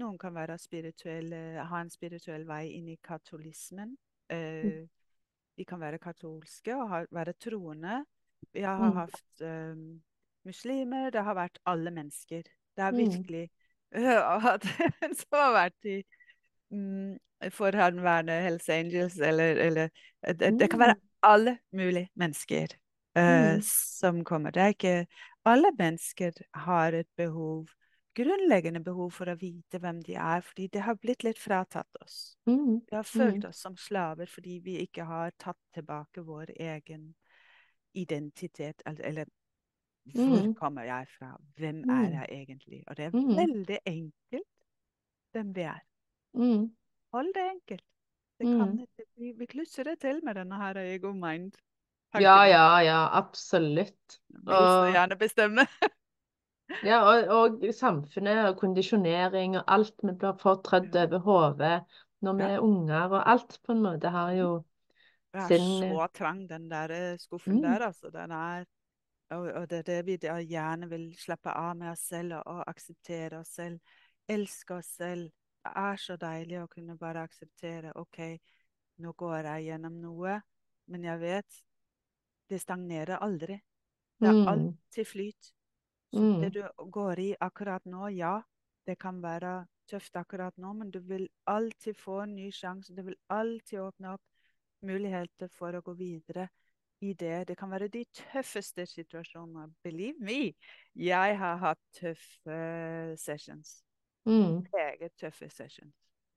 Noen 0.00 0.18
kan 0.18 0.34
være 0.34 0.56
ha 1.70 1.80
en 1.80 1.90
spirituell 1.90 2.46
vei 2.48 2.64
inn 2.78 2.88
i 2.88 2.98
katolismen. 3.02 3.96
Uh, 4.30 4.86
de 5.58 5.66
kan 5.66 5.80
være 5.82 5.98
katolske 6.02 6.74
og 6.74 6.88
ha, 6.88 7.02
være 7.10 7.34
troende. 7.38 8.04
Vi 8.54 8.62
har 8.64 8.90
Mm. 8.90 8.96
hatt 8.96 9.42
um, 9.44 10.02
muslimer, 10.46 11.10
det 11.10 11.22
har 11.22 11.34
vært 11.34 11.58
alle 11.66 11.90
mennesker. 11.90 12.42
Det 12.76 12.82
har 12.82 12.92
Mm. 12.92 12.98
virkelig 12.98 13.50
at 14.54 14.64
som 15.18 15.36
har 15.36 15.52
vært 15.52 15.84
i 15.90 16.02
um, 16.70 17.18
forhenværende 17.50 18.40
Hells 18.42 18.68
Angels, 18.68 19.18
eller, 19.18 19.56
eller 19.56 19.88
det, 20.22 20.58
det 20.60 20.70
kan 20.70 20.78
være 20.80 21.00
alle 21.22 21.58
mulige 21.72 22.08
mennesker 22.14 22.79
eh, 23.16 23.54
Mm. 23.56 23.62
som 23.62 24.24
kommer. 24.24 24.50
Det 24.52 24.62
er 24.62 24.68
ikke 24.74 25.06
Alle 25.46 25.70
mennesker 25.78 26.32
har 26.54 26.92
et 26.92 27.08
behov, 27.16 27.66
grunnleggende 28.14 28.84
behov 28.84 29.10
for 29.10 29.24
å 29.24 29.38
vite 29.40 29.78
hvem 29.80 30.02
de 30.04 30.14
er, 30.14 30.40
fordi 30.42 30.66
det 30.68 30.82
har 30.82 30.94
blitt 30.94 31.24
litt 31.24 31.38
fratatt 31.38 31.88
oss. 32.02 32.36
Mm. 32.46 32.80
Vi 32.90 32.96
har 32.96 33.02
følt 33.02 33.42
Mm. 33.44 33.48
oss 33.48 33.56
som 33.62 33.76
slaver 33.76 34.26
fordi 34.26 34.58
vi 34.62 34.86
ikke 34.86 35.04
har 35.06 35.30
tatt 35.38 35.56
tilbake 35.74 36.22
vår 36.22 36.50
egen 36.60 37.14
identitet, 37.94 38.82
eller, 38.86 39.04
eller 39.04 39.24
hvor 40.14 40.42
Mm. 40.46 40.54
kommer 40.54 40.82
jeg 40.84 41.06
fra? 41.18 41.36
Hvem 41.56 41.84
Mm. 41.84 41.90
er 41.90 42.10
jeg 42.10 42.28
egentlig? 42.46 42.84
Og 42.86 42.96
det 42.96 43.04
er 43.06 43.10
Mm. 43.10 43.36
veldig 43.36 43.78
enkelt 43.86 44.48
hvem 45.32 45.54
vi 45.54 45.60
er. 45.62 45.80
Mm. 46.34 46.70
Hold 47.14 47.34
det 47.34 47.50
enkelt. 47.50 47.84
Det 48.38 48.46
Mm. 48.46 48.58
kan 48.58 48.78
ikke, 48.78 49.36
vi 49.38 49.46
klusser 49.46 49.84
det 49.84 50.00
til 50.00 50.20
med 50.22 50.34
denne 50.36 50.56
her 50.56 50.74
ego 50.76 51.12
mind. 51.12 51.52
Ja, 52.18 52.46
ja, 52.48 52.64
ja, 52.82 52.98
absolutt. 53.12 54.20
Og, 54.46 54.90
gjerne 54.94 55.16
bestemme. 55.16 55.66
ja, 56.86 57.00
og, 57.06 57.30
og 57.30 57.64
samfunnet 57.74 58.42
og 58.48 58.58
kondisjonering 58.58 59.56
og 59.60 59.64
alt 59.66 59.94
vi 60.02 60.14
blir 60.14 60.36
fortrødd 60.40 60.96
over 61.04 61.24
hodet 61.26 61.76
når 62.20 62.36
vi 62.36 62.42
Ja. 62.42 62.48
er 62.56 62.60
unger, 62.66 63.08
og 63.08 63.30
alt 63.30 63.60
på 63.64 63.72
en 63.72 63.82
måte 63.82 64.10
har 64.10 64.32
jo 64.32 64.50
Det 65.32 65.40
er 65.40 65.58
så 65.58 66.06
trang, 66.12 66.48
den 66.50 66.70
der 66.70 66.90
eh, 66.90 67.18
skuffen 67.18 67.56
Mm. 67.56 67.62
der, 67.62 67.86
altså. 67.86 68.10
Den 68.10 68.30
er 68.30 68.64
og, 69.30 69.52
og 69.52 69.70
det 69.70 69.78
er 69.78 69.82
det 69.82 70.06
vi 70.06 70.16
gjerne 70.50 70.88
vil 70.90 71.14
slappe 71.18 71.50
av 71.50 71.76
med 71.76 71.92
oss 71.92 72.00
selv 72.08 72.34
og, 72.34 72.42
og 72.46 72.64
akseptere 72.68 73.38
oss 73.38 73.54
selv. 73.54 73.78
Elske 74.28 74.74
oss 74.74 74.90
selv. 74.96 75.30
Det 75.64 75.72
er 75.76 75.96
så 75.96 76.16
deilig 76.16 76.62
å 76.62 76.66
kunne 76.66 76.96
bare 76.98 77.22
akseptere 77.22 77.92
OK, 78.00 78.18
nå 78.98 79.12
går 79.12 79.46
jeg 79.52 79.64
gjennom 79.68 80.00
noe, 80.00 80.40
men 80.86 81.04
jeg 81.04 81.20
vet 81.20 81.60
det 82.50 82.60
stagnerer 82.60 83.18
aldri. 83.22 83.60
Det 84.20 84.28
er 84.28 84.32
Mm. 84.32 84.48
alltid 84.48 85.06
flyt. 85.06 85.52
Så 86.12 86.20
Mm. 86.20 86.40
det 86.40 86.52
du 86.54 86.62
går 86.90 87.18
i 87.18 87.36
akkurat 87.40 87.84
nå, 87.86 88.08
ja, 88.16 88.42
det 88.86 88.98
kan 88.98 89.22
være 89.22 89.66
tøft 89.88 90.16
akkurat 90.16 90.56
nå, 90.58 90.72
men 90.72 90.90
du 90.90 90.98
vil 91.00 91.28
alltid 91.46 91.94
få 91.96 92.22
en 92.22 92.34
ny 92.34 92.50
sjanse. 92.50 92.94
Du 92.94 93.02
vil 93.02 93.16
alltid 93.30 93.78
åpne 93.80 94.12
opp 94.14 94.22
muligheter 94.82 95.48
for 95.48 95.72
å 95.72 95.82
gå 95.82 95.94
videre 95.96 96.48
i 97.02 97.12
det. 97.12 97.46
Det 97.48 97.56
kan 97.56 97.70
være 97.70 97.88
de 97.88 98.04
tøffeste 98.12 98.86
situasjoner. 98.86 99.70
Believe 99.82 100.18
me, 100.20 100.54
jeg 100.94 101.38
har 101.38 101.56
hatt 101.56 101.78
tøffe 101.92 103.16
sessions. 103.16 103.82
Mm. 104.26 104.66
Meget 104.72 105.12
tøffe 105.16 105.48
sessions. 105.50 105.94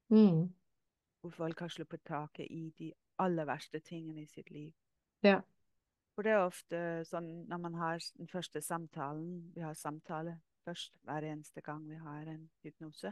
Mm. 0.09 0.53
Hvor 1.21 1.31
folk 1.31 1.59
har 1.59 1.67
sluppet 1.69 2.03
taket 2.05 2.47
i 2.49 2.69
de 2.77 2.93
aller 3.19 3.45
verste 3.45 3.79
tingene 3.79 4.21
i 4.21 4.25
sitt 4.25 4.49
liv. 4.51 4.73
Ja. 5.23 5.41
For 6.15 6.23
det 6.23 6.31
er 6.35 6.45
ofte 6.45 6.79
sånn 7.09 7.47
når 7.49 7.61
man 7.63 7.73
har 7.81 8.01
den 8.17 8.27
første 8.29 8.61
samtalen 8.61 9.51
Vi 9.55 9.61
har 9.65 9.73
samtale 9.73 10.35
først 10.63 10.93
hver 11.03 11.25
eneste 11.27 11.61
gang 11.61 11.81
vi 11.89 11.95
har 11.99 12.27
en 12.29 12.49
hypnose. 12.63 13.11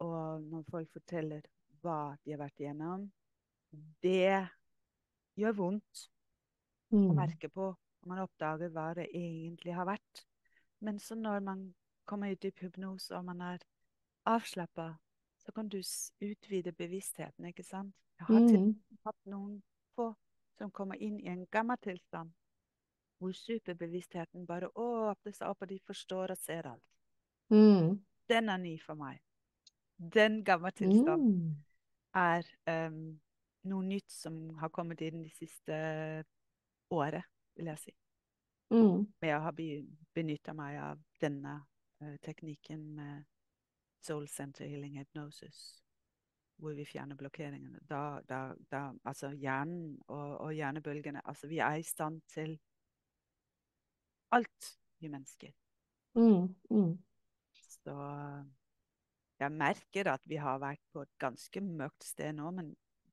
Og 0.00 0.42
når 0.42 0.62
folk 0.70 0.90
forteller 0.92 1.42
hva 1.82 2.16
de 2.24 2.32
har 2.32 2.38
vært 2.40 2.60
igjennom, 2.62 3.10
det 4.02 4.48
gjør 5.36 5.56
vondt 5.58 6.08
å 6.92 7.10
Mm. 7.10 7.16
merke 7.16 7.48
på 7.50 7.74
Og 8.04 8.08
man 8.08 8.18
oppdager 8.20 8.68
hva 8.68 8.94
det 8.94 9.08
egentlig 9.14 9.72
har 9.74 9.86
vært. 9.86 10.24
Men 10.80 10.98
så 10.98 11.14
når 11.16 11.40
man 11.42 11.74
kommer 12.06 12.30
ut 12.32 12.44
i 12.44 12.50
hypnose 12.60 13.16
og 13.16 13.24
man 13.24 13.40
er 13.40 13.58
avslappa, 14.26 14.98
så 15.38 15.52
kan 15.52 15.68
du 15.68 15.78
utvide 16.20 16.72
bevisstheten, 16.72 17.44
ikke 17.46 17.64
sant? 17.64 17.94
Jeg 18.18 18.26
har 18.26 18.40
til 18.48 18.60
Mm. 18.60 18.74
hatt 19.04 19.16
noen 19.26 19.62
få 19.96 20.14
som 20.58 20.70
kommer 20.70 20.96
inn 21.02 21.20
i 21.20 21.28
en 21.28 21.46
gammel 21.50 21.78
tilstand, 21.82 22.32
hvor 23.18 23.32
superbevisstheten 23.32 24.46
bare 24.46 24.68
åpner 24.78 25.32
seg 25.32 25.48
opp, 25.48 25.62
og 25.62 25.68
de 25.68 25.78
forstår 25.86 26.34
og 26.34 26.38
ser 26.38 26.66
alt. 26.68 26.90
Mm. 27.50 28.00
Den 28.28 28.48
er 28.48 28.58
ny 28.58 28.74
for 28.82 28.94
meg. 28.98 29.20
Den 29.96 30.44
gamle 30.44 30.70
tilstanden 30.70 31.34
Mm. 31.34 31.64
er 32.14 32.46
um, 32.88 33.20
noe 33.64 33.82
nytt 33.84 34.10
som 34.10 34.50
har 34.58 34.68
kommet 34.68 35.00
inn 35.00 35.22
de 35.22 35.30
siste 35.30 36.24
året, 36.90 37.24
vil 37.56 37.66
jeg 37.66 37.78
si. 37.78 37.94
Mm. 38.70 39.06
Med 39.20 39.36
å 39.36 39.40
ha 39.44 39.52
benytta 40.14 40.52
meg 40.54 40.78
av 40.78 40.98
denne 41.20 41.60
uh, 42.02 42.16
teknikken 42.22 42.94
med 42.94 43.24
Soul 44.02 44.28
Center 44.28 44.66
Healing 44.66 44.98
Hypnosis, 44.98 45.83
hvor 46.60 46.74
vi 46.76 46.86
fjerner 46.86 47.18
blokkeringene. 47.18 47.80
Da, 47.88 48.20
da, 48.28 48.40
da 48.70 48.84
Altså 49.04 49.30
hjernen 49.30 49.96
og, 50.08 50.38
og 50.46 50.52
hjernebølgene 50.54 51.22
Altså, 51.24 51.48
vi 51.50 51.58
er 51.58 51.80
i 51.80 51.86
stand 51.86 52.20
til 52.30 52.58
alt, 54.34 54.70
vi 55.00 55.08
mennesker. 55.08 55.52
Mm. 56.14 56.54
Mm. 56.70 56.94
Så 57.54 57.96
jeg 59.38 59.52
merker 59.52 60.10
at 60.12 60.22
vi 60.30 60.38
har 60.40 60.58
vært 60.62 60.82
på 60.92 61.02
et 61.04 61.12
ganske 61.22 61.60
mørkt 61.60 62.06
sted 62.06 62.34
nå, 62.38 62.50
men, 62.54 62.72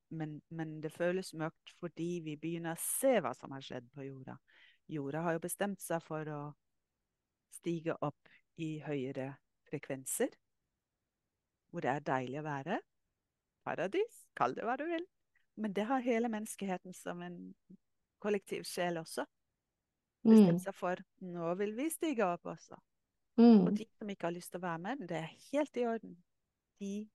men, 0.09 0.39
men 0.49 0.79
det 0.81 0.93
føles 0.93 1.33
mørkt 1.37 1.73
fordi 1.79 2.21
vi 2.25 2.37
begynner 2.41 2.77
å 2.77 2.83
se 2.83 3.17
hva 3.21 3.33
som 3.37 3.53
har 3.55 3.65
skjedd 3.65 3.89
på 3.93 4.05
jorda. 4.05 4.37
Jorda 4.91 5.25
har 5.25 5.37
jo 5.37 5.43
bestemt 5.43 5.81
seg 5.81 6.03
for 6.05 6.29
å 6.29 6.41
stige 7.53 7.95
opp 8.01 8.31
i 8.61 8.77
høyere 8.83 9.33
frekvenser, 9.69 10.33
hvor 11.71 11.83
det 11.83 11.91
er 11.91 12.07
deilig 12.07 12.41
å 12.41 12.47
være. 12.47 12.79
Paradis, 13.65 14.25
kall 14.35 14.53
det 14.55 14.63
hva 14.65 14.77
du 14.77 14.85
vil. 14.89 15.05
Men 15.57 15.73
det 15.73 15.85
har 15.85 16.01
hele 16.01 16.29
menneskeheten 16.31 16.93
som 16.95 17.21
en 17.21 17.53
kollektiv 18.21 18.63
sjel 18.69 18.97
også 19.01 19.25
Mm. 20.23 20.31
bestemt 20.35 20.61
seg 20.61 20.75
for. 20.75 20.95
Nå 21.21 21.55
vil 21.57 21.71
vi 21.73 21.89
stige 21.89 22.21
opp 22.25 22.43
også. 22.45 22.77
Og 23.37 23.71
Mm. 23.71 23.75
de 23.75 23.85
som 23.97 24.07
ikke 24.09 24.27
har 24.27 24.31
lyst 24.35 24.51
til 24.51 24.59
å 24.59 24.67
være 24.67 24.79
med, 24.79 25.07
det 25.07 25.17
er 25.17 25.35
helt 25.51 25.77
i 25.77 25.85
orden. 25.85 26.15
De 26.79 27.09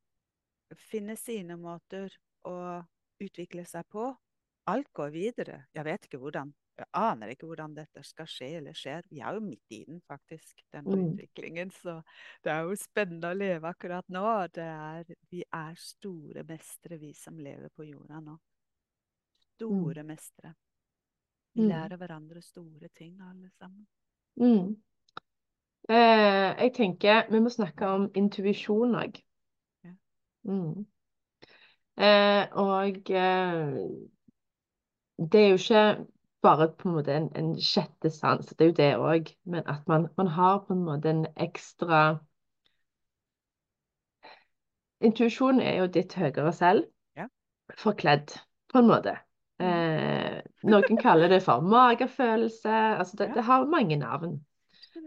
finner 0.75 1.15
sine 1.17 1.57
måter 1.57 2.11
å 2.45 2.85
utvikle 3.21 3.65
seg 3.67 3.85
på. 3.89 4.17
Alt 4.67 4.93
går 4.93 5.11
videre. 5.13 5.67
Jeg 5.73 5.85
vet 5.85 6.03
ikke 6.09 6.19
hvordan. 6.19 6.53
Jeg 6.79 6.87
aner 6.93 7.31
ikke 7.33 7.47
hvordan 7.49 7.75
dette 7.75 8.03
skal 8.05 8.27
skje 8.29 8.49
eller 8.59 8.77
skjer. 8.77 9.07
Vi 9.09 9.21
er 9.25 9.33
jo 9.35 9.41
midt 9.41 9.73
i 9.73 9.85
den, 9.87 10.01
faktisk, 10.05 10.61
denne 10.73 10.97
Mm. 10.97 11.07
utviklingen. 11.15 11.71
Så 11.73 12.03
det 12.45 12.53
er 12.53 12.61
jo 12.67 12.77
spennende 12.77 13.31
å 13.31 13.37
leve 13.39 13.69
akkurat 13.69 14.05
nå. 14.09 14.47
Det 14.53 14.63
er, 14.65 15.05
vi 15.31 15.43
er 15.53 15.75
store 15.75 16.45
mestere, 16.45 16.99
vi 17.01 17.13
som 17.15 17.39
lever 17.39 17.69
på 17.77 17.87
jorda 17.89 18.21
nå. 18.21 18.37
Store 19.57 20.03
mestere. 20.05 20.55
Vi 21.55 21.63
Mm. 21.63 21.69
lærer 21.69 21.97
hverandre 21.97 22.43
store 22.43 22.89
ting, 22.95 23.19
alle 23.23 23.51
sammen. 23.59 23.87
Mm. 24.37 24.77
Eh, 25.89 26.55
jeg 26.59 26.75
tenker 26.75 27.31
vi 27.31 27.41
må 27.41 27.49
snakke 27.49 27.87
om 27.87 28.11
intuisjon 28.15 28.95
òg. 28.95 29.23
Ja. 29.85 29.95
Mm. 30.45 30.87
Eh, 31.97 32.49
og 32.53 33.11
eh, 33.11 33.89
det 35.17 35.41
er 35.41 35.49
jo 35.49 35.57
ikke 35.57 36.07
bare 36.43 36.69
på 36.79 36.89
en 36.89 36.95
måte 36.95 37.15
en, 37.15 37.29
en 37.37 37.55
sjette 37.61 38.11
sans, 38.11 38.47
det 38.47 38.65
er 38.65 38.71
jo 38.71 38.77
det 38.79 38.91
òg, 38.97 39.31
men 39.45 39.67
at 39.67 39.87
man, 39.89 40.09
man 40.17 40.27
har 40.27 40.65
på 40.67 40.77
en 40.77 40.85
måte 40.87 41.11
en 41.11 41.27
ekstra 41.37 42.19
Intuisjon 45.05 45.61
er 45.61 45.75
jo 45.83 45.87
ditt 45.93 46.15
høyere 46.17 46.53
selv, 46.57 46.87
Ja. 47.17 47.27
forkledd, 47.77 48.33
på 48.73 48.79
en 48.79 48.89
måte. 48.89 49.13
Mm. 49.61 49.67
Eh, 49.69 50.43
noen 50.65 51.01
kaller 51.01 51.29
det 51.29 51.43
for 51.45 51.61
magefølelse. 51.61 52.73
Altså 52.73 53.17
det, 53.17 53.35
det 53.35 53.45
har 53.45 53.67
mange 53.69 53.97
navn. 53.97 54.39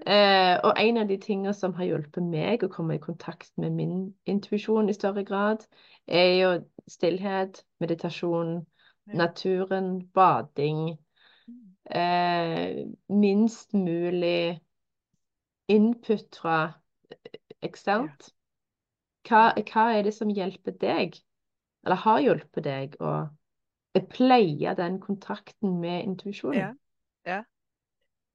Eh, 0.06 0.60
og 0.64 0.74
en 0.78 0.98
av 0.98 1.08
de 1.10 1.18
tingene 1.18 1.54
som 1.54 1.74
har 1.74 1.90
hjulpet 1.90 2.24
meg 2.24 2.64
å 2.64 2.70
komme 2.72 2.96
i 2.96 3.02
kontakt 3.04 3.52
med 3.58 3.74
min 3.76 4.14
intuisjon 4.30 4.90
i 4.90 4.96
større 4.96 5.26
grad, 5.28 5.66
er 6.08 6.30
jo 6.38 6.52
stillhet, 6.88 7.64
meditasjon, 7.80 8.66
naturen, 9.14 9.92
bading. 10.14 10.98
Eh, 11.90 12.86
minst 13.10 13.74
mulig 13.74 14.60
input 15.70 16.36
fra 16.42 16.58
eksternt. 17.66 18.30
Hva, 19.26 19.50
hva 19.58 19.86
er 19.98 20.06
det 20.06 20.14
som 20.14 20.30
hjelper 20.34 20.78
deg, 20.82 21.18
eller 21.86 22.02
har 22.06 22.22
hjulpet 22.24 22.66
deg, 22.66 22.98
å 23.02 23.30
pleie 24.14 24.74
den 24.78 25.00
kontakten 25.02 25.80
med 25.82 26.06
intuisjonen? 26.06 26.78
Ja. 27.26 27.32
ja. 27.32 27.40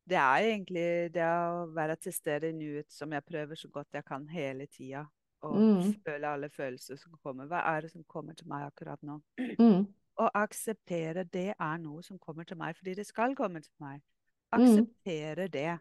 Det 0.04 0.18
er 0.20 0.46
egentlig 0.50 0.88
det 1.14 1.24
å 1.24 1.64
være 1.72 1.96
til 1.96 2.12
stede 2.12 2.50
i 2.50 2.56
nuet 2.56 2.92
som 2.92 3.12
jeg 3.14 3.24
prøver 3.24 3.56
så 3.56 3.70
godt 3.72 3.96
jeg 3.96 4.04
kan 4.04 4.26
hele 4.28 4.66
tida. 4.66 5.06
Og 5.44 5.60
Mm. 5.60 5.94
føle 6.04 6.26
alle 6.26 6.48
følelser 6.50 6.96
som 6.96 7.16
kommer. 7.22 7.46
Hva 7.46 7.60
er 7.76 7.80
det 7.84 7.90
som 7.92 8.04
kommer 8.04 8.34
til 8.34 8.48
meg 8.48 8.66
akkurat 8.66 9.02
nå? 9.02 9.20
Mm. 9.58 9.86
Og 10.22 10.30
akseptere 10.38 11.24
det 11.24 11.50
er 11.58 11.80
noe 11.82 12.02
som 12.06 12.18
kommer 12.22 12.46
til 12.46 12.58
meg 12.60 12.76
fordi 12.78 12.94
det 13.00 13.06
skal 13.08 13.34
komme 13.38 13.62
til 13.64 13.74
meg. 13.82 14.02
Mm. 14.54 14.60
Akseptere 14.60 15.48
det. 15.50 15.72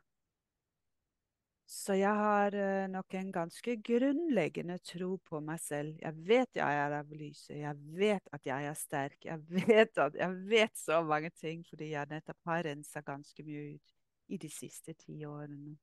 Så 1.70 1.96
jeg 1.98 2.12
har 2.12 2.54
eh, 2.54 2.90
nok 2.92 3.14
en 3.18 3.32
ganske 3.32 3.76
grunnleggende 3.82 4.78
tro 4.84 5.16
på 5.26 5.40
meg 5.40 5.62
selv. 5.64 5.96
Jeg 6.02 6.26
vet 6.28 6.60
jeg 6.60 6.82
er 6.82 6.98
av 7.00 7.14
lyset. 7.16 7.56
Jeg 7.62 7.80
vet 7.98 8.28
at 8.36 8.46
jeg 8.46 8.68
er 8.70 8.78
sterk. 8.78 9.18
Jeg 9.26 9.40
vet, 9.50 9.98
at, 9.98 10.16
jeg 10.20 10.36
vet 10.50 10.78
så 10.78 11.02
mange 11.08 11.32
ting 11.40 11.64
fordi 11.70 11.94
jeg 11.94 12.12
nettopp 12.12 12.52
har 12.52 12.66
rensa 12.68 13.02
ganske 13.06 13.46
mye 13.48 13.76
ut 13.76 13.96
i 14.34 14.38
de 14.38 14.50
siste 14.52 14.94
ti 15.00 15.24
årene. 15.26 15.78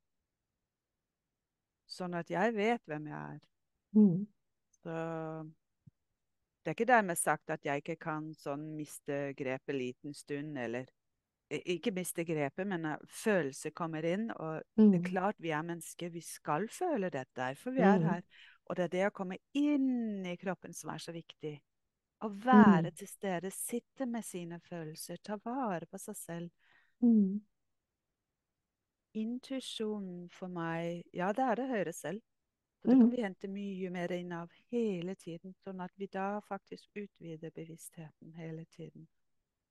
Sånn 1.91 2.15
at 2.15 2.31
jeg 2.31 2.55
vet 2.55 2.85
hvem 2.87 3.09
jeg 3.11 3.19
er. 3.35 3.41
Mm. 3.97 4.27
Så 4.79 4.95
det 6.71 6.77
er 6.77 6.85
ikke 6.85 6.93
dermed 6.93 7.19
sagt 7.19 7.51
at 7.51 7.65
jeg 7.67 7.83
ikke 7.83 7.97
kan 7.99 8.29
sånn 8.39 8.77
miste 8.79 9.17
grepet 9.35 9.75
liten 9.75 10.13
stund, 10.15 10.59
eller 10.59 10.85
eh, 11.51 11.65
ikke 11.75 11.91
miste 11.91 12.23
grepet, 12.25 12.63
men 12.71 12.87
følelser 13.11 13.73
kommer 13.75 14.07
inn. 14.07 14.29
Og 14.31 14.61
det 14.87 15.01
er 15.01 15.03
Mm. 15.03 15.05
klart 15.09 15.35
vi 15.43 15.51
er 15.51 15.65
mennesker, 15.67 16.13
vi 16.15 16.21
skal 16.23 16.69
føle 16.69 17.11
dette, 17.11 17.35
Derfor 17.35 17.75
vi 17.75 17.81
er 17.81 17.99
Mm. 17.99 18.05
her. 18.07 18.23
Og 18.69 18.77
det 18.77 18.85
er 18.85 18.89
det 18.89 19.07
å 19.09 19.11
komme 19.11 19.39
inn 19.53 20.25
i 20.27 20.37
kroppen 20.37 20.73
som 20.73 20.91
er 20.91 20.99
så 20.99 21.13
viktig. 21.13 21.61
Å 22.23 22.29
Mm. 22.31 22.45
være 22.45 22.91
til 22.95 23.09
stede, 23.09 23.51
sitte 23.51 24.07
med 24.07 24.23
sine 24.25 24.61
følelser, 24.61 25.17
ta 25.25 25.37
vare 25.45 25.87
på 25.91 25.99
seg 25.99 26.17
selv. 26.17 26.51
Mm. 27.03 27.41
Intuisjonen 29.15 30.29
for 30.31 30.47
meg, 30.47 31.03
ja, 31.13 31.33
det 31.33 31.43
er 31.43 31.55
det 31.57 31.69
høyre 31.69 31.93
selv. 31.93 32.21
Så 32.83 32.89
det 32.89 32.97
Mm. 32.97 33.01
kan 33.01 33.11
vi 33.11 33.23
hente 33.23 33.49
mye 33.49 33.91
mer 33.91 34.13
inn 34.13 34.33
av 34.33 34.51
hele 34.71 35.15
tiden, 35.15 35.55
sånn 35.55 35.81
at 35.85 35.93
vi 35.97 36.07
da 36.07 36.41
faktisk 36.41 36.89
utvider 36.97 37.51
bevisstheten 37.51 38.33
hele 38.35 38.65
tiden. 38.65 39.07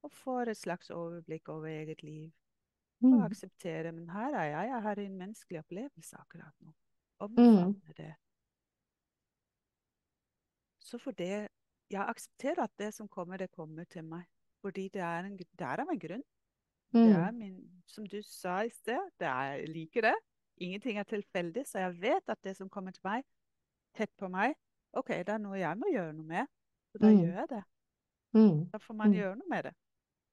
Og 0.03 0.12
får 0.12 0.49
et 0.49 0.57
slags 0.57 0.89
overblikk 0.91 1.49
over 1.49 1.68
eget 1.68 2.03
liv. 2.03 2.32
Og 3.12 3.20
Mm. 3.20 3.24
akseptere 3.32 3.91
men 3.91 4.10
her 4.10 4.34
er 4.36 4.45
jeg, 4.51 4.70
jeg 4.70 4.82
har 4.82 4.99
en 4.99 5.18
menneskelig 5.18 5.60
opplevelse 5.60 6.18
akkurat 6.20 6.53
nå. 6.62 6.74
og 7.20 7.30
Omfavne 7.32 7.93
det. 7.97 8.16
Så 10.80 10.97
for 10.99 11.12
det 11.12 11.47
Jeg 11.91 12.05
aksepterer 12.07 12.64
at 12.64 12.72
det 12.78 12.93
som 12.93 13.07
kommer, 13.07 13.38
det 13.38 13.49
kommer 13.51 13.84
til 13.89 14.03
meg. 14.03 14.24
Fordi 14.62 14.89
det 14.93 15.01
er, 15.01 15.24
en, 15.26 15.38
det 15.38 15.62
er 15.66 15.82
av 15.82 15.89
en 15.89 15.99
grunn. 15.99 16.24
Det 17.03 17.14
Mm. 17.14 17.14
er 17.16 17.32
min, 17.32 17.84
som 17.88 18.05
du 18.05 18.22
sa 18.22 18.60
i 18.62 18.70
sted, 18.70 18.99
det 19.20 19.26
er, 19.28 19.55
jeg 19.57 19.70
liker 19.70 20.01
det. 20.01 20.14
Ingenting 20.60 20.97
er 20.99 21.03
tilfeldig, 21.07 21.66
så 21.68 21.80
jeg 21.80 22.01
vet 22.01 22.30
at 22.30 22.41
det 22.43 22.55
som 22.57 22.70
kommer 22.70 22.91
til 22.91 23.01
meg, 23.03 23.24
tett 23.95 24.12
på 24.20 24.28
meg, 24.32 24.55
OK, 24.93 25.07
det 25.07 25.30
er 25.30 25.38
noe 25.41 25.60
jeg 25.60 25.78
må 25.78 25.91
gjøre 25.93 26.14
noe 26.14 26.26
med. 26.26 26.45
Så 26.91 26.97
da 26.99 27.07
Mm. 27.07 27.20
gjør 27.22 27.34
jeg 27.39 27.49
det. 27.49 27.64
Mm. 28.34 28.70
Da 28.72 28.78
får 28.78 28.93
man 28.95 29.10
Mm. 29.10 29.14
gjøre 29.16 29.36
noe 29.36 29.49
med 29.49 29.64
det. 29.64 29.74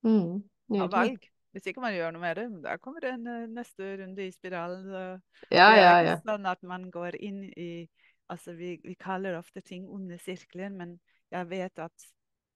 Mm. 0.03 0.81
Av 0.81 0.91
valg. 0.91 1.29
Hvis 1.53 1.65
ikke 1.67 1.81
man 1.81 1.93
gjør 1.93 2.11
noe 2.11 2.21
med 2.21 2.35
det, 2.35 2.63
da 2.63 2.77
kommer 2.77 2.99
det 3.01 3.13
en 3.13 3.27
eh, 3.27 3.47
neste 3.47 3.97
runde 3.97 4.27
i 4.27 4.31
spiralen. 4.31 5.21
Ja, 5.51 5.69
ja, 5.75 6.01
ja. 6.01 6.17
sånn 6.25 6.45
at 6.45 6.61
man 6.63 6.91
går 6.91 7.15
inn 7.19 7.43
i 7.57 7.87
Altså, 8.29 8.51
vi, 8.53 8.77
vi 8.83 8.93
kaller 8.99 9.37
ofte 9.37 9.61
ting 9.61 9.85
onde 9.89 10.17
sirkler, 10.19 10.67
men 10.69 10.99
jeg 11.31 11.49
vet 11.49 11.79
at 11.79 11.93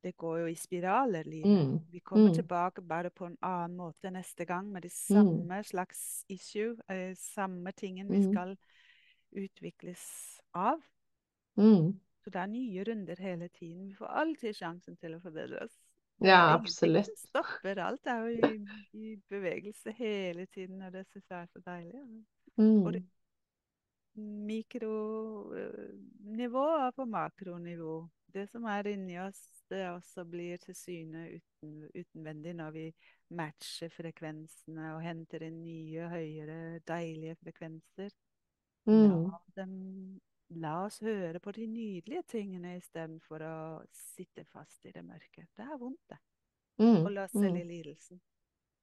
det 0.03 0.17
går 0.17 0.39
jo 0.39 0.45
i 0.47 0.55
spiraler, 0.55 1.23
livet. 1.23 1.67
Mm. 1.67 1.79
Vi 1.91 1.99
kommer 1.99 2.27
Mm. 2.29 2.33
tilbake 2.35 2.81
bare 2.81 3.09
på 3.09 3.25
en 3.25 3.37
annen 3.41 3.77
måte 3.77 4.11
neste 4.11 4.45
gang 4.45 4.71
med 4.71 4.81
de 4.81 4.87
Mm. 4.89 5.15
samme 5.15 5.63
slags 5.63 6.25
issue, 6.29 6.75
eh, 6.89 7.15
samme 7.15 7.71
tingen 7.71 8.07
vi 8.09 8.17
Mm. 8.19 8.31
skal 8.31 8.57
utvikles 9.35 10.39
av. 10.53 10.81
Mm. 11.57 11.99
Så 12.23 12.29
det 12.29 12.35
er 12.35 12.45
nye 12.47 12.83
runder 12.83 13.15
hele 13.19 13.47
tiden. 13.49 13.87
Vi 13.87 13.93
får 13.95 14.05
alltid 14.07 14.55
sjansen 14.55 14.95
til 14.97 15.13
å 15.15 15.19
forbedre 15.21 15.63
oss. 15.63 15.77
Ja, 16.23 16.53
absolutt. 16.53 17.05
Det 17.05 17.17
stopper. 17.17 17.77
Alt 17.79 18.05
er 18.05 18.27
jo 18.27 18.47
i, 18.47 18.65
i 18.93 19.15
bevegelse 19.29 19.91
hele 19.91 20.45
tiden, 20.45 20.81
og 20.81 20.91
det 20.91 21.07
syns 21.07 21.25
jeg 21.29 21.41
er 21.41 21.45
så 21.47 21.59
deilig. 21.65 22.25
Mm. 22.57 22.83
Og 22.85 22.93
det 22.93 23.03
mikronivå 24.17 25.57
er 26.87 26.91
på 26.91 27.05
makronivå. 27.05 28.09
Det 28.33 28.49
som 28.51 28.63
er 28.65 28.83
inni 28.87 29.17
oss, 29.19 29.60
det 29.71 29.81
også 29.89 30.25
blir 30.29 30.59
til 30.61 30.75
syne 30.77 31.23
uten, 31.37 31.77
utenvendig 31.95 32.53
når 32.59 32.73
vi 32.75 32.83
matcher 33.39 33.89
frekvensene 33.95 34.89
og 34.95 35.01
henter 35.05 35.45
inn 35.47 35.61
nye, 35.63 36.09
høyere, 36.11 36.57
deilige 36.87 37.37
frekvenser. 37.41 38.11
Mm. 38.89 39.29
La, 39.29 39.39
dem, 39.55 39.75
la 40.61 40.73
oss 40.85 40.99
høre 41.05 41.39
på 41.39 41.53
de 41.55 41.67
nydelige 41.69 42.23
tingene 42.35 42.75
istedenfor 42.79 43.45
å 43.45 43.55
sitte 43.95 44.43
fast 44.51 44.85
i 44.89 44.93
det 44.95 45.03
mørke. 45.05 45.47
Det 45.55 45.65
er 45.67 45.79
vondt, 45.79 46.03
det. 46.11 46.19
Mm. 46.81 47.05
Å 47.05 47.09
la 47.13 47.25
oss 47.29 47.35
selv 47.37 47.53
Mm. 47.55 47.61
i 47.61 47.63
lidelsen. 47.69 48.21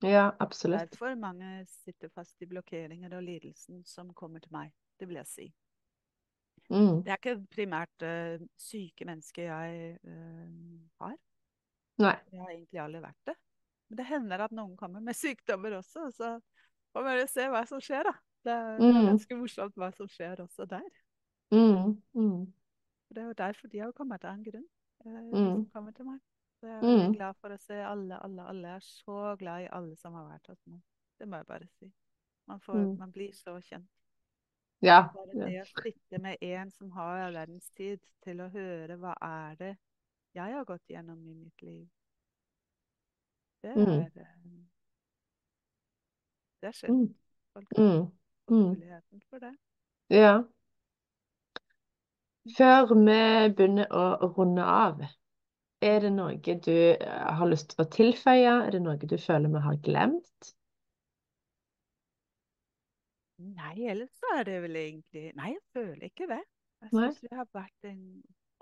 Ja, 0.07 0.31
absolutt. 0.39 0.81
Derfor 0.93 1.17
mange 1.19 1.65
sitter 1.67 2.09
fast 2.15 2.41
i 2.43 2.47
blokkeringer 2.47 3.17
og 3.17 3.25
lidelsen 3.27 3.83
som 3.85 4.15
kommer 4.15 4.41
til 4.41 4.53
meg. 4.55 4.71
Det 4.99 5.09
vil 5.09 5.17
jeg 5.19 5.27
si. 5.27 5.47
Mm. 6.69 7.03
Det 7.03 7.13
er 7.13 7.17
ikke 7.17 7.47
primært 7.55 8.05
uh, 8.05 8.47
syke 8.61 9.07
mennesker 9.09 9.47
jeg 9.49 9.99
uh, 10.05 10.79
har. 11.01 11.15
Nei. 11.99 12.15
Jeg 12.31 12.41
har 12.43 12.51
egentlig 12.53 12.81
aldri 12.83 13.01
vært 13.03 13.31
det. 13.31 13.35
Men 13.89 14.01
det 14.01 14.07
hender 14.07 14.45
at 14.45 14.53
noen 14.53 14.77
kommer 14.77 15.01
med 15.01 15.17
sykdommer 15.25 15.79
også, 15.81 16.11
så 16.15 16.35
får 16.93 17.09
vi 17.09 17.27
se 17.33 17.49
hva 17.49 17.65
som 17.69 17.81
skjer, 17.81 18.05
da. 18.11 18.15
Det 18.45 18.55
er, 18.55 18.79
Mm. 18.79 19.07
ganske 19.09 19.37
morsomt 19.37 19.75
hva 19.81 19.89
som 19.97 20.09
skjer 20.09 20.41
også 20.45 20.67
der. 20.69 20.85
Mm. 21.53 21.97
Mm. 22.15 22.45
Det 23.11 23.23
er 23.23 23.27
jo 23.31 23.39
derfor 23.41 23.69
de 23.73 23.81
har 23.81 23.93
kommet 23.97 24.25
av 24.25 24.37
en 24.37 24.45
grunn, 24.45 24.69
uh, 25.07 25.21
de 25.33 25.33
Mm. 25.33 25.55
som 25.55 25.67
kommer 25.73 25.93
til 25.97 26.05
meg. 26.07 26.21
Så 26.61 26.67
jeg 26.67 27.01
er 27.09 27.13
glad 27.15 27.37
for 27.41 27.55
å 27.55 27.59
se 27.63 27.75
alle, 27.87 28.17
alle, 28.25 28.43
alle. 28.51 28.69
Jeg 28.69 28.77
er 28.77 28.87
så 28.87 29.37
glad 29.39 29.63
i 29.63 29.69
alle 29.73 29.97
som 29.97 30.15
har 30.15 30.25
vært 30.27 30.49
hos 30.51 30.63
meg. 30.67 30.81
Det 31.19 31.29
må 31.29 31.37
jeg 31.37 31.47
bare 31.47 31.69
si. 31.79 31.93
Man, 32.49 32.61
får, 32.61 32.81
man 32.99 33.13
blir 33.13 33.31
så 33.33 33.55
kjent. 33.63 33.89
Ja. 34.81 35.09
Bare 35.15 35.51
det 35.51 35.63
å 35.63 35.83
sitte 35.83 36.19
med 36.23 36.43
en 36.45 36.71
som 36.71 36.91
har 36.95 37.25
all 37.27 37.35
verdens 37.35 37.71
tid 37.77 37.99
til 38.25 38.41
å 38.45 38.51
høre 38.53 38.97
hva 39.01 39.15
er 39.21 39.57
det 39.59 39.77
jeg 40.37 40.55
har 40.55 40.65
gått 40.69 40.93
gjennom 40.93 41.19
i 41.27 41.35
mitt 41.35 41.63
liv. 41.63 41.87
Det 43.63 43.75
Mm. 43.77 43.89
er 43.89 44.11
mm. 44.45 44.69
Det 46.61 46.69
er 46.69 46.73
skjønt. 46.73 47.17
folk 47.53 47.77
har 47.77 47.85
Mm. 47.85 48.13
Mm. 48.51 48.71
muligheten 48.75 49.23
for 49.31 49.39
det. 49.39 49.55
Ja. 50.11 50.43
Før 52.57 52.95
vi 52.95 53.49
begynner 53.55 53.87
å 53.93 54.33
runde 54.39 54.63
av, 54.65 55.03
er 55.83 56.01
det 56.01 56.13
noe 56.13 56.37
du 56.37 56.71
eh, 56.73 57.35
har 57.35 57.47
lyst 57.47 57.71
til 57.71 57.85
å 57.85 57.89
tilføye? 57.91 58.67
Er 58.67 58.71
det 58.71 58.83
noe 58.83 58.97
du 58.97 59.19
føler 59.19 59.49
vi 59.49 59.59
har 59.67 59.77
glemt? 59.77 60.55
Nei, 63.39 63.75
ellers 63.87 64.11
så 64.19 64.33
er 64.39 64.45
det 64.49 64.57
vel 64.65 64.77
egentlig 64.77 65.33
Nei, 65.39 65.53
jeg 65.55 65.63
føler 65.73 66.09
ikke 66.09 66.27
det. 66.31 66.41
Jeg 66.83 66.91
syns 66.91 67.23
vi 67.23 67.29
har 67.33 67.47
vært 67.55 67.87
en, 67.91 68.01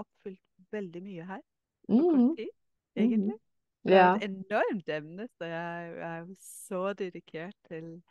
oppfylt 0.00 0.40
veldig 0.72 1.02
mye 1.04 1.24
her 1.24 1.40
på 1.86 1.96
Mm. 1.96 2.02
kort 2.10 2.36
tid, 2.36 2.50
egentlig. 2.96 3.38
Det 3.86 3.94
er 3.94 4.16
et 4.16 4.22
enormt 4.26 4.88
emne, 4.88 5.28
så 5.38 5.44
jeg, 5.44 5.92
jeg 5.96 6.18
er 6.20 6.34
så 6.40 6.92
dedikert 6.92 7.56
til 7.68 8.02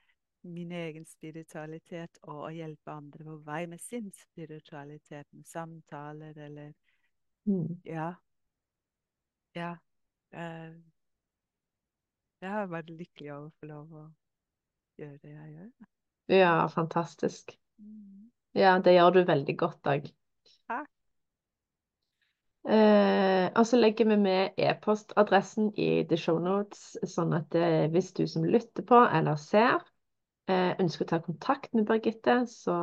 min 0.43 0.71
egen 0.71 1.05
spiritualitet 1.05 2.17
og 2.23 2.43
å 2.47 2.51
hjelpe 2.53 2.91
andre 2.91 3.23
på 3.25 3.35
vei 3.45 3.65
med 3.67 3.79
sin 3.81 4.11
spiritualitet, 4.13 5.27
med 5.33 5.45
samtaler 5.45 6.37
eller 6.37 6.73
Mm. 7.45 7.77
Ja. 7.85 8.13
Ja. 9.55 9.75
eh, 10.33 10.73
jeg 12.41 12.49
har 12.49 12.67
vært 12.67 12.89
lykkelig 12.89 13.31
over 13.33 13.47
å 13.47 13.53
få 13.59 13.67
lov 13.69 13.93
å 13.93 14.05
gjøre 14.97 15.17
det 15.21 15.33
jeg 15.35 15.53
gjør. 15.53 15.71
Ja, 16.31 16.67
fantastisk. 16.67 17.53
Mm. 17.77 18.31
Ja, 18.57 18.79
det 18.79 18.95
gjør 18.95 19.09
du 19.09 19.23
veldig 19.27 19.57
godt, 19.57 19.79
Dag. 19.85 20.07
Takk. 20.69 20.89
Eh, 22.65 23.51
og 23.53 23.67
så 23.69 23.77
legger 23.77 24.07
vi 24.09 24.15
med 24.17 24.57
e-postadressen 24.57 25.69
i 25.77 26.01
the 26.09 26.17
show 26.17 26.39
notes, 26.41 26.95
sånn 27.05 27.35
at 27.37 27.53
eh, 27.53 27.85
hvis 27.93 28.09
du 28.17 28.23
som 28.29 28.47
lytter 28.49 28.87
på 28.89 29.03
eller 29.05 29.37
ser, 29.37 29.83
eh, 30.49 30.73
ønsker 30.81 31.05
å 31.05 31.11
ta 31.13 31.19
kontakt 31.21 31.77
med 31.77 31.85
Birgitte, 31.85 32.41
så 32.49 32.79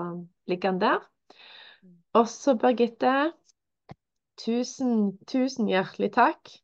ligger 0.47 0.71
han 0.71 0.81
der. 0.85 1.03
Mm. 1.83 1.97
Også 2.23 2.55
Birgitte, 2.63 3.33
tusen, 4.39 5.19
tusen 5.27 5.67
hjertelig 5.71 6.13
takk 6.15 6.55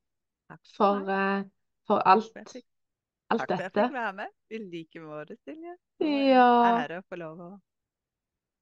for 0.77 1.03
for, 1.89 2.03
meg. 2.07 2.68
For 3.29 3.37
Takk 3.37 3.51
dette. 3.51 3.55
jeg 3.59 3.59
takk 3.59 3.59
for 3.59 3.65
jeg 3.65 3.73
dette. 3.73 3.85
fikk 3.85 3.93
være 3.95 4.13
med. 4.21 4.35
I 4.51 4.59
like 4.65 5.01
måte, 5.05 5.37
Silje. 5.45 5.77
Ja, 6.01 6.49
ære 6.73 7.01
å 7.03 7.07
få 7.09 7.19
lov 7.23 7.41
å 7.49 7.51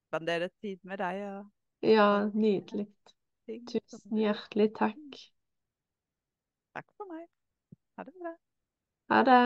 spandere 0.09 0.49
tid 0.61 0.79
med 0.83 0.99
deg 1.05 1.23
og 1.29 1.45
ja, 1.83 2.07
nydelig. 2.35 2.87
Tusen 3.73 4.19
hjertelig 4.23 4.69
takk. 4.83 5.23
Takk 6.77 6.93
for 6.97 7.11
meg. 7.11 7.27
Ha 7.97 8.05
det 8.11 8.15
bra. 8.23 8.37
Ha 9.11 9.19
det. 9.27 9.41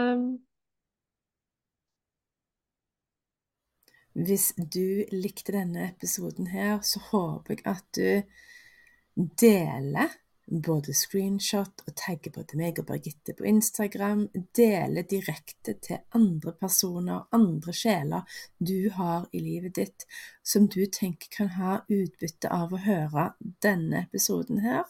Hvis 4.27 4.45
du 4.75 5.05
likte 5.12 5.53
denne 5.57 5.89
episoden 5.89 6.47
her, 6.55 6.79
så 6.93 7.03
håper 7.11 7.57
jeg 7.59 7.66
at 7.75 7.85
du 7.97 8.23
deler 9.41 10.09
både 10.51 10.94
screenshot 10.94 11.82
og 11.86 11.94
tagger 11.98 12.32
både 12.34 12.59
meg 12.59 12.78
og 12.82 12.88
Birgitte 12.90 13.34
på 13.38 13.46
Instagram. 13.46 14.26
Dele 14.57 15.05
direkte 15.09 15.76
til 15.82 16.03
andre 16.16 16.53
personer, 16.59 17.26
andre 17.32 17.74
sjeler 17.74 18.38
du 18.59 18.90
har 18.94 19.28
i 19.32 19.42
livet 19.44 19.76
ditt, 19.78 20.07
som 20.42 20.68
du 20.68 20.82
tenker 20.86 21.30
kan 21.36 21.53
ha 21.59 21.80
utbytte 21.88 22.51
av 22.51 22.74
å 22.74 22.82
høre 22.82 23.30
denne 23.62 24.07
episoden 24.09 24.64
her. 24.66 24.88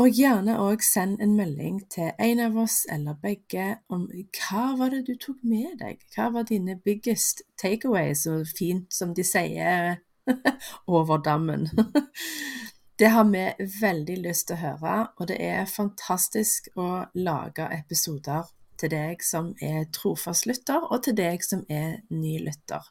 Og 0.00 0.08
gjerne 0.16 0.54
òg 0.56 0.80
send 0.80 1.20
en 1.20 1.34
melding 1.36 1.82
til 1.92 2.14
en 2.16 2.40
av 2.40 2.56
oss 2.62 2.78
eller 2.90 3.18
begge 3.20 3.66
om 3.92 4.06
hva 4.08 4.62
var 4.78 4.94
det 4.94 5.02
du 5.10 5.12
tok 5.20 5.42
med 5.44 5.76
deg? 5.82 6.00
Hva 6.14 6.30
var 6.32 6.48
dine 6.48 6.78
biggest 6.80 7.44
takeaways, 7.60 8.24
så 8.24 8.40
fint 8.48 8.88
som 8.94 9.12
de 9.14 9.26
sier 9.26 10.00
over 10.96 11.20
dammen? 11.20 11.68
Det 12.98 13.08
har 13.08 13.24
vi 13.24 13.44
veldig 13.80 14.16
lyst 14.26 14.48
til 14.48 14.58
å 14.58 14.62
høre, 14.62 14.96
og 15.16 15.28
det 15.30 15.38
er 15.40 15.64
fantastisk 15.70 16.68
å 16.76 17.06
lage 17.14 17.68
episoder 17.72 18.50
til 18.80 18.92
deg 18.92 19.22
som 19.24 19.52
er 19.62 19.86
trofast 19.94 20.46
lytter, 20.50 20.82
og 20.90 21.04
til 21.06 21.16
deg 21.16 21.44
som 21.46 21.62
er 21.72 22.02
ny 22.10 22.36
lytter. 22.42 22.84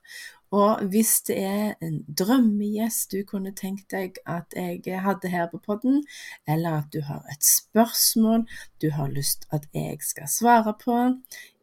Og 0.51 0.81
hvis 0.91 1.13
det 1.29 1.37
er 1.47 1.67
en 1.85 2.01
drømmegjest 2.19 3.13
du 3.13 3.21
kunne 3.27 3.53
tenkt 3.55 3.93
deg 3.93 4.17
at 4.27 4.51
jeg 4.57 4.99
hadde 5.05 5.31
her 5.31 5.47
på 5.51 5.61
podden, 5.63 6.01
eller 6.47 6.81
at 6.81 6.91
du 6.91 6.99
har 7.07 7.23
et 7.31 7.45
spørsmål 7.47 8.43
du 8.83 8.89
har 8.97 9.13
lyst 9.13 9.47
at 9.55 9.69
jeg 9.71 10.01
skal 10.03 10.27
svare 10.27 10.75
på 10.81 10.97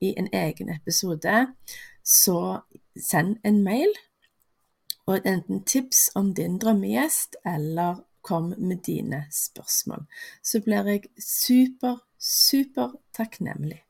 i 0.00 0.14
en 0.16 0.30
egen 0.32 0.72
episode, 0.72 1.46
så 2.00 2.40
send 2.96 3.36
en 3.44 3.60
mail 3.64 3.92
og 5.08 5.24
enten 5.24 5.64
tips 5.64 6.08
om 6.16 6.32
din 6.36 6.58
drømmegjest, 6.60 7.36
eller 7.44 8.04
kom 8.28 8.52
med 8.58 8.84
dine 8.86 9.24
spørsmål. 9.32 10.04
Så 10.44 10.60
blir 10.64 10.88
jeg 10.92 11.08
super, 11.16 12.02
super 12.20 12.98
takknemlig. 13.16 13.80